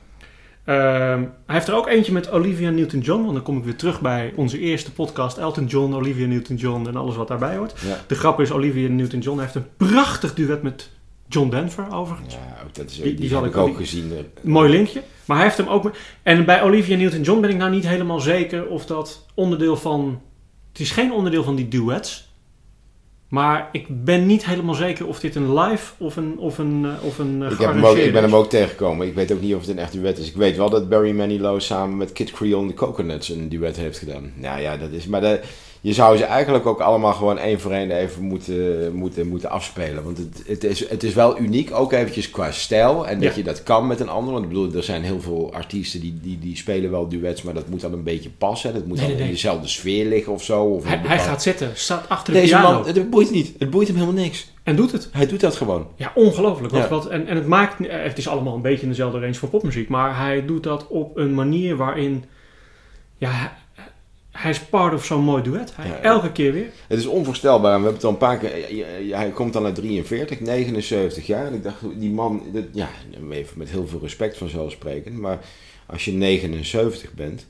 Ehm, 0.65 1.19
hij 1.45 1.55
heeft 1.55 1.67
er 1.67 1.75
ook 1.75 1.87
eentje 1.87 2.11
met 2.11 2.31
Olivia 2.31 2.69
Newton-John, 2.69 3.21
want 3.21 3.33
dan 3.33 3.43
kom 3.43 3.57
ik 3.57 3.63
weer 3.63 3.75
terug 3.75 4.01
bij 4.01 4.33
onze 4.35 4.59
eerste 4.59 4.91
podcast, 4.91 5.37
Elton 5.37 5.65
John, 5.65 5.93
Olivia 5.93 6.27
Newton-John 6.27 6.87
en 6.87 6.95
alles 6.95 7.15
wat 7.15 7.27
daarbij 7.27 7.55
hoort. 7.55 7.73
Ja. 7.85 7.97
De 8.07 8.15
grap 8.15 8.39
is, 8.39 8.51
Olivia 8.51 8.89
Newton-John 8.89 9.39
heeft 9.39 9.55
een 9.55 9.65
prachtig 9.77 10.33
duet 10.33 10.61
met 10.61 10.89
John 11.27 11.49
Denver 11.49 11.93
overigens. 11.93 12.33
Ja, 12.33 12.57
ook 12.67 12.75
dat 12.75 12.89
is, 12.89 12.95
Die- 12.95 13.03
die, 13.03 13.15
die 13.15 13.29
zal 13.29 13.45
ik 13.45 13.57
ook 13.57 13.67
ook- 13.69 13.75
gezien. 13.77 14.11
eh, 14.11 14.43
Mooi 14.43 14.69
linkje. 14.69 15.01
Maar 15.25 15.37
hij 15.37 15.45
heeft 15.45 15.57
hem 15.57 15.67
ook. 15.67 15.91
En 16.23 16.45
bij 16.45 16.61
Olivia 16.63 16.97
Newton-John 16.97 17.41
ben 17.41 17.49
ik 17.49 17.57
nou 17.57 17.71
niet 17.71 17.87
helemaal 17.87 18.19
zeker 18.19 18.67
of 18.67 18.85
dat 18.85 19.25
onderdeel 19.33 19.77
van. 19.77 20.21
Het 20.71 20.81
is 20.81 20.91
geen 20.91 21.11
onderdeel 21.11 21.43
van 21.43 21.55
die 21.55 21.67
duets. 21.67 22.30
Maar 23.31 23.69
ik 23.71 23.85
ben 23.89 24.25
niet 24.25 24.45
helemaal 24.45 24.75
zeker 24.75 25.07
of 25.07 25.19
dit 25.19 25.35
een 25.35 25.59
live 25.59 25.93
of 25.97 26.15
een, 26.15 26.37
of 26.37 26.57
een, 26.57 26.85
eh, 26.85 27.05
of 27.05 27.19
een 27.19 27.43
eh, 27.43 27.51
Ik, 27.51 27.57
heb 27.57 27.71
hem 27.73 27.85
ook, 27.85 27.97
ik 27.97 28.13
ben 28.13 28.23
hem 28.23 28.35
ook 28.35 28.49
tegengekomen. 28.49 29.07
Ik 29.07 29.13
weet 29.13 29.31
ook 29.31 29.41
niet 29.41 29.53
of 29.53 29.59
het 29.59 29.69
een 29.69 29.79
echt 29.79 29.91
duet 29.91 30.17
is. 30.17 30.27
Ik 30.27 30.35
weet 30.35 30.57
wel 30.57 30.69
dat 30.69 30.89
Barry 30.89 31.11
Manilow 31.11 31.59
samen 31.59 31.97
met 31.97 32.11
Kid 32.11 32.31
Creole 32.31 32.61
en 32.61 32.67
de 32.67 32.73
Coconuts 32.73 33.29
een 33.29 33.49
duet 33.49 33.75
heeft 33.75 33.97
gedaan. 33.97 34.33
Nou 34.35 34.61
ja, 34.61 34.77
dat 34.77 34.91
is... 34.91 35.07
Maar 35.07 35.21
de, 35.21 35.39
je 35.83 35.93
zou 35.93 36.17
ze 36.17 36.23
eigenlijk 36.23 36.65
ook 36.65 36.79
allemaal 36.79 37.13
gewoon 37.13 37.37
één 37.37 37.59
voor 37.59 37.71
één 37.71 37.91
even 37.91 38.23
moeten, 38.23 38.93
moeten, 38.95 39.27
moeten 39.27 39.49
afspelen. 39.49 40.03
Want 40.03 40.17
het, 40.17 40.43
het, 40.47 40.63
is, 40.63 40.89
het 40.89 41.03
is 41.03 41.13
wel 41.13 41.39
uniek, 41.39 41.73
ook 41.75 41.91
eventjes 41.91 42.29
qua 42.29 42.51
stijl. 42.51 43.07
En 43.07 43.19
dat 43.19 43.29
Ja. 43.29 43.35
je 43.37 43.43
dat 43.43 43.63
kan 43.63 43.87
met 43.87 43.99
een 43.99 44.09
ander. 44.09 44.31
Want 44.33 44.43
ik 44.45 44.49
bedoel, 44.49 44.73
er 44.73 44.83
zijn 44.83 45.03
heel 45.03 45.21
veel 45.21 45.53
artiesten 45.53 45.99
die, 45.99 46.19
die, 46.21 46.39
die 46.39 46.57
spelen 46.57 46.91
wel 46.91 47.07
duets. 47.07 47.41
Maar 47.41 47.53
dat 47.53 47.69
moet 47.69 47.81
dan 47.81 47.93
een 47.93 48.03
beetje 48.03 48.29
passen. 48.37 48.73
Dat 48.73 48.85
moet 48.85 48.97
Nee, 48.97 49.07
dan 49.07 49.15
nee, 49.15 49.25
in 49.25 49.31
dezelfde 49.31 49.67
sfeer 49.67 50.05
liggen 50.05 50.33
of 50.33 50.43
zo. 50.43 50.63
Of 50.63 50.83
Hij, 50.87 51.19
gaat 51.19 51.41
zitten, 51.41 51.71
staat 51.73 52.09
achter 52.09 52.33
de 52.33 52.39
Deze 52.39 52.55
piano 52.55 52.71
man, 52.73 52.87
het 52.87 53.09
boeit 53.09 53.31
niet. 53.31 53.53
Het 53.59 53.69
boeit 53.69 53.87
hem 53.87 53.95
helemaal 53.97 54.21
niks. 54.23 54.51
en 54.63 54.75
doet 54.75 54.91
het. 54.91 55.09
Hij 55.11 55.27
doet 55.27 55.39
dat 55.39 55.55
gewoon. 55.55 55.87
Ja, 55.95 56.11
ongelooflijk. 56.15 56.73
Ja. 56.73 56.87
wat, 56.87 57.07
en, 57.07 57.27
en 57.27 57.35
het 57.35 57.47
maakt, 57.47 57.75
het 57.87 58.17
is 58.17 58.27
allemaal 58.27 58.55
een 58.55 58.61
beetje 58.61 58.81
in 58.83 58.89
dezelfde 58.89 59.19
range 59.19 59.33
van 59.33 59.49
popmuziek, 59.49 59.89
maar 59.89 60.17
hij 60.17 60.45
doet 60.45 60.63
dat 60.63 60.87
op 60.87 61.17
een 61.17 61.33
manier 61.33 61.75
waarin, 61.75 62.23
ja, 63.17 63.59
hij, 64.31 64.51
is 64.51 64.59
part 64.59 64.93
of 64.93 65.05
zo'n 65.05 65.23
mooi 65.23 65.43
duet. 65.43 65.75
Hij, 65.75 65.87
Ja, 65.87 65.93
ja. 65.95 66.01
Elke 66.01 66.31
keer 66.31 66.53
weer. 66.53 66.69
Het 66.87 66.99
is 66.99 67.05
onvoorstelbaar. 67.05 67.77
We 67.77 67.83
hebben 67.83 67.93
het 67.93 68.03
al 68.03 68.09
een 68.09 68.17
paar 68.17 68.37
keer. 68.37 68.51
Hij 69.15 69.29
komt 69.29 69.53
dan 69.53 69.65
uit 69.65 69.75
43, 69.75 70.39
79 70.39 71.27
jaar. 71.27 71.45
En 71.45 71.53
ik 71.53 71.63
dacht, 71.63 71.77
die 71.95 72.11
man, 72.11 72.43
dat, 72.53 72.63
ja, 72.71 72.89
even 73.29 73.57
met 73.57 73.69
heel 73.69 73.87
veel 73.87 73.99
respect 73.99 74.37
vanzelfsprekend. 74.37 75.17
Maar 75.17 75.39
als 75.85 76.05
je 76.05 76.11
79 76.11 77.13
bent, 77.13 77.45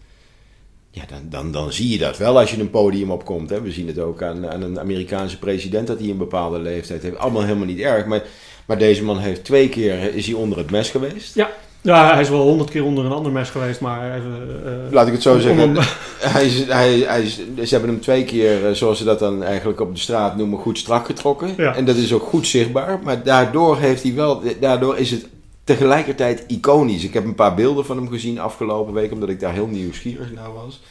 ja, 0.92 1.04
dan, 1.08 1.30
dan, 1.30 1.52
dan 1.52 1.74
zie 1.74 1.90
je 1.90 1.98
dat 1.98 2.18
wel 2.18 2.40
als 2.40 2.52
je 2.52 2.60
een 2.60 2.70
podium 2.70 3.12
opkomt. 3.12 3.50
Hè. 3.50 3.62
We 3.62 3.72
zien 3.72 3.88
het 3.88 4.00
ook 4.00 4.24
aan, 4.24 4.48
aan 4.48 4.62
een 4.62 4.80
Amerikaanse 4.80 5.40
president 5.40 5.88
dat 5.88 6.00
hij 6.00 6.10
een 6.10 6.18
bepaalde 6.18 6.60
leeftijd 6.60 7.02
heeft. 7.02 7.18
Allemaal 7.18 7.44
helemaal 7.44 7.66
niet 7.66 7.80
erg. 7.80 8.06
Maar, 8.06 8.24
maar 8.66 8.78
deze 8.78 9.04
man 9.04 9.20
heeft 9.20 9.44
twee 9.44 9.70
keer 9.70 10.16
is 10.16 10.26
hij 10.26 10.36
onder 10.36 10.58
het 10.58 10.72
mes 10.72 10.90
geweest. 10.90 11.36
Ja, 11.36 11.52
hij 11.84 12.22
is 12.22 12.30
wel 12.30 12.42
honderd 12.42 12.70
keer 12.70 12.84
onder 12.84 13.06
een 13.06 13.12
ander 13.12 13.32
mes 13.32 13.50
geweest, 13.50 13.80
maar 13.82 14.16
even... 14.16 14.62
eh, 14.66 14.94
Laat 14.94 15.08
ik 15.08 15.14
het 15.14 15.22
zo 15.22 15.40
zeggen. 15.40 15.76
Hij 16.20 16.46
is, 16.46 16.66
hij, 16.68 16.98
hij 17.00 17.22
is, 17.22 17.36
ze 17.36 17.68
hebben 17.70 17.90
hem 17.90 18.02
twee 18.02 18.24
keer, 18.26 18.68
eh, 18.68 18.72
zoals 18.74 18.98
ze 18.98 19.04
dat 19.04 19.20
dan 19.20 19.44
eigenlijk 19.44 19.80
op 19.82 19.94
de 19.94 20.00
straat 20.00 20.38
noemen, 20.38 20.60
goed 20.60 20.78
strak 20.78 21.06
getrokken. 21.06 21.54
Ja. 21.58 21.76
En 21.76 21.86
dat 21.86 21.96
is 21.96 22.14
ook 22.14 22.24
goed 22.24 22.48
zichtbaar. 22.48 23.00
Maar 23.04 23.24
daardoor, 23.24 23.78
heeft 23.78 24.04
hij 24.04 24.14
wel, 24.14 24.42
daardoor 24.60 24.98
is 24.98 25.12
het 25.12 25.26
tegelijkertijd 25.64 26.44
iconisch. 26.48 27.04
Ik 27.04 27.14
heb 27.14 27.26
een 27.26 27.36
paar 27.36 27.56
beelden 27.56 27.86
van 27.86 27.98
hem 27.98 28.10
gezien 28.10 28.40
afgelopen 28.40 28.94
week, 28.94 29.12
omdat 29.12 29.30
ik 29.30 29.40
daar 29.40 29.54
heel 29.54 29.68
nieuwsgierig 29.68 30.32
naar 30.34 30.54
was. 30.66 30.82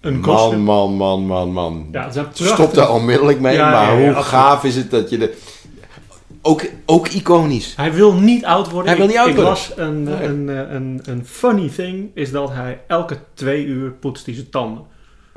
een 0.00 0.20
man, 0.20 0.60
man, 0.60 0.92
man, 0.92 1.26
man, 1.26 1.52
man. 1.52 1.86
Ja, 1.92 2.10
Stop 2.32 2.74
daar 2.74 2.92
onmiddellijk 2.92 3.40
mee. 3.40 3.54
Ja, 3.54 3.70
maar 3.70 3.92
ja, 3.92 3.98
ja, 3.98 4.12
hoe 4.12 4.22
gaaf 4.22 4.64
is 4.64 4.76
het 4.76 4.90
dat 4.90 5.10
je 5.10 5.18
de... 5.18 5.36
Ook, 6.42 6.62
ook 6.86 7.08
iconisch. 7.08 7.72
Hij 7.76 7.92
wil 7.92 8.12
niet 8.14 8.44
oud 8.44 8.70
worden. 8.70 8.88
Hij 8.88 8.96
wil 8.96 9.04
Ik- 9.06 9.10
niet 9.10 9.20
oud 9.20 9.28
ik 9.28 9.34
worden. 9.34 9.52
las 9.52 9.72
een, 9.76 10.02
Nee. 10.02 10.22
een, 10.24 10.48
een, 10.48 10.74
een, 10.74 11.00
een 11.04 11.26
funny 11.26 11.68
thing, 11.68 12.10
is 12.14 12.30
dat 12.30 12.50
hij 12.52 12.80
elke 12.86 13.16
twee 13.34 13.64
uur 13.64 13.90
poetst 13.90 14.26
hij 14.26 14.34
zijn 14.34 14.50
tanden. 14.50 14.84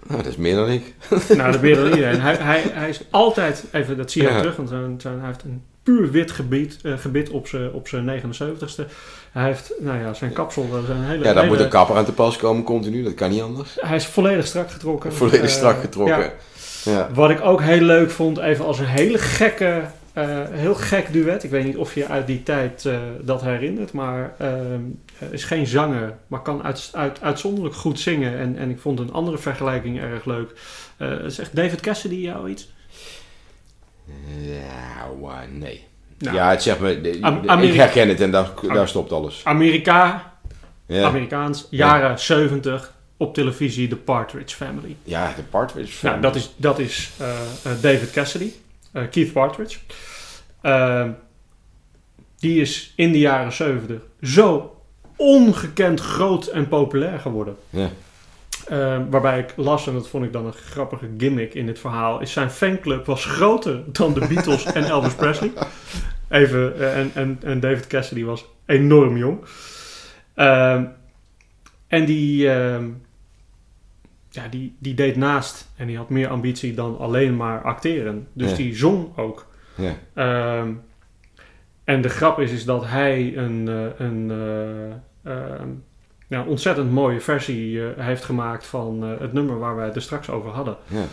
Nou, 0.08 0.18
dat 0.24 0.32
is 0.32 0.38
meer 0.38 0.56
dan 0.56 0.70
ik. 0.70 0.96
nou, 1.38 1.52
dat 1.52 1.62
weet 1.62 1.76
wel 1.76 1.86
iedereen. 1.90 2.22
Hij, 2.22 2.36
hij, 2.52 2.64
hij 2.72 2.90
is 2.90 3.02
altijd, 3.10 3.64
even, 3.72 3.98
dat 3.98 4.12
zie 4.12 4.22
je 4.22 4.28
Ja. 4.30 4.38
terug, 4.40 4.56
want 4.56 4.70
zijn, 4.70 4.96
zijn, 5.02 5.18
hij 5.20 5.28
heeft 5.28 5.44
een 5.44 5.64
puur 5.84 6.12
wit 6.12 6.32
gebied, 6.32 6.80
eh, 6.84 6.94
gebit 6.98 7.30
op 7.30 7.48
zijn, 7.48 7.72
op 7.74 7.88
zijn 7.88 8.06
79ste. 8.06 8.86
Hij 9.32 9.46
heeft, 9.46 9.74
nou 9.80 10.00
ja, 10.00 10.14
zijn 10.14 10.34
kapsel, 10.34 10.70
dat 10.72 10.84
is 10.84 10.90
een 10.90 11.04
hele... 11.04 11.18
Ja, 11.18 11.24
daar 11.34 11.44
hele- 11.44 11.48
moet 11.56 11.60
een 11.64 11.70
kapper 11.70 11.96
aan 11.96 12.06
te 12.06 12.14
pas 12.14 12.38
komen 12.38 12.64
continu. 12.64 13.04
Dat 13.04 13.14
kan 13.14 13.30
niet 13.30 13.42
anders. 13.42 13.78
Hij 13.80 13.96
is 13.96 14.06
volledig 14.06 14.48
strak 14.48 14.72
getrokken. 14.72 15.14
Volledig 15.14 15.42
Eh, 15.42 15.48
strak 15.48 15.80
getrokken. 15.82 16.18
ja. 16.18 16.92
Ja. 16.92 17.10
Wat 17.14 17.30
ik 17.30 17.42
ook 17.42 17.62
heel 17.62 17.82
leuk 17.82 18.12
vond, 18.12 18.38
even 18.38 18.66
als 18.66 18.80
een 18.80 18.86
hele 18.86 19.18
gekke, 19.18 19.82
heel 20.52 20.76
gek 20.76 21.14
duet. 21.14 21.44
Ik 21.44 21.50
weet 21.50 21.66
niet 21.66 21.78
of 21.78 21.96
je 21.96 22.08
uit 22.08 22.28
die 22.28 22.44
tijd 22.44 22.86
eh, 22.86 22.98
dat 23.22 23.42
herinnert, 23.42 23.92
maar 23.94 24.34
ehm, 24.38 24.82
is 25.32 25.44
geen 25.44 25.68
zanger, 25.68 26.14
maar 26.28 26.42
kan 26.42 26.64
uit, 26.64 26.90
uit, 26.94 27.22
uitzonderlijk 27.22 27.76
goed 27.76 28.00
zingen. 28.00 28.38
En, 28.40 28.58
en 28.58 28.70
ik 28.70 28.80
vond 28.80 29.00
een 29.00 29.12
andere 29.12 29.38
vergelijking 29.38 30.00
erg 30.02 30.26
leuk. 30.26 30.52
Eh, 30.98 31.12
zegt 31.28 31.56
David 31.56 31.80
Cassidy 31.82 32.16
jou 32.16 32.50
iets? 32.50 32.72
Ja, 34.42 35.08
wa- 35.20 35.46
nee. 35.52 35.84
Nou, 36.18 36.36
ja, 36.36 36.50
het 36.50 36.64
zegt 36.64 36.80
me, 36.80 37.02
de- 37.02 37.18
Am- 37.22 37.42
de- 37.42 37.68
ik 37.68 37.74
herken 37.74 38.08
het 38.10 38.22
en 38.22 38.32
daar, 38.32 38.50
daar 38.74 38.88
stopt 38.88 39.12
alles. 39.12 39.42
Amerika, 39.44 40.32
Ja, 40.86 41.04
Amerikaans, 41.08 41.68
jaren 41.70 42.20
70, 42.20 42.94
op 43.18 43.34
televisie, 43.34 43.88
The 43.88 43.96
Partridge 43.96 44.56
Family. 44.56 44.96
ja 45.04 45.34
de 45.36 45.42
Partridge 45.42 46.06
Nou, 46.06 46.22
dat 46.22 46.36
is, 46.36 46.54
dat 46.56 46.80
is 46.80 47.10
eh, 47.20 47.30
eh, 47.32 47.72
David 47.82 48.12
Cassidy, 48.12 48.44
eh, 48.46 48.52
Keith 49.12 49.34
Partridge. 49.34 49.80
Ehm, 50.62 51.10
die 52.40 52.62
is 52.62 52.94
in 52.96 53.12
de 53.12 53.20
jaren 53.20 53.54
70 53.54 54.02
zo 54.22 54.76
ongekend 55.16 56.00
groot 56.00 56.48
en 56.48 56.68
populair 56.68 57.20
geworden. 57.20 57.56
Ja. 57.70 57.90
Ehm, 58.68 59.10
waarbij 59.10 59.40
ik 59.40 59.54
las, 59.56 59.88
en 59.88 59.94
dat 59.94 60.08
vond 60.08 60.26
ik 60.26 60.34
dan 60.34 60.46
een 60.46 60.54
grappige 60.54 61.10
gimmick 61.18 61.54
in 61.54 61.66
dit 61.66 61.80
verhaal, 61.80 62.20
is 62.20 62.32
zijn 62.32 62.50
fanclub 62.50 63.06
was 63.06 63.26
groter 63.26 63.84
dan 63.92 64.14
de 64.14 64.28
Beatles 64.28 64.64
en 64.64 64.84
Elvis 64.84 65.14
Presley. 65.14 65.52
Even, 66.30 66.80
eh, 66.80 67.00
en, 67.00 67.12
en, 67.14 67.40
en 67.44 67.60
David 67.60 67.88
Cassidy 67.88 68.24
was 68.24 68.46
enorm 68.66 69.18
jong. 69.18 69.40
Ehm, 70.36 70.84
en 71.88 72.06
die, 72.06 72.50
ja, 74.34 74.48
die, 74.48 74.76
die 74.80 74.94
deed 74.94 75.16
naast 75.16 75.68
en 75.76 75.88
die 75.88 75.98
had 75.98 76.10
meer 76.10 76.28
ambitie 76.28 76.74
dan 76.74 76.98
alleen 76.98 77.36
maar 77.36 77.62
acteren. 77.62 78.28
Dus 78.34 78.50
Ja. 78.50 78.56
die 78.56 78.76
zong 78.76 79.18
ook. 79.18 79.46
Ja. 79.76 79.96
Ehm, 80.14 80.72
en 81.84 82.02
de 82.02 82.10
grap 82.10 82.40
is, 82.40 82.52
is 82.52 82.66
dat 82.66 82.86
hij 82.86 83.38
een, 83.38 83.68
eh, 83.68 84.06
een 84.08 84.32
eh, 84.32 85.32
ehm, 85.34 85.68
ja, 86.28 86.44
ontzettend 86.44 86.92
mooie 86.92 87.22
versie 87.22 87.86
eh, 87.86 88.06
heeft 88.06 88.24
gemaakt 88.24 88.66
van 88.66 89.02
het 89.02 89.34
nummer 89.34 89.60
waar 89.60 89.76
wij 89.76 89.86
het 89.86 89.96
er 89.96 90.02
straks 90.02 90.30
over 90.30 90.50
hadden. 90.50 90.78
Ja. 90.88 91.06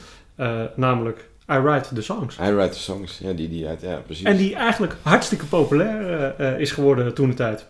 Namelijk 0.76 1.28
I 1.52 1.58
Write 1.58 1.94
the 1.94 2.02
Songs. 2.02 2.38
I 2.38 2.52
write 2.52 2.72
the 2.72 2.78
songs. 2.78 3.18
Ja, 3.18 3.32
die, 3.32 3.48
die 3.48 3.66
ja, 3.80 3.96
precies. 4.04 4.24
En 4.24 4.36
die 4.36 4.54
eigenlijk 4.54 4.96
hartstikke 5.02 5.44
populair 5.46 6.60
is 6.60 6.72
geworden 6.72 7.14
toen 7.14 7.28
de 7.28 7.34
tijd. 7.34 7.66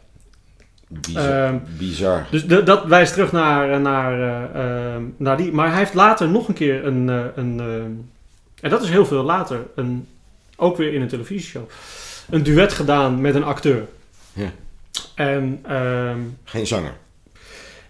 Bizar. 0.93 1.45
Ehm, 1.45 1.59
bizar. 1.79 2.27
Dus 2.31 2.47
de- 2.47 2.63
dat 2.63 2.85
wijst 2.85 3.13
terug 3.13 3.33
naar, 3.33 3.71
eh, 3.73 3.79
naar, 3.81 4.21
eh, 4.23 4.65
ehm, 4.95 5.03
naar 5.17 5.37
die. 5.37 5.53
Maar 5.53 5.69
hij 5.69 5.79
heeft 5.79 5.95
later 5.95 6.29
nog 6.29 6.49
een 6.49 6.55
keer 6.55 6.87
een. 6.87 7.09
eh, 7.09 7.19
een 7.35 7.61
en 8.61 8.71
dat 8.71 8.83
is 8.83 8.89
heel 8.89 9.07
veel 9.07 9.23
later. 9.23 9.59
Een, 9.75 10.07
ook 10.57 10.77
weer 10.77 10.95
in 10.95 11.01
een 11.03 11.09
televisieshow. 11.09 11.63
Een 12.31 12.43
duet 12.43 12.73
gedaan 12.73 13.21
met 13.21 13.35
een 13.35 13.45
acteur. 13.45 13.85
Ja. 14.33 14.51
En. 15.15 15.59
ehm, 15.69 16.19
Geen 16.45 16.67
zanger. 16.67 16.93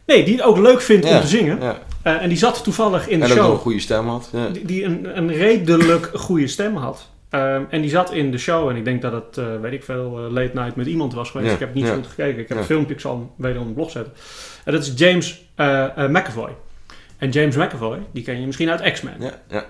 nee, 0.07 0.25
die 0.25 0.35
het 0.37 0.45
ook 0.45 0.59
leuk 0.59 0.81
vindt 0.81 1.07
Ja, 1.07 1.15
om 1.15 1.21
te 1.21 1.27
zingen. 1.27 1.59
Ja. 1.63 1.79
En 2.03 2.29
die 2.29 2.39
zat 2.39 2.65
toevallig 2.65 3.09
in 3.09 3.19
de 3.19 3.25
En 3.25 3.31
ook 3.31 3.37
show. 3.39 3.51
een 3.53 3.59
goede 3.59 3.81
stem 3.81 4.09
had. 4.09 4.29
Ja. 4.33 4.49
Die, 4.49 4.65
die 4.65 4.85
een, 4.85 5.17
een 5.17 5.33
redelijk 5.33 6.11
goede 6.15 6.47
stem 6.47 6.77
had. 6.77 7.09
Ehm, 7.31 7.63
en 7.71 7.81
die 7.81 7.91
zat 7.91 8.13
in 8.13 8.31
de 8.31 8.39
show. 8.39 8.69
En 8.69 8.77
ik 8.77 8.85
denk 8.85 9.03
dat 9.03 9.13
het, 9.13 9.39
eh, 9.39 9.61
weet 9.61 9.73
ik 9.73 9.85
veel, 9.85 10.19
eh, 10.25 10.31
late 10.33 10.51
night 10.55 10.77
met 10.77 10.87
iemand 10.87 11.15
was 11.15 11.31
geweest. 11.31 11.49
Ja, 11.49 11.55
Ik 11.55 11.61
heb 11.61 11.75
niet 11.75 11.87
ja. 11.87 11.95
goed 11.95 12.07
gekeken. 12.07 12.33
Ik 12.41 12.49
heb 12.49 12.49
Ja. 12.49 12.57
het 12.57 12.67
filmpje, 12.67 12.95
ik 12.95 13.01
zal 13.01 13.13
hem 13.17 13.31
wederom 13.37 13.63
op 13.63 13.69
de 13.69 13.75
blog 13.75 13.91
zetten. 13.91 14.13
En 14.65 14.73
dat 14.73 14.83
is 14.83 14.93
James 14.97 15.49
eh, 15.55 15.87
McAvoy. 16.09 16.51
En 17.19 17.31
James 17.31 17.57
McAvoy, 17.57 17.99
die 18.13 18.23
ken 18.25 18.41
je 18.41 18.47
misschien 18.47 18.71
uit 18.71 18.93
X-Men. 18.93 19.15
Ja, 19.19 19.33
ja. 19.49 19.67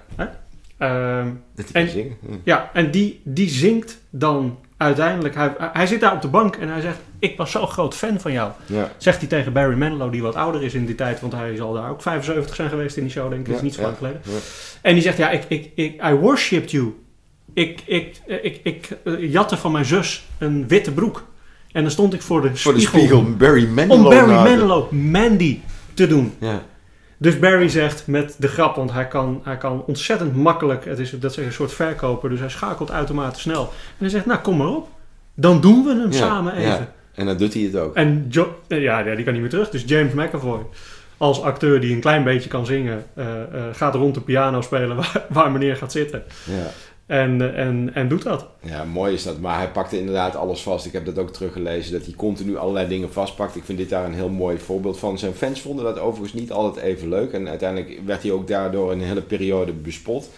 Ehm, 0.79 1.29
Dat 1.55 1.67
En- 1.73 1.83
en, 1.83 1.89
zingen. 1.89 2.17
Hm. 2.27 2.33
ja, 2.45 2.71
en 2.73 2.91
die, 2.91 3.21
die 3.25 3.49
zingt 3.49 3.99
dan 4.11 4.59
uiteindelijk... 4.77 5.35
Hij, 5.35 5.53
hij 5.59 5.87
zit 5.87 6.01
daar 6.01 6.13
op 6.13 6.23
de 6.23 6.29
bank 6.29 6.57
en 6.57 6.69
hij 6.69 6.81
zegt... 6.81 6.99
Ik 7.19 7.37
was 7.37 7.51
zo'n 7.51 7.67
groot 7.67 7.95
fan 7.95 8.21
van 8.21 8.33
jou. 8.33 8.51
Zegt 8.97 9.19
hij 9.19 9.29
tegen 9.29 9.53
Barry 9.53 9.77
Manilow, 9.77 10.13
die 10.13 10.23
wat 10.23 10.35
ouder 10.35 10.63
is 10.63 10.75
in 10.75 10.87
die 10.87 10.95
tijd. 10.95 11.21
Want 11.21 11.33
hij 11.33 11.57
zal 11.57 11.73
daar 11.73 11.91
ook 11.91 12.03
75 12.03 12.55
zijn 12.55 12.69
geweest 12.69 12.97
in 12.97 13.03
die 13.03 13.13
show, 13.13 13.29
denk 13.29 13.41
ik. 13.41 13.47
Dat 13.47 13.57
is 13.57 13.63
niet 13.63 13.75
zo 13.75 13.83
lang 13.83 13.97
geleden. 13.97 14.21
En 14.83 14.93
die 14.95 15.03
zegt, 15.03 15.17
ja, 15.17 15.31
ik, 15.31 15.45
ik, 15.49 15.71
ik, 15.75 16.03
I 16.05 16.13
worshipped 16.13 16.71
you. 16.71 16.95
Ik, 17.55 17.81
ik, 17.87 18.21
ik, 18.27 18.61
ik, 18.63 18.89
eh, 19.05 19.33
jatte 19.33 19.57
van 19.57 19.73
mijn 19.73 19.85
zus 19.85 20.25
een 20.39 20.69
witte 20.69 20.93
broek. 20.93 21.25
En 21.73 21.83
dan 21.83 21.91
stond 21.91 22.15
ik 22.15 22.23
voor 22.23 22.41
de 22.43 22.57
Voor 22.57 22.75
de 22.75 22.81
spiegel, 22.81 22.99
spiegel 22.99 23.37
Barry 23.37 23.69
Manilow. 23.69 23.99
om 23.99 24.03
Barry 24.11 24.33
Manilow 24.33 24.91
Mandy 24.91 25.59
te 25.95 26.07
doen. 26.07 26.33
Ja. 26.41 26.63
Dus 27.17 27.39
Barry 27.39 27.69
zegt 27.69 28.07
met 28.07 28.35
de 28.39 28.49
grap, 28.49 28.77
want 28.77 28.93
hij 28.93 29.09
kan, 29.09 29.41
hij 29.45 29.57
kan 29.57 29.85
ontzettend 29.87 30.37
makkelijk, 30.37 30.85
het 30.85 30.99
is, 30.99 31.11
dat 31.11 31.31
is 31.31 31.37
een 31.37 31.53
soort 31.53 31.73
verkoper, 31.73 32.31
dus 32.31 32.41
hij 32.41 32.49
schakelt 32.49 32.91
uitermate 32.91 33.41
snel. 33.41 33.63
En 33.63 33.97
hij 33.99 34.09
zegt, 34.09 34.27
nou 34.27 34.41
kom 34.41 34.57
maar 34.57 34.69
op, 34.69 34.89
dan 35.35 35.61
doen 35.61 35.85
we 35.85 35.91
hem 35.91 36.13
Ja, 36.13 36.19
samen 36.19 36.53
even. 36.55 36.69
ja. 36.71 36.93
En 37.15 37.27
dan 37.27 37.37
doet 37.37 37.55
hij 37.55 37.63
het 37.63 37.77
ook. 37.77 37.95
En 37.95 38.27
jo 38.29 38.59
eh, 38.69 38.83
ja, 38.83 38.99
ja, 38.99 39.15
die 39.15 39.25
kan 39.25 39.33
niet 39.33 39.43
meer 39.43 39.51
terug. 39.51 39.71
Dus 39.71 39.83
James 39.87 40.13
McAvoy, 40.13 40.61
als 41.17 41.43
acteur 41.43 41.81
die 41.81 41.95
een 41.95 42.01
klein 42.01 42.25
beetje 42.25 42.49
kan 42.49 42.67
zingen, 42.67 43.05
eh, 43.15 43.43
eh, 43.43 43.47
gaat 43.73 43.95
rond 43.95 44.15
de 44.15 44.21
piano 44.21 44.61
spelen 44.61 44.97
waar, 45.01 45.25
waar 45.29 45.51
meneer 45.51 45.77
gaat 45.77 45.93
zitten. 45.93 46.23
Ja. 46.45 46.71
En, 47.11 47.55
en, 47.57 47.91
en 47.95 48.09
doet 48.09 48.23
dat. 48.23 48.47
ja, 48.61 48.85
mooi 48.85 49.15
is 49.15 49.23
dat. 49.23 49.41
Maar 49.41 49.57
hij 49.57 49.71
pakte 49.71 49.99
inderdaad 49.99 50.37
alles 50.37 50.63
vast. 50.63 50.87
Ik 50.87 50.93
heb 50.93 51.05
dat 51.05 51.19
ook 51.19 51.33
teruggelezen, 51.33 51.93
dat 51.93 52.05
hij 52.05 52.15
continu 52.15 52.57
allerlei 52.57 52.89
dingen 52.89 53.13
vastpakt. 53.13 53.57
Ik 53.57 53.65
vind 53.65 53.79
dit 53.79 53.89
daar 53.89 54.05
een 54.05 54.15
heel 54.15 54.29
mooi 54.29 54.59
voorbeeld 54.59 54.99
van. 54.99 55.19
Zijn 55.19 55.35
fans 55.35 55.61
vonden 55.61 55.85
dat 55.85 55.99
overigens 55.99 56.41
niet 56.41 56.53
altijd 56.53 56.85
even 56.85 57.09
leuk. 57.09 57.33
En 57.33 57.49
uiteindelijk 57.49 58.01
werd 58.05 58.23
hij 58.23 58.33
ook 58.33 58.49
daardoor 58.49 58.93
een 58.93 59.03
hele 59.03 59.23
periode 59.23 59.73
bespot. 59.73 60.29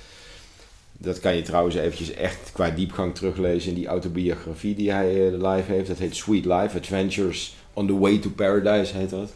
Dat 0.92 1.20
kan 1.20 1.36
je 1.36 1.42
trouwens 1.42 1.74
eventjes 1.74 2.14
echt 2.14 2.50
qua 2.52 2.70
diepgang 2.70 3.14
teruglezen 3.14 3.68
in 3.68 3.76
die 3.76 3.86
autobiografie 3.86 4.74
die 4.74 4.92
hij 4.92 5.26
eh, 5.26 5.32
live 5.32 5.72
heeft. 5.72 5.88
Dat 5.88 5.98
heet 5.98 6.16
Sweet 6.16 6.44
Life, 6.44 6.76
Adventures 6.78 7.54
on 7.72 7.86
the 7.86 7.98
Way 7.98 8.18
to 8.18 8.30
Paradise 8.30 8.96
heet 8.96 9.10
dat. 9.10 9.32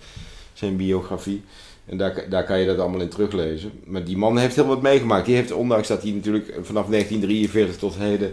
Zijn 0.53 0.77
biografie. 0.77 1.43
En 1.87 1.97
daar, 1.97 2.25
daar 2.29 2.45
kan 2.45 2.59
je 2.59 2.67
dat 2.67 2.79
allemaal 2.79 3.01
in 3.01 3.09
teruglezen. 3.09 3.71
Maar 3.85 4.05
die 4.05 4.17
man 4.17 4.39
heeft 4.39 4.55
heel 4.55 4.67
wat 4.67 4.83
meegemaakt. 4.83 5.27
Die 5.27 5.35
heeft, 5.35 5.53
ondanks 5.53 5.89
dat 5.89 6.03
hij 6.03 6.11
natuurlijk 6.11 6.53
vanaf 6.63 6.87
1943 6.87 7.77
tot 7.77 7.95
heden 7.95 8.33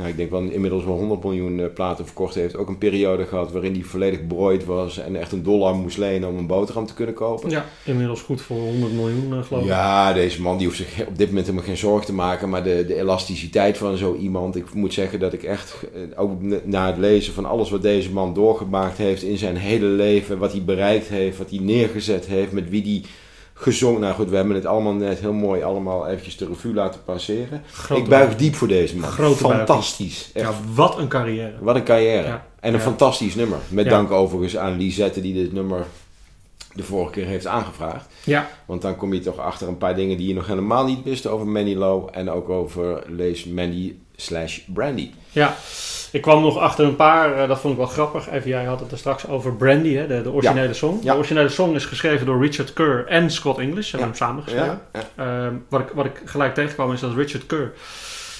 nou, 0.00 0.12
ik 0.12 0.16
denk 0.16 0.30
wel 0.30 0.42
inmiddels 0.42 0.84
wel 0.84 0.96
100 0.96 1.22
miljoen 1.22 1.58
uh, 1.58 1.66
platen 1.74 2.04
verkocht 2.04 2.34
heeft. 2.34 2.56
Ook 2.56 2.68
een 2.68 2.78
periode 2.78 3.26
gehad 3.26 3.52
waarin 3.52 3.72
hij 3.72 3.82
volledig 3.82 4.26
brood 4.26 4.64
was 4.64 4.98
en 4.98 5.16
echt 5.16 5.32
een 5.32 5.42
dollar 5.42 5.74
moest 5.74 5.98
lenen 5.98 6.28
om 6.28 6.38
een 6.38 6.46
boterham 6.46 6.86
te 6.86 6.94
kunnen 6.94 7.14
kopen. 7.14 7.50
Ja, 7.50 7.64
inmiddels 7.84 8.22
goed 8.22 8.42
voor 8.42 8.56
100 8.56 8.92
miljoen 8.92 9.32
uh, 9.32 9.42
geloof 9.42 9.62
ik. 9.62 9.68
Ja, 9.68 10.12
deze 10.12 10.42
man 10.42 10.56
die 10.56 10.66
hoeft 10.66 10.78
zich 10.78 11.06
op 11.06 11.18
dit 11.18 11.26
moment 11.26 11.46
helemaal 11.46 11.66
geen 11.66 11.76
zorgen 11.76 12.06
te 12.06 12.12
maken. 12.12 12.48
Maar 12.48 12.62
de, 12.62 12.84
de 12.86 12.96
elasticiteit 12.96 13.78
van 13.78 13.96
zo 13.96 14.14
iemand. 14.14 14.56
Ik 14.56 14.74
moet 14.74 14.92
zeggen 14.92 15.20
dat 15.20 15.32
ik 15.32 15.42
echt, 15.42 15.76
uh, 15.94 16.20
ook 16.20 16.42
na 16.64 16.86
het 16.86 16.98
lezen 16.98 17.32
van 17.32 17.44
alles 17.44 17.70
wat 17.70 17.82
deze 17.82 18.12
man 18.12 18.34
doorgemaakt 18.34 18.98
heeft 18.98 19.22
in 19.22 19.38
zijn 19.38 19.56
hele 19.56 19.86
leven. 19.86 20.38
Wat 20.38 20.52
hij 20.52 20.62
bereikt 20.64 21.08
heeft, 21.08 21.38
wat 21.38 21.50
hij 21.50 21.58
neergezet 21.58 22.26
heeft, 22.26 22.52
met 22.52 22.70
wie 22.70 22.82
hij 22.82 23.02
gezongen. 23.60 24.00
Nou 24.00 24.14
goed, 24.14 24.28
we 24.30 24.36
hebben 24.36 24.54
het 24.54 24.66
allemaal 24.66 24.92
net 24.92 25.18
heel 25.18 25.32
mooi 25.32 25.62
allemaal 25.62 26.06
eventjes 26.08 26.36
de 26.36 26.46
revue 26.46 26.74
laten 26.74 27.04
passeren. 27.04 27.62
Grote 27.72 28.02
ik 28.02 28.08
buig 28.08 28.36
diep 28.36 28.54
voor 28.54 28.68
deze 28.68 28.96
man. 28.96 29.10
Grote 29.10 29.36
Fantastisch. 29.36 30.30
Echt. 30.34 30.46
Ja, 30.46 30.54
wat 30.74 30.98
een 30.98 31.08
carrière. 31.08 31.52
Wat 31.60 31.76
een 31.76 31.84
carrière. 31.84 32.26
Ja. 32.26 32.46
En 32.60 32.72
een 32.72 32.78
Ja. 32.78 32.84
fantastisch 32.84 33.34
nummer. 33.34 33.58
Met 33.68 33.88
dank 33.88 34.10
overigens 34.10 34.56
aan 34.56 34.76
Lisette 34.76 35.20
die 35.20 35.34
dit 35.34 35.52
nummer 35.52 35.86
de 36.74 36.82
vorige 36.82 37.12
keer 37.12 37.26
heeft 37.26 37.46
aangevraagd. 37.46 38.06
Ja, 38.24 38.50
Want 38.66 38.82
dan 38.82 38.96
kom 38.96 39.12
je 39.14 39.20
toch 39.20 39.38
achter 39.38 39.68
een 39.68 39.78
paar 39.78 39.94
dingen 39.94 40.16
die 40.16 40.28
je 40.28 40.34
nog 40.34 40.46
helemaal 40.46 40.84
niet 40.86 41.02
wist 41.04 41.26
over 41.26 41.46
Manny 41.46 41.74
Low. 41.74 42.08
En 42.12 42.30
ook 42.30 42.48
over 42.48 43.02
lees 43.06 43.44
Mandy 43.44 43.94
slash 44.16 44.58
Brandy. 44.66 45.10
ja. 45.32 45.56
Ik 46.12 46.22
kwam 46.22 46.42
nog 46.42 46.58
achter 46.58 46.84
een 46.84 46.96
paar, 46.96 47.34
eh, 47.34 47.48
dat 47.48 47.60
vond 47.60 47.72
ik 47.72 47.78
wel 47.78 47.88
grappig. 47.88 48.30
Even, 48.30 48.50
jij 48.50 48.64
had 48.64 48.80
het 48.80 48.92
er 48.92 48.98
straks 48.98 49.28
over 49.28 49.54
Brandy, 49.54 49.94
hè, 49.94 50.06
de, 50.06 50.22
de 50.22 50.32
originele 50.32 50.74
song. 50.74 50.98
Ja. 51.02 51.12
De 51.12 51.18
originele 51.18 51.48
song 51.48 51.74
is 51.74 51.84
geschreven 51.84 52.26
door 52.26 52.42
Richard 52.42 52.72
Kerr 52.72 53.06
en 53.06 53.30
Scott 53.30 53.58
English. 53.58 53.88
Ze 53.88 53.96
hebben 53.96 54.08
hem 54.08 54.26
samen 54.26 54.42
geschreven. 54.42 54.80
Ehm, 55.14 55.54
wat, 55.68 55.80
ik, 55.80 55.88
wat 55.94 56.04
ik 56.04 56.22
gelijk 56.24 56.54
tegenkwam 56.54 56.92
is 56.92 57.00
dat 57.00 57.14
Richard 57.14 57.46
Kerr... 57.46 57.72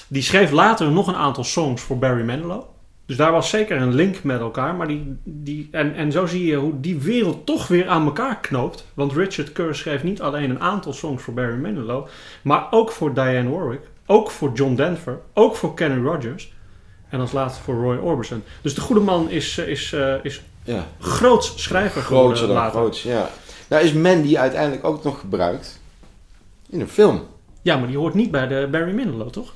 die 0.09 0.23
schreef 0.23 0.51
later 0.51 0.91
nog 0.91 1.07
een 1.07 1.17
aantal 1.17 1.45
songs 1.45 1.83
voor 1.83 1.99
Barry 1.99 2.25
Manilow. 2.25 2.63
Dus 3.07 3.17
daar 3.17 3.33
was 3.33 3.51
zeker 3.51 3.81
een 3.81 3.95
link 3.95 4.23
met 4.23 4.41
elkaar. 4.41 4.75
Maar 4.75 4.87
die, 4.87 5.17
die, 5.25 5.69
en, 5.71 5.95
en 5.95 6.13
zo 6.13 6.27
zie 6.27 6.47
je 6.47 6.57
hoe 6.57 6.81
die 6.81 6.99
wereld 6.99 7.47
toch 7.47 7.69
weer 7.69 7.89
aan 7.89 8.05
elkaar 8.05 8.39
knoopt. 8.41 8.87
Want 8.95 9.13
Richard 9.13 9.53
Kerr 9.53 9.75
schreef 9.75 10.03
niet 10.03 10.23
alleen 10.23 10.51
een 10.51 10.61
aantal 10.61 10.93
songs 10.93 11.23
voor 11.23 11.35
Barry 11.35 11.59
Manilow... 11.59 12.07
maar 12.43 12.67
ook 12.71 12.91
voor 12.91 13.15
Diane 13.15 13.51
Warwick, 13.51 13.83
ook 14.07 14.31
voor 14.31 14.53
John 14.55 14.75
Denver, 14.75 15.21
ook 15.35 15.57
voor 15.57 15.75
Kenny 15.75 16.05
Rogers... 16.05 16.53
en 17.11 17.21
als 17.21 17.33
laatste 17.33 17.63
voor 17.63 17.75
Roy 17.75 17.97
Orbison. 17.97 18.43
Dus 18.63 18.75
de 18.75 18.81
goede 18.81 19.01
man 19.01 19.31
is, 19.31 19.59
eh, 19.59 19.69
is, 19.69 19.93
eh, 19.93 20.15
is 20.23 20.43
ja. 20.65 20.87
groots 21.01 21.63
schrijver 21.63 22.03
Grootser 22.03 22.37
geworden 22.47 22.63
dan 22.63 22.71
groots, 22.71 23.03
ja. 23.03 23.31
Nou 23.69 23.85
is 23.85 23.93
Mandy 23.93 24.37
uiteindelijk 24.39 24.85
ook 24.85 25.05
nog 25.05 25.21
gebruikt 25.21 25.81
in 26.69 26.81
een 26.81 26.89
film. 26.89 27.23
Ja, 27.63 27.77
maar 27.77 27.87
die 27.89 27.99
hoort 27.99 28.15
niet 28.15 28.31
bij 28.31 28.47
de 28.47 28.69
Barry 28.71 28.95
Manilow, 28.95 29.31
toch? 29.31 29.53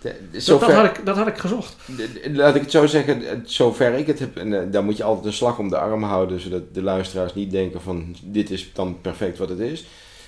De- 0.00 0.08
de- 0.08 0.28
Dat, 0.32 0.42
zover- 0.42 0.66
dat, 0.66 0.76
had 0.76 0.84
ik, 0.98 1.06
dat 1.06 1.16
had 1.16 1.26
ik 1.26 1.36
gezocht. 1.38 1.76
De- 1.86 2.30
Laat 2.32 2.54
ik 2.54 2.60
het 2.60 2.70
zo 2.70 2.86
zeggen, 2.86 3.28
eh, 3.28 3.36
zover 3.44 3.92
ik 3.92 4.06
het 4.06 4.18
heb, 4.18 4.36
en 4.36 4.70
daar 4.70 4.84
moet 4.84 4.96
je 4.96 5.04
altijd 5.04 5.26
een 5.26 5.32
slag 5.32 5.58
om 5.58 5.68
de 5.68 5.78
arm 5.78 6.02
houden, 6.02 6.40
zodat 6.40 6.74
de 6.74 6.82
luisteraars 6.82 7.34
niet 7.34 7.50
denken 7.50 7.80
van 7.82 8.16
dit 8.22 8.50
is 8.50 8.70
dan 8.72 8.98
perfect 9.00 9.38
wat 9.38 9.48
het 9.48 9.58
is. 9.58 9.84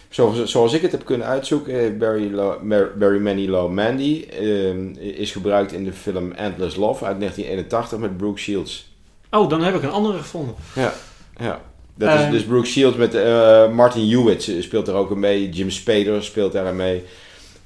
Zoals, 0.09 0.45
zoals 0.45 0.73
ik 0.73 0.83
het 0.83 0.93
heb 0.93 1.05
kunnen 1.05 1.27
uitzoeken, 1.27 1.81
eh, 1.81 1.99
Barry, 1.99 2.33
Lo- 2.35 2.61
Barry 2.99 3.21
Manilow 3.21 3.71
Mandy 3.73 4.27
eh, 4.41 5.19
is 5.19 5.33
gebruikt 5.33 5.73
in 5.73 5.85
de 5.85 5.93
film 5.93 6.33
Endless 6.33 6.77
Love 6.77 7.05
uit 7.05 7.19
1981 7.19 7.99
met 7.99 8.17
Brooke 8.17 8.39
Shields. 8.39 8.93
Oh, 9.31 9.49
dan 9.49 9.63
heb 9.63 9.75
ik 9.75 9.83
een 9.83 9.91
andere 9.91 10.19
gevonden. 10.19 10.55
Ja, 10.75 10.93
ja. 11.41 11.61
Dat 11.95 12.09
Eh. 12.09 12.25
is 12.25 12.31
dus 12.31 12.45
Brooke 12.45 12.67
Shields 12.67 12.97
met 12.97 13.15
eh, 13.15 13.73
Martin 13.73 14.11
Hewitt 14.11 14.49
eh, 14.49 14.63
speelt 14.63 14.89
er 14.89 14.95
ook 14.95 15.11
een 15.11 15.19
mee, 15.19 15.49
Jim 15.49 15.71
Spader 15.71 16.23
speelt 16.25 16.53
daar 16.53 16.75
mee. 16.75 17.03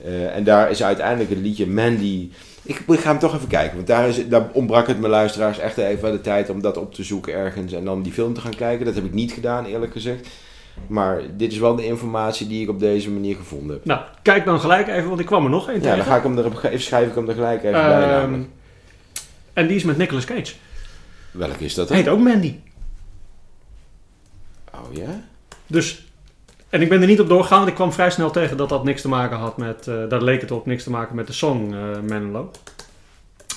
Eh, 0.05 0.37
en 0.37 0.45
daar 0.45 0.71
is 0.71 0.83
uiteindelijk 0.83 1.31
het 1.31 1.39
liedje 1.39 1.67
Mandy. 1.67 2.31
Ik, 2.63 2.83
ik 2.89 2.99
ga 3.01 3.11
hem 3.11 3.19
toch 3.19 3.35
even 3.35 3.49
kijken, 3.49 3.75
want 3.75 3.87
daar, 3.87 4.09
is, 4.09 4.29
daar 4.29 4.49
ontbrak 4.53 4.87
het 4.87 4.99
mijn 4.99 5.11
luisteraars 5.13 5.59
echt 5.59 5.77
even 5.79 6.13
de 6.13 6.21
tijd 6.21 6.51
om 6.51 6.61
dat 6.63 6.77
op 6.77 6.95
te 6.95 7.03
zoeken 7.03 7.33
ergens 7.35 7.73
en 7.73 7.85
dan 7.85 8.03
die 8.03 8.13
film 8.13 8.35
te 8.35 8.41
gaan 8.41 8.55
kijken. 8.55 8.87
Dat 8.87 8.95
heb 8.95 9.05
ik 9.05 9.13
niet 9.13 9.33
gedaan, 9.33 9.65
eerlijk 9.65 9.93
gezegd. 9.93 10.27
Maar 10.87 11.21
dit 11.37 11.53
is 11.53 11.59
wel 11.59 11.77
de 11.77 11.85
informatie 11.87 12.47
die 12.47 12.63
ik 12.63 12.69
op 12.69 12.79
deze 12.81 13.11
manier 13.11 13.37
gevonden 13.37 13.77
heb. 13.77 13.85
Nou, 13.85 14.01
kijk 14.23 14.45
dan 14.45 14.61
gelijk 14.61 14.89
even, 14.89 15.09
want 15.09 15.21
ik 15.21 15.27
kwam 15.27 15.45
er 15.45 15.51
nog 15.51 15.67
één 15.69 15.77
Ja, 15.77 15.83
tegen. 15.83 15.97
dan 15.97 16.07
ga 16.07 16.17
ik 16.17 16.23
hem 16.23 16.39
er, 16.39 16.45
even 16.67 16.81
schrijf 16.81 17.09
ik 17.09 17.15
hem 17.15 17.29
er 17.29 17.35
gelijk 17.35 17.59
even 17.63 17.73
bij. 17.73 18.03
Ehm, 18.03 18.11
namelijk. 18.21 18.49
en 19.53 19.67
die 19.67 19.77
is 19.77 19.85
met 19.85 19.97
Nicolas 19.97 20.25
Cage. 20.25 20.55
Welke 21.31 21.65
is 21.65 21.75
dat 21.75 21.89
dan? 21.89 21.97
Heet 21.97 22.09
ook 22.09 22.19
Mandy. 22.19 22.55
Oh 24.75 24.95
ja? 24.95 25.21
Dus, 25.67 26.07
en 26.69 26.83
ik 26.83 26.89
ben 26.89 27.01
er 27.01 27.07
niet 27.07 27.21
op 27.21 27.29
doorgegaan, 27.29 27.57
want 27.59 27.69
ik 27.71 27.75
kwam 27.75 27.93
vrij 27.93 28.11
snel 28.11 28.31
tegen 28.31 28.57
dat 28.57 28.69
dat 28.69 28.85
niks 28.85 29.01
te 29.03 29.09
maken 29.09 29.37
had 29.37 29.57
met, 29.57 29.87
eh, 29.89 29.95
daar 30.09 30.23
leek 30.23 30.41
het 30.41 30.51
op 30.51 30.67
niks 30.67 30.83
te 30.83 30.91
maken 30.91 31.15
met 31.17 31.27
de 31.27 31.33
song 31.33 31.73
eh 31.75 32.01
Manilow. 32.09 32.49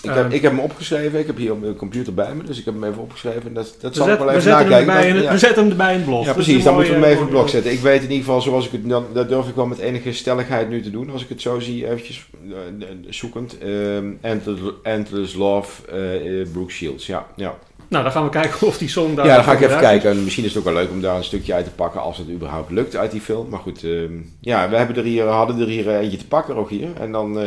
Ik 0.10 0.14
heb, 0.16 0.24
Ehm. 0.26 0.32
ik 0.34 0.42
heb 0.42 0.52
hem 0.52 0.60
opgeschreven, 0.60 1.20
ik 1.20 1.28
heb 1.28 1.38
hier 1.38 1.52
op 1.52 1.62
mijn 1.62 1.76
computer 1.76 2.14
bij 2.14 2.34
me, 2.36 2.44
dus 2.44 2.60
ik 2.60 2.66
heb 2.66 2.74
hem 2.74 2.84
even 2.84 3.02
opgeschreven. 3.02 3.42
En 3.46 3.54
dat, 3.54 3.76
dat 3.80 3.92
We, 3.92 3.98
zal 3.98 4.06
zet- 4.06 4.14
ik 4.14 4.20
wel 4.24 4.34
we 4.34 4.40
even 4.40 4.52
nakijken. 4.52 5.16
het, 5.16 5.24
ja. 5.24 5.32
we 5.32 5.38
zetten 5.38 5.62
hem 5.62 5.72
erbij 5.72 5.92
in 5.92 5.98
het 5.98 6.06
blog. 6.06 6.26
Ja, 6.26 6.34
precies. 6.34 6.64
Dan 6.64 6.74
moeten 6.74 6.94
we 6.94 7.00
hem 7.00 7.08
even 7.10 7.18
in 7.18 7.24
het 7.26 7.34
blok 7.34 7.50
zetten. 7.50 7.72
Ik 7.72 7.80
weet 7.80 7.96
in 8.04 8.10
ieder 8.10 8.26
geval, 8.26 8.42
zoals 8.42 8.66
ik 8.66 8.72
het, 8.72 8.90
dan, 8.90 9.06
dat 9.14 9.30
durf 9.30 9.48
ik 9.48 9.56
wel 9.56 9.66
met 9.66 9.78
enige 9.80 10.14
stelligheid 10.14 10.70
nu 10.70 10.82
te 10.82 10.92
doen, 10.92 11.10
als 11.10 11.24
ik 11.24 11.30
het 11.30 11.42
zo 11.42 11.60
zie, 11.60 11.86
eventjes 11.88 12.26
eh, 12.50 12.58
eh, 12.90 12.96
zoekend. 13.10 13.58
Ehm 13.58 14.06
Endless, 14.22 14.62
Endless 14.84 15.34
Love, 15.36 15.92
eh, 15.92 16.42
eh, 16.42 16.48
Brooke 16.52 16.72
Shields. 16.72 17.06
Ja, 17.06 17.26
ja. 17.36 17.58
Nou, 17.88 18.04
dan 18.04 18.12
gaan 18.12 18.24
we 18.24 18.30
kijken 18.30 18.68
of 18.68 18.78
die 18.78 18.90
song 18.90 19.16
daar... 19.16 19.26
ja, 19.26 19.36
dan 19.36 19.44
ga 19.44 19.52
ik 19.54 19.62
even 19.62 19.80
kijken. 19.80 20.10
En 20.12 20.24
misschien 20.24 20.44
is 20.44 20.50
het 20.50 20.60
ook 20.60 20.74
wel 20.74 20.82
leuk 20.82 20.90
om 20.92 21.02
daar 21.02 21.16
een 21.18 21.24
stukje 21.24 21.54
uit 21.54 21.66
te 21.66 21.72
pakken, 21.72 22.02
als 22.02 22.18
het 22.18 22.30
überhaupt 22.30 22.72
lukt 22.72 22.96
uit 22.96 23.12
die 23.12 23.22
film. 23.22 23.50
Maar 23.50 23.60
goed, 23.60 23.84
ehm, 23.84 24.14
ja, 24.42 24.70
we 24.70 24.76
hebben 24.76 24.96
er 24.96 25.04
hier, 25.04 25.24
hadden 25.26 25.60
er 25.60 25.68
hier 25.68 25.90
eh, 25.90 25.98
eentje 26.00 26.18
te 26.18 26.28
pakken, 26.28 26.56
ook 26.56 26.70
hier. 26.70 26.88
En 27.00 27.12
dan, 27.12 27.40
eh, 27.40 27.46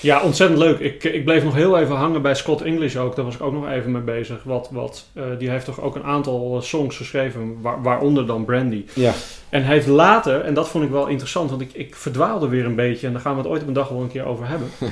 Ja, 0.00 0.20
ontzettend 0.22 0.58
leuk. 0.60 0.78
Ik, 0.78 1.04
ik 1.04 1.24
bleef 1.24 1.44
nog 1.44 1.54
heel 1.54 1.78
even 1.78 1.96
hangen 1.96 2.22
bij 2.22 2.34
Scott 2.34 2.62
English 2.62 2.96
ook. 2.96 3.16
Daar 3.16 3.24
was 3.24 3.34
ik 3.34 3.42
ook 3.42 3.52
nog 3.52 3.68
even 3.68 3.92
mee 3.92 4.02
bezig. 4.02 4.42
Wat, 4.42 4.68
wat, 4.72 5.06
eh, 5.12 5.24
die 5.38 5.50
heeft 5.50 5.64
toch 5.64 5.80
ook 5.80 5.94
een 5.94 6.04
aantal 6.04 6.56
eh, 6.56 6.62
songs 6.62 6.96
geschreven, 6.96 7.60
waar- 7.60 7.82
waaronder 7.82 8.26
dan 8.26 8.44
Brandy. 8.44 8.84
ja. 8.94 9.12
En 9.48 9.64
hij 9.64 9.74
heeft 9.74 9.86
later, 9.86 10.40
en 10.40 10.54
dat 10.54 10.68
vond 10.68 10.84
ik 10.84 10.90
wel 10.90 11.06
interessant, 11.06 11.50
want 11.50 11.62
ik, 11.62 11.72
ik 11.72 11.94
verdwaalde 11.96 12.48
weer 12.48 12.64
een 12.64 12.74
beetje, 12.74 13.06
en 13.06 13.12
daar 13.12 13.22
gaan 13.22 13.32
we 13.34 13.38
het 13.42 13.50
ooit 13.50 13.62
op 13.62 13.68
een 13.68 13.74
dag 13.74 13.88
wel 13.88 14.00
een 14.00 14.08
keer 14.10 14.24
over 14.24 14.46
hebben. 14.48 14.68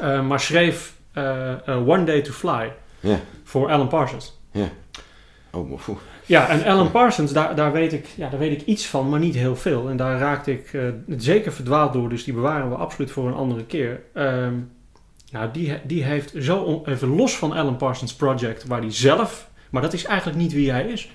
Eh, 0.00 0.26
maar 0.26 0.40
schreef 0.40 0.94
eh, 1.12 1.50
eh, 1.68 1.88
One 1.88 2.04
Day 2.04 2.20
to 2.22 2.32
Fly 2.32 2.72
Ja. 3.00 3.20
voor 3.44 3.70
Alan 3.70 3.88
Parsons. 3.88 4.38
Oh, 5.50 5.70
maar 5.70 5.78
poeh. 5.84 5.96
Ja, 6.26 6.48
en 6.48 6.64
Alan 6.64 6.90
Parsons, 6.90 7.32
daar, 7.32 7.54
daar, 7.56 7.72
weet 7.72 7.92
ik, 7.92 8.06
ja, 8.16 8.28
daar 8.28 8.38
weet 8.38 8.60
ik 8.60 8.66
iets 8.66 8.86
van, 8.86 9.08
maar 9.08 9.20
niet 9.20 9.34
heel 9.34 9.56
veel. 9.56 9.88
En 9.88 9.96
daar 9.96 10.18
raakte 10.18 10.52
ik 10.52 10.72
eh, 10.72 10.82
zeker 11.16 11.52
verdwaald 11.52 11.92
door, 11.92 12.08
dus 12.08 12.24
die 12.24 12.34
bewaren 12.34 12.68
we 12.68 12.76
absoluut 12.76 13.10
voor 13.10 13.26
een 13.26 13.34
andere 13.34 13.64
keer. 13.64 14.00
Ehm, 14.12 14.54
nou, 15.30 15.50
die, 15.52 15.72
die 15.84 16.04
heeft 16.04 16.32
zo, 16.38 16.82
even 16.86 17.08
los 17.08 17.36
van 17.36 17.52
Alan 17.52 17.76
Parsons 17.76 18.14
Project, 18.14 18.66
waar 18.66 18.80
hij 18.80 18.92
zelf, 18.92 19.50
maar 19.70 19.82
dat 19.82 19.92
is 19.92 20.04
eigenlijk 20.04 20.38
niet 20.38 20.52
wie 20.52 20.70
hij 20.70 20.86
is. 20.86 21.10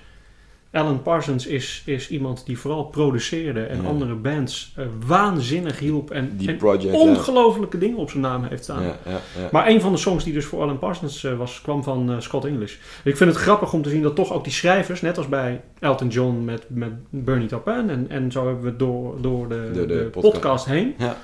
Alan 0.72 1.02
Parsons 1.02 1.46
is, 1.46 1.82
is 1.86 2.08
iemand 2.10 2.46
die 2.46 2.58
vooral 2.58 2.84
produceerde 2.84 3.62
en 3.62 3.82
Ja. 3.82 3.88
andere 3.88 4.14
bands 4.14 4.72
eh, 4.76 4.84
waanzinnig 5.06 5.78
hielp 5.78 6.10
en, 6.10 6.36
Die 6.36 6.48
en 6.48 6.56
project. 6.56 6.82
ja. 6.94 6.98
ongelofelijke 6.98 7.78
dingen 7.78 7.96
op 7.96 8.10
zijn 8.10 8.22
naam 8.22 8.44
heeft 8.44 8.62
staan. 8.62 8.82
Ja, 8.82 8.96
ja, 9.04 9.10
ja. 9.10 9.48
Maar 9.52 9.68
een 9.68 9.80
van 9.80 9.92
de 9.92 9.98
songs 9.98 10.24
die 10.24 10.32
dus 10.32 10.44
voor 10.44 10.62
Alan 10.62 10.78
Parsons 10.78 11.24
eh, 11.24 11.36
was, 11.36 11.60
kwam 11.62 11.82
van 11.84 12.10
eh, 12.10 12.16
Scott 12.20 12.44
English. 12.44 12.74
Ik 13.04 13.16
vind 13.16 13.30
het 13.30 13.38
grappig 13.38 13.72
om 13.72 13.82
te 13.82 13.88
zien 13.88 14.02
dat 14.02 14.14
toch 14.16 14.32
ook 14.32 14.44
die 14.44 14.52
schrijvers, 14.52 15.00
net 15.00 15.18
als 15.18 15.28
bij 15.28 15.60
Elton 15.78 16.08
John 16.08 16.44
met, 16.44 16.64
met 16.68 16.92
Bernie 17.10 17.48
Taupin, 17.48 17.90
en, 17.90 18.06
en 18.08 18.32
zo 18.32 18.46
hebben 18.46 18.64
we 18.64 18.76
door, 18.76 19.14
door 19.20 19.48
de, 19.48 19.70
de 19.72 19.86
de 19.86 20.08
podcast. 20.12 20.32
podcast. 20.32 20.64
heen, 20.64 20.94
Ja. 20.98 21.16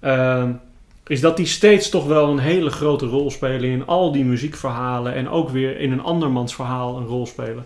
ehm, 0.00 0.52
is 1.06 1.20
dat 1.20 1.36
die 1.36 1.46
steeds 1.46 1.88
toch 1.88 2.06
wel 2.06 2.28
een 2.30 2.38
hele 2.38 2.70
grote 2.70 3.06
rol 3.06 3.30
spelen 3.30 3.70
in 3.70 3.86
al 3.86 4.12
die 4.12 4.24
muziekverhalen 4.24 5.14
en 5.14 5.28
ook 5.28 5.48
weer 5.50 5.78
in 5.78 5.92
een 5.92 6.02
andermans 6.02 6.54
verhaal 6.54 6.96
een 6.96 7.06
rol 7.06 7.26
spelen. 7.26 7.64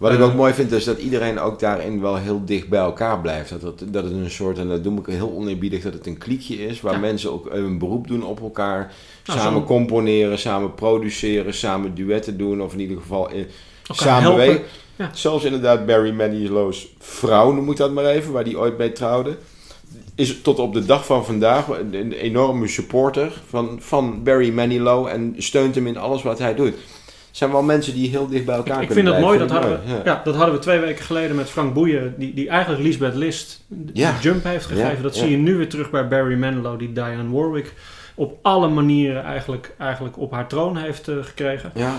Wat 0.00 0.12
ik 0.12 0.18
Eh, 0.18 0.24
ook 0.24 0.34
mooi 0.34 0.52
vind 0.52 0.72
is 0.72 0.84
dat 0.84 0.98
iedereen 0.98 1.38
ook 1.40 1.58
daarin 1.60 2.00
wel 2.00 2.16
heel 2.16 2.42
dicht 2.44 2.68
bij 2.68 2.80
elkaar 2.80 3.20
blijft. 3.20 3.50
Dat 3.50 3.62
het, 3.62 3.92
dat 3.92 4.04
het 4.04 4.12
een 4.12 4.30
soort, 4.30 4.58
en 4.58 4.68
dat 4.68 4.84
doe 4.84 4.98
ik 4.98 5.06
heel 5.06 5.32
oneerbiedig, 5.36 5.82
dat 5.82 5.92
het 5.92 6.06
een 6.06 6.18
kliekje 6.18 6.66
is 6.66 6.80
waar 6.80 6.92
Ja. 6.92 6.98
mensen 6.98 7.32
ook 7.32 7.48
een 7.50 7.78
beroep 7.78 8.08
doen 8.08 8.22
op 8.24 8.40
elkaar. 8.40 8.92
Nou, 9.26 9.38
samen 9.38 9.60
zo- 9.60 9.66
componeren, 9.66 10.38
samen 10.38 10.74
produceren, 10.74 11.54
samen 11.54 11.94
duetten 11.94 12.38
doen. 12.38 12.62
Of 12.62 12.72
in 12.72 12.80
ieder 12.80 12.96
geval 13.00 13.30
in, 13.30 13.46
elkaar 13.86 14.06
samen 14.06 14.22
helpen. 14.22 14.46
werken. 14.46 14.64
Ja. 14.96 15.10
Zelfs 15.14 15.44
inderdaad 15.44 15.86
Barry 15.86 16.10
Manilow's 16.12 16.88
vrouw, 16.98 17.52
noem 17.52 17.70
ik 17.70 17.76
dat 17.76 17.92
maar 17.92 18.04
even, 18.04 18.32
waar 18.32 18.44
die 18.44 18.58
ooit 18.58 18.78
mee 18.78 18.92
trouwde. 18.92 19.36
Is 20.14 20.40
tot 20.42 20.58
op 20.58 20.72
de 20.74 20.84
dag 20.84 21.04
van 21.06 21.24
vandaag 21.24 21.68
een, 21.68 21.94
een 21.94 22.12
enorme 22.12 22.68
supporter 22.68 23.32
van, 23.48 23.76
van 23.80 24.22
Barry 24.22 24.50
Manilow 24.52 25.06
en 25.06 25.34
steunt 25.38 25.74
hem 25.74 25.86
in 25.86 25.96
alles 25.96 26.22
wat 26.22 26.38
hij 26.38 26.54
doet. 26.54 26.74
Zijn 27.30 27.50
wel 27.50 27.62
mensen 27.62 27.94
die 27.94 28.08
heel 28.10 28.26
dicht 28.28 28.44
bij 28.44 28.58
Ik, 28.58 28.66
elkaar 28.66 28.82
ik 28.82 28.92
vind 28.92 28.94
kunnen 28.94 29.12
dat 29.12 29.22
mooi, 29.22 29.38
dat 29.38 29.50
hadden, 29.50 29.70
we, 29.70 29.78
Vind 29.86 29.98
ik 29.98 30.04
ja. 30.04 30.20
dat 30.24 30.34
hadden 30.34 30.54
we 30.54 30.60
twee 30.60 30.78
weken 30.78 31.04
geleden 31.04 31.36
met 31.36 31.50
Frank 31.50 31.74
Boeien, 31.74 32.14
die, 32.18 32.34
die 32.34 32.48
eigenlijk 32.48 32.82
Lisbeth 32.82 33.14
List 33.14 33.64
de 33.68 33.90
Ja. 33.92 34.14
jump 34.20 34.44
heeft 34.44 34.66
gegeven. 34.66 34.96
Ja, 34.96 35.02
Dat 35.02 35.14
zie 35.16 35.30
je 35.30 35.36
nu 35.36 35.56
weer 35.56 35.68
terug 35.68 35.90
bij 35.90 36.08
Barry 36.08 36.38
Manilow, 36.38 36.78
die 36.78 36.92
Diane 36.92 37.30
Warwick 37.30 37.72
op 38.14 38.38
alle 38.42 38.68
manieren 38.68 39.22
eigenlijk, 39.24 39.74
eigenlijk 39.78 40.18
op 40.18 40.32
haar 40.32 40.46
troon 40.48 40.76
heeft 40.76 41.08
eh, 41.08 41.14
gekregen. 41.20 41.70
Ja, 41.74 41.94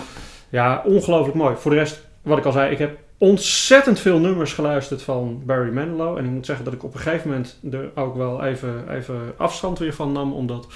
Ja, 0.48 0.82
ongelooflijk 0.84 1.36
mooi. 1.36 1.56
Voor 1.56 1.70
de 1.70 1.76
rest, 1.76 2.00
wat 2.22 2.38
ik 2.38 2.44
al 2.44 2.52
zei, 2.52 2.70
ik 2.72 2.78
heb 2.78 2.98
ontzettend 3.18 3.98
veel 4.00 4.18
nummers 4.18 4.52
geluisterd 4.52 5.02
van 5.02 5.42
Barry 5.46 5.72
Manilow. 5.72 6.16
En 6.16 6.24
ik 6.24 6.30
moet 6.30 6.46
zeggen 6.46 6.64
dat 6.64 6.74
ik 6.74 6.84
op 6.84 6.94
een 6.94 7.00
gegeven 7.00 7.28
moment 7.28 7.58
er 7.72 7.90
ook 7.94 8.16
wel 8.16 8.44
even, 8.44 8.84
even 8.96 9.16
afstand 9.36 9.78
weer 9.78 9.94
van 9.94 10.12
nam, 10.12 10.32
omdat 10.32 10.66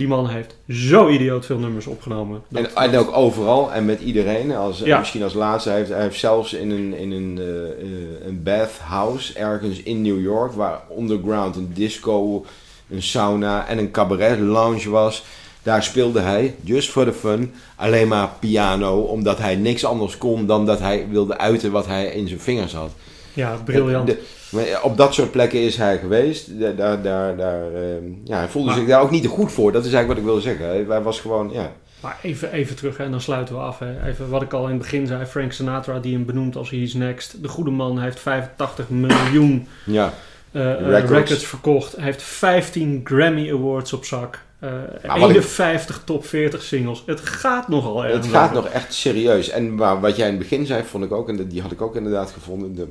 die 0.00 0.08
man 0.08 0.28
heeft 0.28 0.56
zo 0.68 1.08
idioot 1.08 1.46
veel 1.46 1.58
nummers 1.58 1.86
opgenomen. 1.86 2.42
En, 2.74 2.96
ook 2.96 3.16
overal 3.16 3.72
en 3.72 3.84
met 3.84 4.00
iedereen. 4.00 4.54
Als, 4.54 4.78
Ja. 4.78 4.98
Misschien 4.98 5.22
als 5.22 5.34
laatste. 5.34 5.68
Hij 5.68 5.78
heeft, 5.78 5.90
hij 5.90 6.02
heeft 6.02 6.18
zelfs 6.18 6.52
in 6.52 6.70
een, 6.70 6.94
in 6.94 7.10
een, 7.10 7.38
eh, 7.38 7.44
eh, 7.70 8.26
een 8.26 8.42
bathhouse 8.42 9.38
ergens 9.38 9.82
in 9.82 10.02
New 10.02 10.20
York, 10.22 10.52
waar 10.52 10.80
underground 10.98 11.56
een 11.56 11.70
disco, 11.74 12.44
een 12.90 13.02
sauna 13.02 13.66
en 13.66 13.78
een 13.78 13.90
cabaret 13.90 14.38
lounge 14.38 14.90
was. 14.90 15.24
Daar 15.62 15.82
speelde 15.82 16.20
hij, 16.20 16.54
just 16.62 16.90
for 16.90 17.04
the 17.04 17.12
fun, 17.12 17.52
alleen 17.76 18.08
maar 18.08 18.30
piano. 18.38 19.00
Omdat 19.00 19.38
hij 19.38 19.56
niks 19.56 19.84
anders 19.84 20.18
kon 20.18 20.46
dan 20.46 20.66
dat 20.66 20.78
hij 20.78 21.06
wilde 21.10 21.38
uiten 21.38 21.70
wat 21.70 21.86
hij 21.86 22.06
in 22.06 22.28
zijn 22.28 22.40
vingers 22.40 22.72
had. 22.72 22.90
ja, 23.32 23.56
briljant. 23.64 24.06
De- 24.06 24.22
maar 24.50 24.82
op 24.82 24.96
dat 24.96 25.14
soort 25.14 25.30
plekken 25.30 25.60
is 25.60 25.76
hij 25.76 25.98
geweest. 25.98 26.60
Daar, 26.60 27.02
daar, 27.02 27.36
daar, 27.36 27.74
ehm, 27.74 28.04
ja, 28.24 28.36
hij 28.36 28.48
voelde 28.48 28.68
Maar- 28.68 28.78
zich 28.78 28.86
daar 28.88 29.00
ook 29.02 29.10
niet 29.10 29.22
te 29.22 29.28
goed 29.28 29.52
voor. 29.52 29.72
Dat 29.72 29.84
is 29.84 29.92
eigenlijk 29.92 30.08
wat 30.08 30.18
ik 30.18 30.24
wilde 30.24 30.58
zeggen. 30.58 30.86
Hij, 30.88 31.02
was 31.02 31.20
gewoon, 31.20 31.50
ja. 31.52 31.72
Maar 32.00 32.18
even, 32.22 32.52
even 32.52 32.76
terug 32.76 32.96
hè, 32.96 33.04
en 33.04 33.10
dan 33.10 33.20
sluiten 33.20 33.54
we 33.54 33.60
af. 33.60 33.78
Hè. 33.78 34.06
Even 34.08 34.28
wat 34.28 34.42
ik 34.42 34.52
al 34.52 34.64
in 34.64 34.70
het 34.72 34.78
begin 34.78 35.06
zei. 35.06 35.24
Frank 35.24 35.52
Sinatra, 35.52 35.98
die 35.98 36.12
hem 36.14 36.24
benoemt 36.26 36.56
als 36.56 36.70
He's 36.70 36.94
Next. 36.94 37.42
De 37.42 37.48
goede 37.48 37.70
man 37.70 38.00
heeft 38.00 38.20
85 38.20 38.88
miljoen 38.88 39.66
ja. 39.86 40.12
eh, 40.52 40.72
eh, 40.72 40.78
Records. 40.88 41.10
records. 41.10 41.46
verkocht. 41.46 41.96
Hij 41.96 42.04
heeft 42.04 42.22
15 42.22 43.00
Grammy 43.04 43.52
Awards 43.52 43.92
op 43.92 44.04
zak. 44.04 44.42
Eh 44.58 44.70
Maar 45.06 45.18
wat 45.20 45.30
ik- 45.30 45.36
51 45.36 46.02
top 46.04 46.26
40 46.26 46.62
singles. 46.62 47.02
Het 47.06 47.20
gaat 47.20 47.68
nogal 47.68 48.04
erg. 48.04 48.12
Het 48.14 48.26
gaat 48.26 48.52
nog 48.52 48.66
echt 48.66 48.94
serieus. 48.94 49.48
En 49.50 49.76
wat 49.76 50.16
jij 50.16 50.26
in 50.28 50.34
het 50.34 50.42
begin 50.42 50.66
zei, 50.66 50.82
vond 50.84 51.04
ik 51.04 51.12
ook, 51.12 51.28
en 51.28 51.48
die 51.48 51.62
had 51.62 51.72
ik 51.72 51.82
ook 51.82 51.96
inderdaad 51.96 52.30
gevonden, 52.30 52.74
de, 52.74 52.86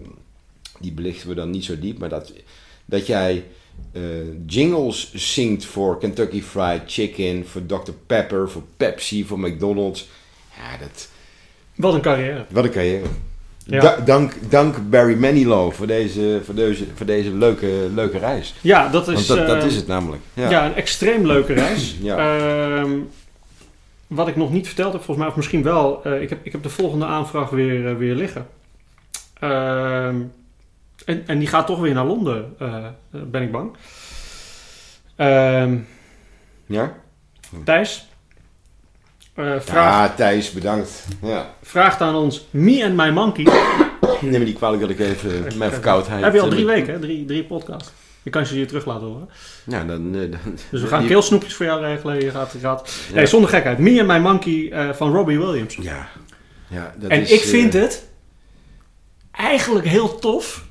die 0.79 0.91
belichten 0.91 1.29
we 1.29 1.35
dan 1.35 1.49
niet 1.49 1.65
zo 1.65 1.79
diep, 1.79 1.99
maar 1.99 2.09
dat, 2.09 2.33
dat 2.85 3.07
jij 3.07 3.43
eh, 3.91 4.01
jingles 4.45 5.13
zingt 5.13 5.65
voor 5.65 5.99
Kentucky 5.99 6.41
Fried 6.41 6.81
Chicken, 6.87 7.47
voor 7.47 7.65
Dr. 7.65 7.91
Pepper, 8.05 8.49
voor 8.49 8.63
Pepsi, 8.77 9.25
voor 9.25 9.39
McDonald's. 9.39 10.09
Ja, 10.57 10.77
dat, 10.77 11.09
Wat 11.75 11.93
een 11.93 12.01
carrière. 12.01 12.45
wat 12.49 12.63
een 12.63 12.71
carrière. 12.71 13.05
Ja. 13.65 13.79
Da- 13.79 13.97
dank, 14.05 14.33
dank 14.49 14.89
Barry 14.89 15.15
Manilow 15.15 15.71
voor 15.71 15.87
deze, 15.87 16.41
voor 16.45 16.55
deze, 16.55 16.85
voor 16.95 17.05
deze 17.05 17.31
leuke, 17.33 17.89
leuke 17.93 18.17
reis. 18.17 18.53
Ja, 18.61 18.89
dat 18.89 19.07
is, 19.07 19.13
Want 19.13 19.27
dat, 19.27 19.47
dat 19.47 19.61
eh, 19.61 19.65
is 19.69 19.75
het 19.75 19.87
namelijk. 19.87 20.21
ja. 20.33 20.49
Ja. 20.49 20.65
een 20.65 20.75
extreem 20.75 21.25
leuke 21.25 21.53
reis. 21.53 21.95
Ja. 22.01 22.37
Ehm, 22.37 22.91
wat 24.07 24.27
ik 24.27 24.35
nog 24.35 24.51
niet 24.51 24.67
verteld 24.67 24.93
heb, 24.93 25.01
volgens 25.03 25.17
mij, 25.17 25.27
of 25.27 25.35
misschien 25.35 25.63
wel. 25.63 26.03
eh, 26.03 26.21
ik, 26.21 26.29
heb, 26.29 26.39
ik 26.45 26.51
heb 26.51 26.63
de 26.63 26.69
volgende 26.69 27.05
aanvraag 27.05 27.49
weer, 27.49 27.97
weer 27.97 28.15
liggen. 28.15 28.47
En, 31.09 31.23
en 31.25 31.39
die 31.39 31.47
gaat 31.47 31.67
toch 31.67 31.79
weer 31.79 31.93
naar 31.93 32.05
Londen, 32.05 32.55
eh, 32.59 32.75
eh, 32.75 32.83
ben 33.11 33.41
ik 33.41 33.51
bang. 33.51 33.75
Ehm, 35.15 35.77
ja? 36.65 36.93
Thijs, 37.63 38.07
eh, 39.33 39.59
vraag, 39.59 40.07
Ja, 40.07 40.13
Thijs, 40.15 40.51
bedankt. 40.51 41.07
Ja. 41.21 41.53
vraagt 41.61 42.01
aan 42.01 42.15
ons 42.15 42.47
Me 42.49 42.85
and 42.85 42.95
My 42.95 43.09
Monkey. 43.09 43.43
Neem 44.21 44.39
me 44.39 44.45
niet 44.45 44.57
kwalijk 44.57 44.81
dat 44.81 44.89
ik 44.89 44.99
even 44.99 45.57
mijn 45.57 45.71
verkoudheid... 45.71 46.23
Heb 46.23 46.33
je 46.33 46.41
al 46.41 46.49
drie 46.49 46.65
weken, 46.65 46.93
hè? 46.93 46.99
Drie, 46.99 47.25
drie 47.25 47.43
podcasts. 47.43 47.91
Je 48.23 48.29
kan 48.29 48.45
ze 48.45 48.53
hier 48.53 48.67
terug 48.67 48.85
laten 48.85 49.07
horen. 49.07 49.29
Ja, 49.63 49.83
dan... 49.83 50.11
dan 50.11 50.29
Dus 50.71 50.81
we 50.81 50.87
gaan 50.87 50.99
die- 50.99 51.09
keelsnoepjes 51.09 51.53
voor 51.53 51.65
jou 51.65 51.81
regelen. 51.81 52.23
Je 52.23 52.31
gaat, 52.31 52.51
je 52.51 52.59
gaat... 52.59 52.91
Ja. 53.09 53.15
Nee, 53.15 53.25
zonder 53.25 53.49
gekheid. 53.49 53.77
Me 53.77 53.99
and 53.99 54.07
My 54.07 54.17
Monkey 54.17 54.93
van 54.93 55.11
Robbie 55.11 55.39
Williams. 55.39 55.75
Ja. 55.75 56.07
ja 56.67 56.93
dat 56.97 57.09
en 57.11 57.21
is, 57.21 57.31
ik 57.31 57.41
vind 57.41 57.73
het 57.73 58.09
eigenlijk 59.31 59.85
heel 59.87 60.19
tof. 60.19 60.67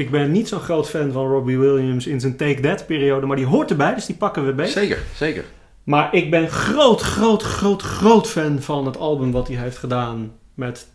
Ik 0.00 0.10
ben 0.10 0.30
niet 0.32 0.48
zo'n 0.48 0.60
groot 0.60 0.88
fan 0.88 1.12
van 1.12 1.26
Robbie 1.26 1.58
Williams 1.58 2.06
in 2.06 2.20
zijn 2.20 2.36
Take 2.36 2.60
That 2.60 2.86
periode, 2.86 3.26
maar 3.26 3.36
die 3.36 3.46
hoort 3.46 3.70
erbij, 3.70 3.94
dus 3.94 4.06
die 4.06 4.16
pakken 4.16 4.46
we 4.46 4.52
beter. 4.52 4.72
Zeker, 4.72 4.98
zeker. 5.14 5.44
Maar 5.84 6.14
ik 6.14 6.30
ben 6.30 6.48
groot, 6.48 7.00
groot, 7.00 7.42
groot, 7.42 7.82
groot 7.82 8.28
fan 8.28 8.62
van 8.62 8.86
het 8.86 8.96
album 8.98 9.32
wat 9.32 9.48
hij 9.48 9.56
heeft 9.56 9.76
gedaan 9.78 10.32
met 10.54 10.86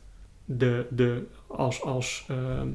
de, 0.45 0.85
de 0.89 1.23
als, 1.47 1.81
als 1.81 2.25
ehm, 2.29 2.67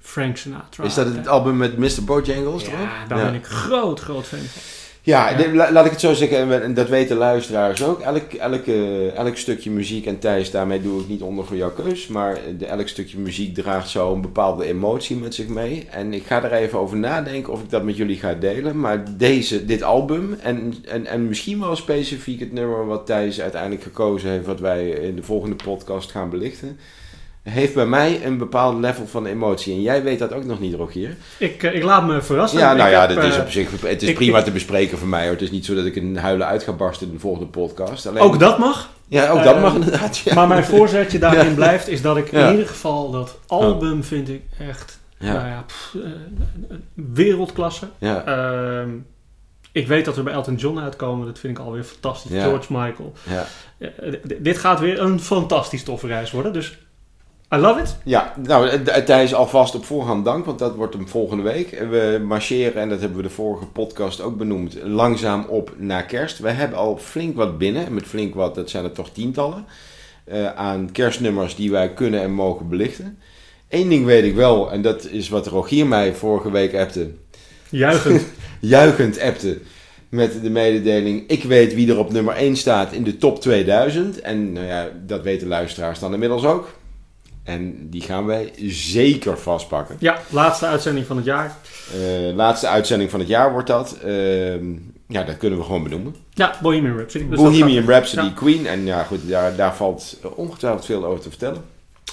Frank 0.00 0.36
Sinatra. 0.36 0.84
Is 0.84 0.94
dat 0.94 1.06
het 1.14 1.28
album 1.28 1.56
met 1.56 1.76
Mr. 1.78 2.04
Bojangles 2.04 2.62
erop? 2.66 2.78
Ja, 2.78 3.06
daar 3.08 3.18
Ja. 3.18 3.24
ben 3.24 3.34
ik 3.34 3.46
groot, 3.46 4.00
groot 4.00 4.26
fan 4.26 4.38
van. 4.38 4.62
Ja, 5.08 5.30
Ja. 5.30 5.36
de- 5.36 5.54
la- 5.54 5.72
laat 5.72 5.84
ik 5.84 5.90
het 5.90 6.00
zo 6.00 6.12
zeggen, 6.14 6.62
en 6.62 6.74
dat 6.74 6.88
weten 6.88 7.16
luisteraars 7.16 7.82
ook. 7.84 8.00
Elk, 8.00 8.32
elke, 8.32 9.10
elk 9.16 9.36
stukje 9.36 9.70
muziek, 9.70 10.06
en 10.06 10.18
Thijs, 10.18 10.50
daarmee 10.50 10.82
doe 10.82 11.00
ik 11.00 11.08
niet 11.08 11.22
onder 11.22 11.44
voor 11.44 11.56
jouw 11.56 11.70
keus, 11.72 12.06
maar 12.06 12.38
de, 12.58 12.66
elk 12.66 12.88
stukje 12.88 13.18
muziek 13.18 13.54
draagt 13.54 13.88
zo 13.88 14.12
een 14.14 14.20
bepaalde 14.20 14.64
emotie 14.64 15.16
met 15.16 15.34
zich 15.34 15.48
mee. 15.48 15.86
En 15.90 16.12
ik 16.12 16.26
ga 16.26 16.42
er 16.44 16.52
even 16.52 16.78
over 16.78 16.96
nadenken 16.96 17.52
of 17.52 17.62
ik 17.62 17.70
dat 17.70 17.82
met 17.82 17.96
jullie 17.96 18.16
ga 18.16 18.34
delen. 18.34 18.80
Maar 18.80 19.04
deze, 19.16 19.64
dit 19.64 19.82
album, 19.82 20.36
en, 20.42 20.74
en, 20.88 21.06
en 21.06 21.28
misschien 21.28 21.60
wel 21.60 21.76
specifiek 21.76 22.40
het 22.40 22.52
nummer 22.52 22.86
wat 22.86 23.06
Thijs 23.06 23.40
uiteindelijk 23.40 23.82
gekozen 23.82 24.30
heeft, 24.30 24.46
wat 24.46 24.60
wij 24.60 24.88
in 24.88 25.16
de 25.16 25.22
volgende 25.22 25.56
podcast 25.56 26.10
gaan 26.10 26.30
belichten, 26.30 26.78
heeft 27.48 27.74
bij 27.74 27.86
mij 27.86 28.24
een 28.24 28.38
bepaald 28.38 28.80
level 28.80 29.06
van 29.06 29.26
emotie. 29.26 29.74
En 29.74 29.82
jij 29.82 30.02
weet 30.02 30.18
dat 30.18 30.32
ook 30.32 30.44
nog 30.44 30.60
niet, 30.60 30.74
Rogier. 30.74 31.16
Ik, 31.38 31.62
eh, 31.62 31.74
ik 31.74 31.82
laat 31.82 32.06
me 32.06 32.22
verrassen. 32.22 32.58
Ja, 32.58 32.72
nou 32.74 32.88
Ik 32.88 32.94
ja, 32.94 33.00
heb, 33.06 33.14
dat 33.14 33.24
is 33.24 33.36
eh, 33.36 33.42
op 33.42 33.50
zich 33.50 33.70
het 33.82 34.02
is 34.02 34.08
ik- 34.08 34.14
prima 34.14 34.38
ik- 34.38 34.44
te 34.44 34.50
bespreken 34.50 34.98
voor 34.98 35.08
mij. 35.08 35.22
Hoor. 35.22 35.32
Het 35.32 35.42
is 35.42 35.50
niet 35.50 35.64
zo 35.64 35.74
dat 35.74 35.84
ik 35.84 35.96
een 35.96 36.16
huilen 36.16 36.46
uit 36.46 36.62
ga 36.62 36.72
barsten 36.72 37.06
in 37.06 37.12
de 37.12 37.18
volgende 37.20 37.46
podcast. 37.48 38.06
Alleen, 38.06 38.22
Ook 38.22 38.38
dat 38.38 38.58
mag. 38.58 38.90
ja, 39.08 39.28
ook 39.28 39.44
dat 39.44 39.54
eh, 39.54 39.62
mag 39.62 39.74
inderdaad. 39.74 40.18
Ja. 40.18 40.34
Maar 40.34 40.48
mijn 40.48 40.64
voorzetje 40.64 41.18
daarin 41.28 41.48
Ja. 41.48 41.54
blijft 41.54 41.88
is 41.88 42.02
dat 42.02 42.16
ik 42.16 42.30
Ja. 42.30 42.46
in 42.46 42.50
ieder 42.50 42.66
geval 42.68 43.10
dat 43.10 43.38
album 43.46 44.04
vind 44.04 44.28
ik 44.28 44.42
echt 44.68 44.98
nou 45.18 45.34
ja, 45.46 45.64
pff, 45.66 45.94
wereldklasse. 46.94 47.88
ja, 47.98 48.24
Ehm, 48.24 48.90
ik 49.72 49.86
weet 49.88 50.04
dat 50.04 50.16
we 50.16 50.22
bij 50.22 50.32
Elton 50.32 50.54
John 50.54 50.78
uitkomen. 50.78 51.26
Dat 51.26 51.38
vind 51.38 51.58
ik 51.58 51.64
alweer 51.64 51.82
fantastisch. 51.84 52.42
George 52.42 52.72
Michael. 52.72 53.12
ja. 53.28 53.46
Dit 54.38 54.58
gaat 54.58 54.80
weer 54.80 55.00
een 55.00 55.20
fantastisch 55.20 55.82
toffe 55.84 56.06
reis 56.06 56.30
worden. 56.30 56.52
Dus 56.52 56.78
I 57.54 57.56
love 57.56 57.80
it. 57.80 57.96
ja, 58.04 58.34
nou, 58.46 58.82
Thijs, 59.04 59.34
alvast 59.34 59.74
op 59.74 59.84
voorhand 59.84 60.24
dank, 60.24 60.44
want 60.44 60.58
dat 60.58 60.74
wordt 60.74 60.94
hem 60.94 61.08
volgende 61.08 61.42
week. 61.42 61.70
We 61.90 62.22
marcheren, 62.24 62.82
en 62.82 62.88
dat 62.88 63.00
hebben 63.00 63.16
we 63.16 63.22
de 63.22 63.30
vorige 63.30 63.66
podcast 63.66 64.20
ook 64.20 64.36
benoemd, 64.36 64.76
langzaam 64.82 65.44
op 65.48 65.72
naar 65.76 66.04
kerst. 66.04 66.38
We 66.38 66.50
hebben 66.50 66.78
al 66.78 66.96
flink 66.98 67.36
wat 67.36 67.58
binnen. 67.58 67.86
En 67.86 67.94
met 67.94 68.04
flink 68.06 68.34
wat, 68.34 68.54
dat 68.54 68.70
zijn 68.70 68.84
er 68.84 68.92
toch 68.92 69.10
tientallen. 69.10 69.64
eh, 70.24 70.54
aan 70.54 70.92
kerstnummers 70.92 71.56
die 71.56 71.70
wij 71.70 71.92
kunnen 71.92 72.20
en 72.22 72.32
mogen 72.32 72.68
belichten. 72.68 73.18
Eén 73.68 73.88
ding 73.88 74.04
weet 74.04 74.24
ik 74.24 74.34
wel, 74.34 74.72
en 74.72 74.82
dat 74.82 75.06
is 75.06 75.28
wat 75.28 75.46
Rogier 75.46 75.86
mij 75.86 76.14
vorige 76.14 76.50
week 76.50 76.74
appte. 76.74 77.10
Juichend. 77.70 78.26
juichend 78.60 79.20
appte 79.20 79.58
met 80.08 80.42
de 80.42 80.50
mededeling: 80.50 81.28
Ik 81.28 81.44
weet 81.44 81.74
wie 81.74 81.90
er 81.90 81.98
op 81.98 82.12
nummer 82.12 82.34
1 82.34 82.56
staat 82.56 82.92
in 82.92 83.02
de 83.04 83.16
top 83.16 83.40
2000. 83.40 84.20
En 84.20 84.52
nou 84.52 84.66
ja, 84.66 84.88
dat 85.06 85.22
weten 85.22 85.48
luisteraars 85.48 85.98
dan 85.98 86.12
inmiddels 86.12 86.44
ook. 86.44 86.68
En 87.48 87.90
die 87.90 88.00
gaan 88.02 88.26
wij 88.26 88.52
zeker 88.66 89.38
vastpakken. 89.38 89.96
ja, 89.98 90.18
laatste 90.30 90.66
uitzending 90.66 91.06
van 91.06 91.16
het 91.16 91.24
jaar. 91.24 91.56
Eh, 91.92 92.34
laatste 92.34 92.68
uitzending 92.68 93.10
van 93.10 93.20
het 93.20 93.28
jaar 93.28 93.52
wordt 93.52 93.66
dat. 93.66 93.96
Ehm, 94.04 94.64
ja, 95.08 95.22
dat 95.22 95.36
kunnen 95.36 95.58
we 95.58 95.64
gewoon 95.64 95.82
benoemen. 95.82 96.14
Ja, 96.34 96.54
Bohemian 96.62 96.96
Rhapsody. 96.96 97.28
Dus 97.28 97.38
Bohemian 97.38 97.86
Rhapsody, 97.86 98.26
Ja. 98.26 98.32
Queen. 98.34 98.66
En 98.66 98.86
ja, 98.86 99.02
goed, 99.02 99.28
daar, 99.28 99.56
daar 99.56 99.74
valt 99.76 100.20
ongetwijfeld 100.34 100.84
veel 100.84 101.04
over 101.04 101.20
te 101.20 101.28
vertellen. 101.28 101.62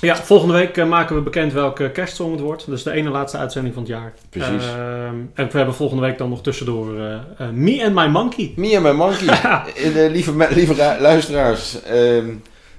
Ja, 0.01 0.15
volgende 0.15 0.53
week 0.53 0.77
eh, 0.77 0.87
maken 0.87 1.15
we 1.15 1.21
bekend 1.21 1.53
welke 1.53 1.91
kerstsong 1.91 2.31
het 2.31 2.39
wordt. 2.41 2.65
Dus 2.65 2.83
de 2.83 2.91
ene 2.91 3.09
laatste 3.09 3.37
uitzending 3.37 3.73
van 3.73 3.83
het 3.83 3.91
jaar. 3.91 4.13
Precies. 4.29 4.65
Ehm, 4.67 5.15
en 5.33 5.45
we 5.51 5.57
hebben 5.57 5.75
volgende 5.75 6.01
week 6.03 6.17
dan 6.17 6.29
nog 6.29 6.41
tussendoor 6.41 6.99
eh, 6.99 7.49
Me 7.53 7.83
and 7.85 7.93
My 7.93 8.05
Monkey. 8.07 8.53
Me 8.55 8.75
en 8.75 8.81
mijn 8.81 8.95
monkey. 8.95 9.39
Lieve, 10.11 10.47
lieve 10.49 10.73
ra- 10.73 10.97
luisteraars, 10.99 11.83
ehm, 11.83 12.29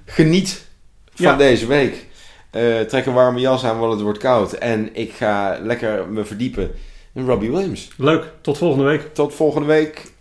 geniet 0.04 0.64
van 1.14 1.26
Ja. 1.26 1.36
deze 1.36 1.66
week. 1.66 2.06
Eh, 2.56 2.80
trek 2.80 3.06
een 3.06 3.14
warme 3.14 3.40
jas 3.40 3.64
aan, 3.64 3.78
want 3.78 3.92
het 3.92 4.02
wordt 4.02 4.18
koud. 4.18 4.52
En 4.52 4.94
ik 4.94 5.12
ga 5.12 5.58
lekker 5.62 6.08
me 6.08 6.24
verdiepen 6.24 6.70
in 7.14 7.26
Robbie 7.26 7.50
Williams. 7.50 7.88
Leuk, 7.96 8.32
tot 8.40 8.58
volgende 8.58 8.84
week. 8.84 9.14
Tot 9.14 9.34
volgende 9.34 9.66
week. 9.66 10.14